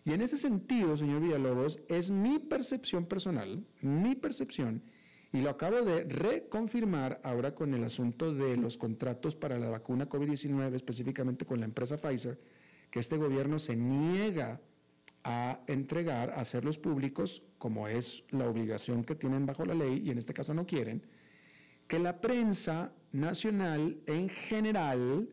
Y 0.05 0.13
en 0.13 0.21
ese 0.21 0.37
sentido, 0.37 0.95
señor 0.95 1.21
Villalobos, 1.21 1.79
es 1.89 2.09
mi 2.11 2.39
percepción 2.39 3.05
personal, 3.05 3.65
mi 3.81 4.15
percepción, 4.15 4.83
y 5.33 5.41
lo 5.41 5.49
acabo 5.49 5.81
de 5.81 6.03
reconfirmar 6.03 7.19
ahora 7.23 7.55
con 7.55 7.73
el 7.73 7.83
asunto 7.83 8.33
de 8.33 8.55
los 8.55 8.77
contratos 8.77 9.35
para 9.35 9.57
la 9.57 9.71
vacuna 9.71 10.07
COVID-19, 10.07 10.75
específicamente 10.75 11.45
con 11.45 11.59
la 11.59 11.65
empresa 11.65 11.97
Pfizer, 11.97 12.39
que 12.91 12.99
este 12.99 13.17
gobierno 13.17 13.59
se 13.59 13.75
niega 13.75 14.61
a 15.23 15.61
entregar, 15.67 16.31
a 16.31 16.41
hacerlos 16.41 16.77
públicos, 16.77 17.41
como 17.63 17.87
es 17.87 18.25
la 18.31 18.49
obligación 18.49 19.05
que 19.05 19.15
tienen 19.15 19.45
bajo 19.45 19.63
la 19.63 19.73
ley, 19.73 20.01
y 20.03 20.11
en 20.11 20.17
este 20.17 20.33
caso 20.33 20.53
no 20.53 20.65
quieren, 20.65 21.01
que 21.87 21.97
la 21.97 22.19
prensa 22.19 22.91
nacional 23.13 24.01
en 24.05 24.27
general 24.27 25.29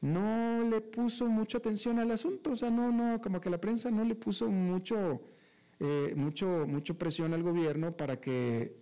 no 0.00 0.68
le 0.68 0.80
puso 0.80 1.28
mucha 1.28 1.58
atención 1.58 2.00
al 2.00 2.10
asunto, 2.10 2.50
o 2.50 2.56
sea, 2.56 2.68
no, 2.68 2.90
no, 2.90 3.20
como 3.20 3.40
que 3.40 3.48
la 3.48 3.60
prensa 3.60 3.92
no 3.92 4.02
le 4.02 4.16
puso 4.16 4.50
mucho, 4.50 5.22
eh, 5.78 6.14
mucho, 6.16 6.66
mucho 6.66 6.98
presión 6.98 7.32
al 7.32 7.44
gobierno 7.44 7.96
para 7.96 8.20
que 8.20 8.74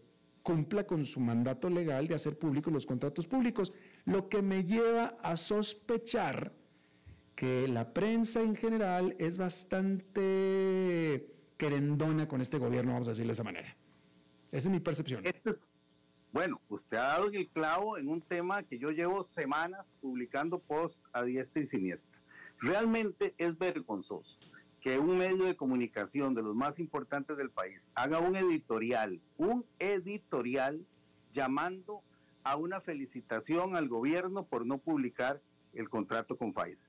cumpla 0.43 0.87
con 0.87 1.05
su 1.05 1.20
mandato 1.20 1.68
legal 1.68 2.09
de 2.09 2.14
hacer 2.14 2.39
públicos 2.39 2.72
los 2.72 2.87
contratos 2.87 3.26
públicos, 3.26 3.74
lo 4.07 4.31
que 4.31 4.41
me 4.41 4.64
lleva 4.64 5.18
a 5.22 5.37
sospechar 5.37 6.55
que 7.35 7.68
la 7.68 7.93
prensa 7.93 8.41
en 8.41 8.57
general 8.57 9.16
es 9.18 9.37
bastante 9.37 11.39
querendona 11.61 12.27
con 12.27 12.41
este 12.41 12.57
gobierno, 12.57 12.93
vamos 12.93 13.07
a 13.09 13.11
decirlo 13.11 13.29
de 13.29 13.35
esa 13.35 13.45
manera. 13.45 13.77
Esa 14.51 14.69
es 14.69 14.71
mi 14.71 14.81
percepción. 14.81 15.21
Este 15.27 15.51
bueno, 16.33 16.59
usted 16.69 16.97
ha 16.97 17.19
dado 17.19 17.27
el 17.27 17.49
clavo 17.49 17.99
en 17.99 18.09
un 18.09 18.23
tema 18.23 18.63
que 18.63 18.79
yo 18.79 18.91
llevo 18.93 19.25
semanas 19.25 19.95
publicando 20.01 20.59
post 20.61 21.05
a 21.13 21.23
diestra 21.25 21.61
y 21.61 21.67
siniestra. 21.67 22.19
Realmente 22.61 23.35
es 23.37 23.59
vergonzoso 23.59 24.39
que 24.81 24.99
un 24.99 25.19
medio 25.19 25.45
de 25.45 25.57
comunicación 25.57 26.35
de 26.35 26.43
los 26.43 26.55
más 26.55 26.79
importantes 26.79 27.37
del 27.37 27.51
país 27.51 27.91
haga 27.95 28.21
un 28.21 28.37
editorial, 28.37 29.21
un 29.37 29.67
editorial 29.79 30.87
llamando 31.33 32.03
a 32.43 32.57
una 32.57 32.81
felicitación 32.81 33.77
al 33.77 33.89
gobierno 33.89 34.47
por 34.47 34.65
no 34.65 34.79
publicar 34.79 35.43
el 35.75 35.89
contrato 35.89 36.37
con 36.37 36.53
Pfizer. 36.53 36.87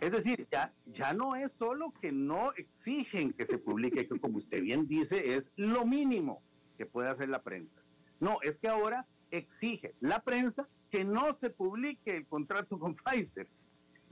Es 0.00 0.12
decir, 0.12 0.46
ya, 0.50 0.72
ya 0.86 1.12
no 1.12 1.36
es 1.36 1.52
solo 1.52 1.92
que 2.00 2.12
no 2.12 2.52
exigen 2.54 3.32
que 3.32 3.46
se 3.46 3.58
publique, 3.58 4.06
que 4.06 4.20
como 4.20 4.38
usted 4.38 4.62
bien 4.62 4.86
dice, 4.86 5.34
es 5.34 5.50
lo 5.56 5.84
mínimo 5.84 6.42
que 6.78 6.86
puede 6.86 7.08
hacer 7.08 7.28
la 7.28 7.42
prensa. 7.42 7.80
No, 8.20 8.38
es 8.42 8.58
que 8.58 8.68
ahora 8.68 9.06
exige 9.30 9.94
la 10.00 10.22
prensa 10.22 10.68
que 10.90 11.04
no 11.04 11.32
se 11.32 11.50
publique 11.50 12.16
el 12.16 12.26
contrato 12.26 12.78
con 12.78 12.94
Pfizer. 13.04 13.48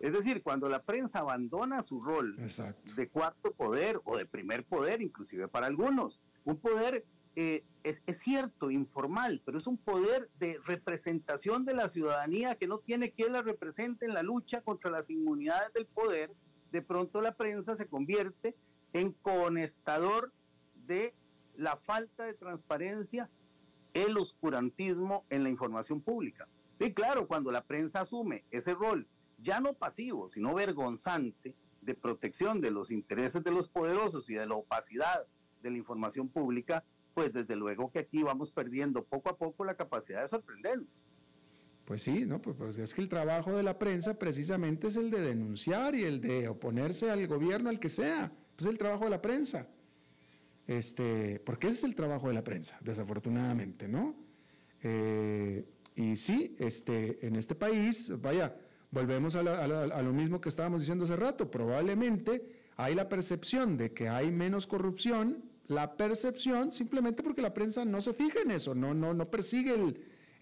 Es 0.00 0.12
decir, 0.12 0.42
cuando 0.42 0.68
la 0.68 0.82
prensa 0.82 1.18
abandona 1.20 1.82
su 1.82 2.00
rol 2.00 2.36
de 2.94 3.08
cuarto 3.08 3.52
poder 3.52 4.00
o 4.04 4.16
de 4.16 4.26
primer 4.26 4.64
poder, 4.64 5.02
inclusive 5.02 5.48
para 5.48 5.66
algunos, 5.66 6.20
un 6.44 6.56
poder 6.56 7.04
eh, 7.34 7.64
es, 7.88 8.18
cierto, 8.18 8.70
informal, 8.70 9.42
pero 9.44 9.58
es 9.58 9.66
un 9.66 9.78
poder 9.78 10.30
de 10.38 10.58
representación 10.64 11.64
de 11.64 11.74
la 11.74 11.88
ciudadanía 11.88 12.56
que 12.56 12.66
no 12.66 12.78
tiene 12.78 13.12
quien 13.12 13.32
la 13.32 13.42
represente 13.42 14.04
en 14.04 14.14
la 14.14 14.22
lucha 14.22 14.60
contra 14.62 14.90
las 14.90 15.10
inmunidades 15.10 15.72
del 15.72 15.86
poder, 15.86 16.32
de 16.72 16.82
pronto 16.82 17.20
la 17.20 17.34
prensa 17.34 17.76
se 17.76 17.86
convierte 17.86 18.54
en 18.92 19.12
conestador 19.12 20.32
de 20.86 21.14
la 21.56 21.76
falta 21.76 22.24
de 22.24 22.34
transparencia 22.34 23.30
el 23.94 24.16
oscurantismo 24.16 25.24
en 25.30 25.42
la 25.42 25.50
información 25.50 26.00
pública. 26.00 26.46
Y 26.78 26.92
claro, 26.92 27.26
cuando 27.26 27.50
la 27.50 27.64
prensa 27.64 28.00
asume 28.00 28.44
ese 28.50 28.74
rol, 28.74 29.08
ya 29.38 29.60
no 29.60 29.74
pasivo, 29.74 30.28
sino 30.28 30.54
vergonzante, 30.54 31.54
de 31.80 31.94
protección 31.94 32.60
de 32.60 32.70
los 32.70 32.90
intereses 32.90 33.42
de 33.42 33.50
los 33.50 33.68
poderosos 33.68 34.28
y 34.28 34.34
de 34.34 34.46
la 34.46 34.56
opacidad 34.56 35.26
de 35.62 35.70
la 35.70 35.78
información 35.78 36.28
pública, 36.28 36.84
pues 37.18 37.32
desde 37.32 37.56
luego 37.56 37.90
que 37.90 37.98
aquí 37.98 38.22
vamos 38.22 38.52
perdiendo 38.52 39.02
poco 39.02 39.28
a 39.28 39.36
poco 39.36 39.64
la 39.64 39.74
capacidad 39.74 40.22
de 40.22 40.28
sorprendernos. 40.28 41.04
Pues 41.84 42.02
sí, 42.02 42.24
no, 42.24 42.40
pues, 42.40 42.54
pues, 42.56 42.78
es 42.78 42.94
que 42.94 43.00
el 43.00 43.08
trabajo 43.08 43.56
de 43.56 43.64
la 43.64 43.76
prensa 43.76 44.16
precisamente 44.16 44.86
es 44.86 44.94
el 44.94 45.10
de 45.10 45.20
denunciar 45.20 45.96
y 45.96 46.04
el 46.04 46.20
de 46.20 46.46
oponerse 46.46 47.10
al 47.10 47.26
gobierno, 47.26 47.70
al 47.70 47.80
que 47.80 47.88
sea. 47.88 48.30
Pues 48.54 48.66
es 48.66 48.70
el 48.70 48.78
trabajo 48.78 49.02
de 49.02 49.10
la 49.10 49.20
prensa. 49.20 49.66
Este, 50.68 51.40
porque 51.40 51.66
ese 51.66 51.78
es 51.78 51.84
el 51.84 51.96
trabajo 51.96 52.28
de 52.28 52.34
la 52.34 52.44
prensa, 52.44 52.78
desafortunadamente, 52.82 53.88
¿no? 53.88 54.14
Eh, 54.80 55.66
y 55.96 56.16
sí, 56.18 56.54
este, 56.60 57.26
en 57.26 57.34
este 57.34 57.56
país, 57.56 58.12
vaya, 58.20 58.54
volvemos 58.92 59.34
a, 59.34 59.42
lo 59.42 60.12
mismo 60.12 60.40
que 60.40 60.50
estábamos 60.50 60.82
diciendo 60.82 61.04
hace 61.04 61.16
rato, 61.16 61.50
probablemente 61.50 62.68
hay 62.76 62.94
la 62.94 63.08
percepción 63.08 63.76
de 63.76 63.92
que 63.92 64.08
hay 64.08 64.30
menos 64.30 64.68
corrupción, 64.68 65.47
la 65.68 65.96
percepción 65.96 66.72
simplemente 66.72 67.22
porque 67.22 67.42
la 67.42 67.54
prensa 67.54 67.84
no 67.84 68.00
se 68.00 68.14
fija 68.14 68.40
en 68.40 68.50
eso, 68.50 68.74
no, 68.74 68.94
no, 68.94 69.14
no 69.14 69.30
persigue 69.30 69.74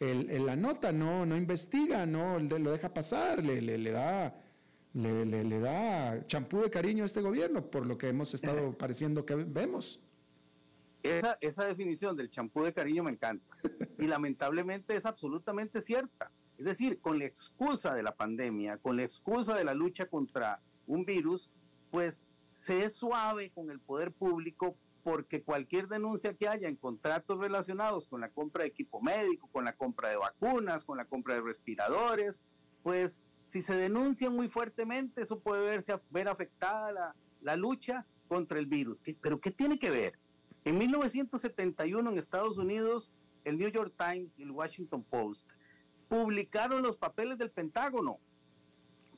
el, 0.01 0.47
la 0.47 0.57
nota, 0.57 0.93
no, 0.93 1.27
no 1.27 1.37
investiga, 1.37 2.07
no 2.07 2.39
lo 2.39 2.70
deja 2.70 2.95
pasar, 2.95 3.43
le, 3.45 3.61
le, 3.61 3.79
le 3.79 3.91
da 3.91 4.35
le, 4.95 5.27
le, 5.27 5.61
da 5.61 6.27
champú 6.27 6.62
de 6.62 6.70
cariño 6.70 7.03
a 7.03 7.07
este 7.07 7.20
gobierno, 7.20 7.70
por 7.70 7.87
lo 7.87 7.99
que 7.99 8.09
hemos 8.09 8.33
estado 8.33 8.70
pareciendo 8.70 9.27
que 9.27 9.35
vemos. 9.35 10.01
Esa, 11.03 11.37
esa 11.41 11.64
definición 11.64 12.16
del 12.16 12.31
champú 12.31 12.62
de 12.64 12.72
cariño 12.72 13.05
me 13.05 13.11
encanta 13.11 13.45
y 13.99 14.07
lamentablemente 14.07 14.97
es 14.97 15.05
absolutamente 15.05 15.81
cierta. 15.83 16.31
Es 16.57 16.64
decir, 16.64 16.99
con 17.01 17.18
la 17.18 17.27
excusa 17.27 17.95
de 17.95 18.03
la 18.03 18.14
pandemia, 18.14 18.79
con 18.79 18.97
la 18.97 19.03
excusa 19.05 19.55
de 19.55 19.64
la 19.64 19.74
lucha 19.74 20.07
contra 20.07 20.61
un 20.87 21.05
virus, 21.05 21.51
pues 21.91 22.18
se 22.55 22.85
es 22.85 22.95
suave 22.95 23.51
con 23.51 23.70
el 23.70 23.79
poder 23.81 24.12
público 24.12 24.77
porque 25.07 25.45
cualquier 25.45 25.87
denuncia 25.87 26.35
que 26.35 26.49
haya 26.49 26.67
en 26.67 26.75
contratos 26.75 27.39
relacionados 27.39 28.09
con 28.09 28.23
la 28.23 28.29
compra 28.29 28.65
de 28.65 28.71
equipo 28.71 29.01
médico, 29.01 29.49
con 29.53 29.65
la 29.65 29.73
compra 29.73 30.09
de 30.09 30.17
vacunas, 30.17 30.83
con 30.83 30.97
la 30.99 31.05
compra 31.05 31.35
de 31.35 31.43
respiradores, 31.43 32.43
pues 32.83 33.21
si 33.47 33.63
se 33.63 33.77
denuncia 33.77 34.31
muy 34.31 34.49
fuertemente, 34.49 35.23
eso 35.23 35.39
puede 35.39 35.65
verse, 35.65 35.95
ver 36.11 36.27
afectada 36.27 36.91
la, 36.91 37.17
la 37.41 37.55
lucha 37.55 38.05
contra 38.27 38.59
el 38.59 38.67
virus. 38.67 39.01
¿Pero 39.21 39.41
qué 39.41 39.53
tiene 39.53 39.79
que 39.79 39.91
ver? 39.91 40.19
En 40.65 40.77
1971 40.77 42.11
en 42.11 42.19
Estados 42.19 42.59
Unidos, 42.59 43.13
el 43.45 43.59
New 43.59 43.69
York 43.69 43.95
Times 43.97 44.37
y 44.41 44.43
el 44.43 44.51
Washington 44.51 45.05
Post 45.05 45.49
publicaron 46.09 46.83
los 46.83 46.97
papeles 46.97 47.39
del 47.39 47.53
Pentágono, 47.53 48.19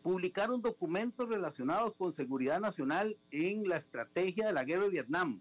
publicaron 0.03 0.61
documentos 0.61 1.31
relacionados 1.31 1.95
con 1.95 2.13
seguridad 2.13 2.61
nacional 2.61 3.17
en 3.31 3.67
la 3.67 3.79
estrategia 3.79 4.49
de 4.49 4.53
la 4.53 4.65
guerra 4.65 4.85
de 4.85 4.91
Vietnam. 4.91 5.41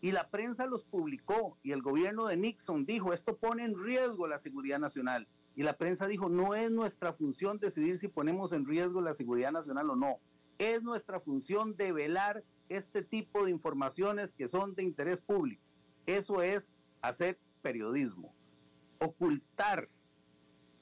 Y 0.00 0.12
la 0.12 0.28
prensa 0.28 0.66
los 0.66 0.84
publicó 0.84 1.58
y 1.62 1.72
el 1.72 1.82
gobierno 1.82 2.26
de 2.26 2.36
Nixon 2.36 2.84
dijo, 2.84 3.12
esto 3.12 3.36
pone 3.36 3.64
en 3.64 3.82
riesgo 3.82 4.26
la 4.26 4.38
seguridad 4.38 4.78
nacional. 4.78 5.26
Y 5.54 5.62
la 5.62 5.76
prensa 5.76 6.06
dijo, 6.06 6.28
no 6.28 6.54
es 6.54 6.70
nuestra 6.70 7.14
función 7.14 7.58
decidir 7.58 7.98
si 7.98 8.08
ponemos 8.08 8.52
en 8.52 8.66
riesgo 8.66 9.00
la 9.00 9.14
seguridad 9.14 9.52
nacional 9.52 9.88
o 9.90 9.96
no. 9.96 10.18
Es 10.58 10.82
nuestra 10.82 11.20
función 11.20 11.76
de 11.76 11.92
velar 11.92 12.44
este 12.68 13.02
tipo 13.02 13.44
de 13.44 13.50
informaciones 13.50 14.32
que 14.34 14.48
son 14.48 14.74
de 14.74 14.82
interés 14.82 15.20
público. 15.20 15.62
Eso 16.04 16.42
es 16.42 16.72
hacer 17.00 17.38
periodismo. 17.62 18.34
Ocultar 19.00 19.88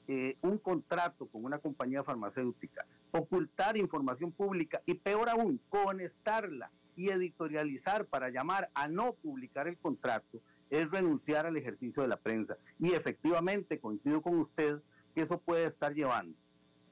eh, 0.07 0.37
un 0.41 0.57
contrato 0.57 1.27
con 1.27 1.45
una 1.45 1.59
compañía 1.59 2.03
farmacéutica, 2.03 2.85
ocultar 3.11 3.77
información 3.77 4.31
pública 4.31 4.81
y 4.85 4.95
peor 4.95 5.29
aún, 5.29 5.59
conestarla 5.69 6.69
y 6.95 7.09
editorializar 7.09 8.05
para 8.05 8.29
llamar 8.29 8.69
a 8.73 8.87
no 8.87 9.13
publicar 9.13 9.67
el 9.67 9.77
contrato 9.77 10.41
es 10.69 10.89
renunciar 10.89 11.45
al 11.45 11.57
ejercicio 11.57 12.01
de 12.01 12.09
la 12.09 12.17
prensa. 12.17 12.57
Y 12.79 12.93
efectivamente 12.93 13.79
coincido 13.79 14.21
con 14.21 14.39
usted 14.39 14.79
que 15.13 15.21
eso 15.21 15.39
puede 15.39 15.65
estar 15.65 15.93
llevando 15.93 16.37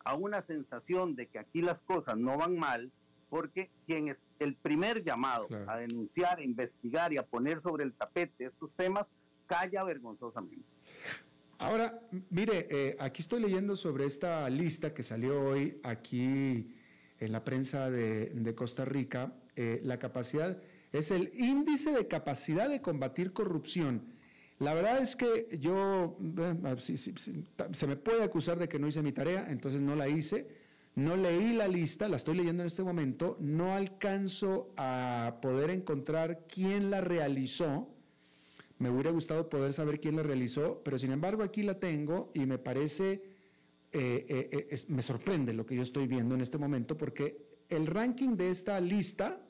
a 0.03 0.15
una 0.15 0.41
sensación 0.41 1.15
de 1.15 1.27
que 1.27 1.39
aquí 1.39 1.61
las 1.61 1.81
cosas 1.81 2.17
no 2.17 2.37
van 2.37 2.57
mal 2.57 2.91
porque 3.29 3.71
quien 3.87 4.09
es 4.09 4.21
el 4.39 4.55
primer 4.55 5.03
llamado 5.03 5.47
a 5.67 5.77
denunciar, 5.77 6.37
a 6.37 6.43
investigar 6.43 7.13
y 7.13 7.17
a 7.17 7.23
poner 7.23 7.61
sobre 7.61 7.83
el 7.83 7.93
tapete 7.93 8.45
estos 8.45 8.75
temas, 8.75 9.11
calla 9.47 9.83
vergonzosamente. 9.83 10.67
Ahora, 11.57 11.99
mire, 12.29 12.67
eh, 12.69 12.95
aquí 12.99 13.21
estoy 13.21 13.41
leyendo 13.41 13.75
sobre 13.75 14.05
esta 14.05 14.47
lista 14.49 14.93
que 14.93 15.01
salió 15.01 15.41
hoy 15.41 15.79
aquí 15.83 16.75
en 17.19 17.31
la 17.31 17.43
prensa 17.43 17.89
de, 17.89 18.53
Costa 18.55 18.85
Rica. 18.85 19.33
Eh, 19.55 19.79
la 19.83 19.99
capacidad 19.99 20.57
es 20.91 21.11
el 21.11 21.31
índice 21.35 21.91
de 21.91 22.07
capacidad 22.07 22.69
de 22.69 22.81
combatir 22.81 23.33
corrupción. 23.33 24.13
La 24.59 24.73
verdad 24.73 25.01
es 25.01 25.15
que 25.15 25.47
yo, 25.59 26.17
eh, 26.37 26.75
se 27.73 27.87
me 27.87 27.95
puede 27.95 28.23
acusar 28.23 28.59
de 28.59 28.69
que 28.69 28.79
no 28.79 28.87
hice 28.87 29.01
mi 29.01 29.11
tarea, 29.11 29.47
entonces 29.49 29.81
no 29.81 29.95
la 29.95 30.07
hice. 30.07 30.47
No 30.95 31.17
leí 31.17 31.53
la 31.53 31.67
lista, 31.67 32.07
la 32.07 32.17
estoy 32.17 32.37
leyendo 32.37 32.61
en 32.61 32.67
este 32.67 32.83
momento, 32.83 33.35
no 33.39 33.73
alcanzo 33.73 34.71
a 34.77 35.39
poder 35.41 35.71
encontrar 35.71 36.45
quién 36.47 36.91
la 36.91 37.01
realizó. 37.01 37.89
Me 38.77 38.91
hubiera 38.91 39.09
gustado 39.09 39.49
poder 39.49 39.73
saber 39.73 39.99
quién 39.99 40.15
la 40.17 40.23
realizó, 40.23 40.81
pero 40.83 40.99
sin 40.99 41.11
embargo 41.11 41.41
aquí 41.41 41.63
la 41.63 41.79
tengo 41.79 42.29
y 42.35 42.45
me 42.45 42.59
parece, 42.59 43.23
eh, 43.91 44.69
eh, 44.69 44.83
me 44.87 45.01
sorprende 45.01 45.53
lo 45.53 45.65
que 45.65 45.75
yo 45.75 45.81
estoy 45.81 46.05
viendo 46.05 46.35
en 46.35 46.41
este 46.41 46.59
momento 46.59 46.95
porque 46.95 47.43
el 47.69 47.87
ranking 47.87 48.35
de 48.37 48.51
esta 48.51 48.79
lista 48.79 49.42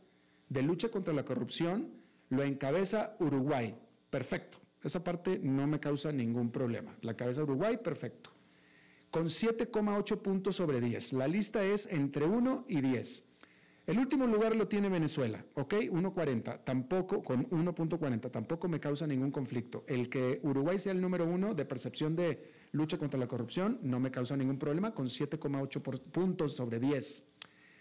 de 0.53 0.63
lucha 0.63 0.89
contra 0.89 1.13
la 1.13 1.25
corrupción 1.25 1.89
lo 2.29 2.43
encabeza 2.43 3.15
Uruguay. 3.19 3.75
Perfecto. 4.09 4.59
Esa 4.83 5.03
parte 5.03 5.39
no 5.39 5.65
me 5.67 5.79
causa 5.79 6.11
ningún 6.11 6.51
problema. 6.51 6.95
La 7.01 7.15
cabeza 7.15 7.43
Uruguay, 7.43 7.77
perfecto 7.77 8.33
con 9.13 9.25
7,8 9.25 10.17
puntos 10.23 10.55
sobre 10.55 10.81
10. 10.81 11.13
La 11.13 11.27
lista 11.27 11.63
es 11.63 11.87
entre 11.91 12.25
1 12.25 12.65
y 12.67 12.81
10. 12.81 13.23
El 13.85 13.99
último 13.99 14.25
lugar 14.25 14.55
lo 14.55 14.67
tiene 14.67 14.89
Venezuela, 14.89 15.45
¿ok? 15.53 15.73
1.40, 15.73 16.63
tampoco, 16.63 17.21
con 17.21 17.47
1.40, 17.51 18.31
tampoco 18.31 18.67
me 18.67 18.79
causa 18.79 19.05
ningún 19.05 19.29
conflicto. 19.29 19.83
El 19.85 20.09
que 20.09 20.39
Uruguay 20.41 20.79
sea 20.79 20.93
el 20.93 20.99
número 20.99 21.27
uno 21.27 21.53
de 21.53 21.63
percepción 21.63 22.15
de 22.15 22.53
lucha 22.71 22.97
contra 22.97 23.19
la 23.19 23.27
corrupción 23.27 23.77
no 23.83 23.99
me 23.99 24.09
causa 24.09 24.35
ningún 24.35 24.57
problema, 24.57 24.95
con 24.95 25.05
7,8 25.05 26.01
puntos 26.11 26.55
sobre 26.55 26.79
10. 26.79 27.23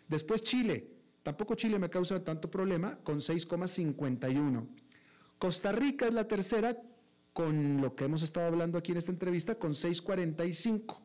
Después 0.09 0.43
Chile, 0.43 0.87
tampoco 1.23 1.55
Chile 1.55 1.79
me 1.79 1.91
causa 1.91 2.23
tanto 2.23 2.51
problema, 2.51 2.99
con 3.03 3.21
6,51. 3.21 4.67
Costa 5.39 5.73
Rica 5.73 6.07
es 6.07 6.15
la 6.15 6.29
tercera, 6.29 6.77
con 7.33 7.81
lo 7.81 7.95
que 7.95 8.05
hemos 8.05 8.23
estado 8.23 8.47
hablando 8.47 8.79
aquí 8.79 8.93
en 8.93 8.99
esta 8.99 9.11
entrevista, 9.11 9.55
con 9.57 9.73
6,45. 9.73 11.01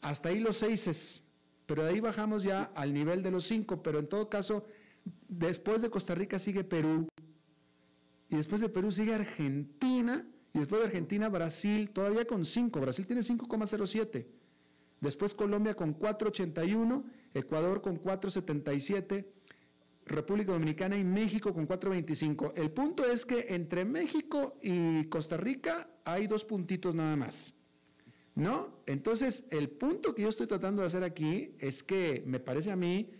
Hasta 0.00 0.28
ahí 0.30 0.40
los 0.40 0.56
seises, 0.58 1.22
pero 1.66 1.84
de 1.84 1.90
ahí 1.90 2.00
bajamos 2.00 2.42
ya 2.42 2.64
al 2.74 2.92
nivel 2.92 3.22
de 3.22 3.30
los 3.30 3.44
cinco, 3.44 3.82
pero 3.82 4.00
en 4.00 4.08
todo 4.08 4.28
caso, 4.28 4.66
después 5.28 5.80
de 5.80 5.90
Costa 5.90 6.14
Rica 6.14 6.38
sigue 6.38 6.64
Perú, 6.64 7.08
y 8.28 8.36
después 8.36 8.60
de 8.60 8.68
Perú 8.68 8.90
sigue 8.90 9.14
Argentina, 9.14 10.26
y 10.54 10.58
después 10.58 10.80
de 10.80 10.88
Argentina 10.88 11.28
Brasil, 11.28 11.90
todavía 11.90 12.26
con 12.26 12.44
5, 12.44 12.80
Brasil 12.80 13.06
tiene 13.06 13.22
5,07, 13.22 14.26
después 15.02 15.34
Colombia 15.34 15.74
con 15.74 15.98
4,81, 15.98 17.04
Ecuador 17.34 17.82
con 17.82 18.02
4,77, 18.02 19.26
República 20.06 20.52
Dominicana 20.52 20.96
y 20.96 21.04
México 21.04 21.52
con 21.52 21.68
4.25. 21.68 22.52
El 22.56 22.70
punto 22.70 23.04
es 23.04 23.26
que 23.26 23.46
entre 23.50 23.84
México 23.84 24.58
y 24.62 25.04
Costa 25.04 25.36
Rica 25.36 25.90
hay 26.04 26.26
dos 26.26 26.44
puntitos 26.44 26.94
nada 26.94 27.16
más. 27.16 27.54
¿No? 28.34 28.78
Entonces, 28.86 29.44
el 29.50 29.68
punto 29.68 30.14
que 30.14 30.22
yo 30.22 30.30
estoy 30.30 30.46
tratando 30.46 30.80
de 30.80 30.86
hacer 30.86 31.04
aquí 31.04 31.54
es 31.58 31.82
que 31.82 32.22
me 32.26 32.40
parece 32.40 32.70
a 32.70 32.76
mí 32.76 33.10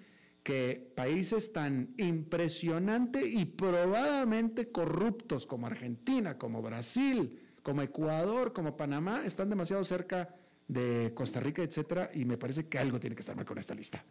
que 0.42 0.90
países 0.96 1.52
tan 1.52 1.92
impresionante 1.98 3.28
y 3.28 3.44
probadamente 3.44 4.72
corruptos 4.72 5.46
como 5.46 5.66
Argentina, 5.66 6.38
como 6.38 6.62
Brasil, 6.62 7.38
como 7.62 7.82
Ecuador, 7.82 8.54
como 8.54 8.76
Panamá, 8.76 9.24
están 9.26 9.50
demasiado 9.50 9.84
cerca 9.84 10.34
de 10.72 11.12
Costa 11.14 11.40
Rica, 11.40 11.62
etcétera, 11.62 12.10
y 12.14 12.24
me 12.24 12.38
parece 12.38 12.68
que 12.68 12.78
algo 12.78 12.98
tiene 12.98 13.14
que 13.14 13.20
estar 13.20 13.36
mal 13.36 13.44
con 13.44 13.58
esta 13.58 13.74
lista. 13.74 14.04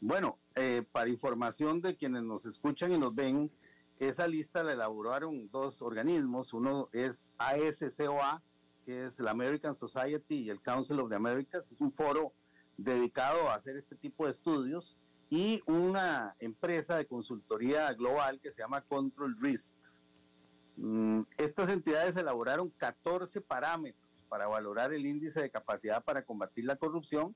Bueno, 0.00 0.38
eh, 0.54 0.84
para 0.92 1.08
información 1.08 1.80
de 1.80 1.96
quienes 1.96 2.22
nos 2.22 2.46
escuchan 2.46 2.92
y 2.92 2.98
nos 2.98 3.14
ven, 3.14 3.50
esa 3.98 4.28
lista 4.28 4.62
la 4.62 4.72
elaboraron 4.72 5.50
dos 5.50 5.80
organismos, 5.82 6.52
uno 6.52 6.88
es 6.92 7.34
ASCOA, 7.38 8.42
que 8.84 9.04
es 9.04 9.18
la 9.18 9.32
American 9.32 9.74
Society 9.74 10.42
y 10.42 10.50
el 10.50 10.60
Council 10.60 11.00
of 11.00 11.08
the 11.08 11.16
Americas. 11.16 11.72
Es 11.72 11.80
un 11.80 11.90
foro 11.90 12.32
dedicado 12.76 13.48
a 13.48 13.54
hacer 13.54 13.76
este 13.76 13.96
tipo 13.96 14.26
de 14.26 14.32
estudios 14.32 14.96
y 15.30 15.62
una 15.66 16.36
empresa 16.38 16.96
de 16.96 17.06
consultoría 17.06 17.92
global 17.94 18.38
que 18.40 18.50
se 18.50 18.60
llama 18.62 18.82
Control 18.82 19.36
Risks. 19.40 20.02
Mm, 20.76 21.22
estas 21.38 21.70
entidades 21.70 22.16
elaboraron 22.16 22.70
14 22.76 23.40
parámetros 23.40 24.05
para 24.28 24.46
valorar 24.46 24.92
el 24.92 25.06
índice 25.06 25.40
de 25.40 25.50
capacidad 25.50 26.04
para 26.04 26.22
combatir 26.22 26.64
la 26.64 26.76
corrupción 26.76 27.34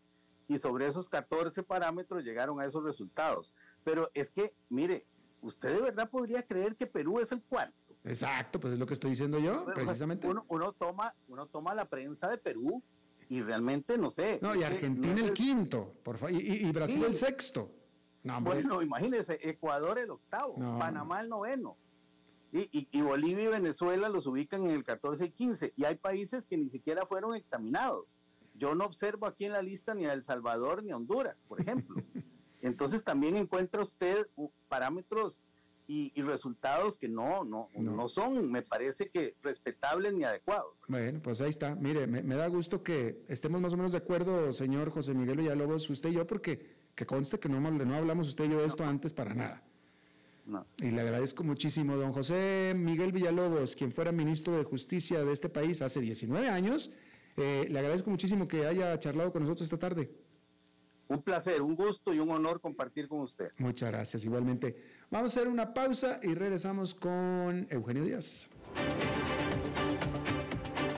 y 0.49 0.59
sobre 0.59 0.87
esos 0.87 1.09
14 1.09 1.63
parámetros 1.63 2.25
llegaron 2.25 2.61
a 2.61 2.67
esos 2.67 2.83
resultados. 2.83 3.53
Pero 3.85 4.11
es 4.15 4.31
que, 4.31 4.53
mire, 4.69 5.07
usted 5.43 5.75
de 5.75 5.81
verdad 5.81 6.11
podría 6.11 6.43
creer 6.43 6.77
que 6.77 6.87
Perú 6.87 7.21
es 7.21 7.31
el 7.33 7.41
cuarto. 7.43 7.77
Exacto, 8.05 8.59
pues 8.59 8.73
es 8.73 8.79
lo 8.79 8.87
que 8.87 8.95
estoy 8.95 9.11
diciendo 9.11 9.39
yo, 9.39 9.65
precisamente. 9.67 10.27
Uno, 10.27 10.73
toma, 10.73 11.15
uno 11.29 11.47
toma 11.47 11.75
la 11.75 11.85
prensa 11.85 12.29
de 12.29 12.39
Perú 12.39 12.83
y 13.29 13.43
realmente 13.43 13.99
no 13.99 14.11
sé. 14.11 14.39
No, 14.43 14.55
y 14.55 14.63
Argentina 14.65 15.21
el 15.21 15.33
quinto, 15.33 15.95
por 16.03 16.19
y, 16.31 16.71
Brasil 16.73 17.05
el 17.05 17.15
sexto. 17.15 17.71
bueno, 18.41 18.83
imagínese, 18.83 19.39
Ecuador 19.43 19.99
el 19.99 20.11
octavo, 20.11 20.57
Panamá 20.79 21.21
el 21.21 21.29
noveno. 21.29 21.77
Y, 22.53 22.89
y, 22.91 23.03
Bolivia 23.03 23.45
y 23.45 23.49
Venezuela 23.49 24.09
los 24.09 24.27
ubican 24.27 24.65
en 24.65 24.73
el 24.73 24.83
14 24.83 25.27
y 25.27 25.31
15. 25.31 25.73
Y 25.77 25.85
hay 25.85 25.97
países 25.97 26.47
que 26.47 26.57
ni 26.57 26.69
siquiera 26.69 27.07
fueron 27.07 27.35
examinados. 27.35 28.19
Yo 28.55 28.75
no 28.75 28.85
observo 28.85 29.27
aquí 29.27 29.45
en 29.45 29.53
la 29.53 29.63
lista 29.63 29.95
ni 29.95 30.07
a 30.07 30.13
El 30.13 30.25
Salvador 30.25 30.83
ni 30.83 30.91
a 30.91 30.97
Honduras, 30.97 31.43
por 31.47 31.61
ejemplo. 31.61 31.97
Entonces 32.61 33.05
también 33.05 33.37
encuentra 33.37 33.83
usted 33.83 34.27
parámetros 34.69 35.41
y, 35.87 36.23
resultados 36.23 36.97
que 36.99 37.09
no, 37.09 37.43
no, 37.43 37.69
no, 37.75 38.09
son, 38.09 38.49
me 38.51 38.63
parece 38.63 39.09
que 39.09 39.35
respetables 39.43 40.13
ni 40.13 40.23
adecuados. 40.23 40.77
Bueno, 40.87 41.21
pues 41.21 41.41
ahí 41.41 41.51
está. 41.51 41.75
Mire, 41.75 42.07
me, 42.07 42.23
da 42.23 42.47
gusto 42.47 42.85
que 42.85 43.25
estemos 43.27 43.61
más 43.61 43.73
o 43.73 43.77
menos 43.77 43.91
de 43.91 43.99
acuerdo, 43.99 44.53
señor 44.53 44.91
José 44.91 45.15
Miguel 45.15 45.39
Villalobos, 45.39 45.91
usted 45.91 46.11
y 46.11 46.15
yo, 46.15 46.29
porque 46.29 46.77
que 46.95 47.07
conste 47.07 47.41
que 47.41 47.49
no, 47.49 47.61
no 47.61 47.95
hablamos 47.95 48.29
usted 48.29 48.45
y 48.45 48.51
yo 48.51 48.61
de 48.61 48.67
esto 48.67 48.85
antes 48.85 49.13
para 49.13 49.35
nada. 49.35 49.65
Y 50.79 50.91
le 50.91 51.01
agradezco 51.01 51.45
muchísimo, 51.45 51.97
don 51.97 52.13
José 52.13 52.75
Miguel 52.77 53.13
Villalobos, 53.13 53.77
quien 53.77 53.93
fuera 53.93 54.13
ministro 54.13 54.57
de 54.57 54.65
Justicia 54.65 55.25
de 55.25 55.33
este 55.33 55.49
país 55.49 55.83
hace 55.83 56.01
19 56.01 56.49
años. 56.49 56.91
Eh, 57.37 57.67
le 57.71 57.79
agradezco 57.79 58.11
muchísimo 58.11 58.49
que 58.49 58.67
haya 58.67 58.99
charlado 58.99 59.33
con 59.33 59.43
nosotros 59.43 59.67
esta 59.67 59.79
tarde. 59.79 60.11
Un 61.09 61.23
placer, 61.23 61.61
un 61.61 61.75
gusto 61.75 62.15
y 62.15 62.21
un 62.21 62.31
honor 62.31 62.61
compartir 62.61 63.09
con 63.09 63.21
usted. 63.21 63.51
Muchas 63.59 63.91
gracias, 63.91 64.25
igualmente. 64.25 64.77
Vamos 65.11 65.35
a 65.35 65.41
hacer 65.41 65.49
una 65.49 65.75
pausa 65.75 66.21
y 66.23 66.35
regresamos 66.35 66.95
con 66.95 67.67
Eugenio 67.69 68.05
Díaz. 68.05 68.49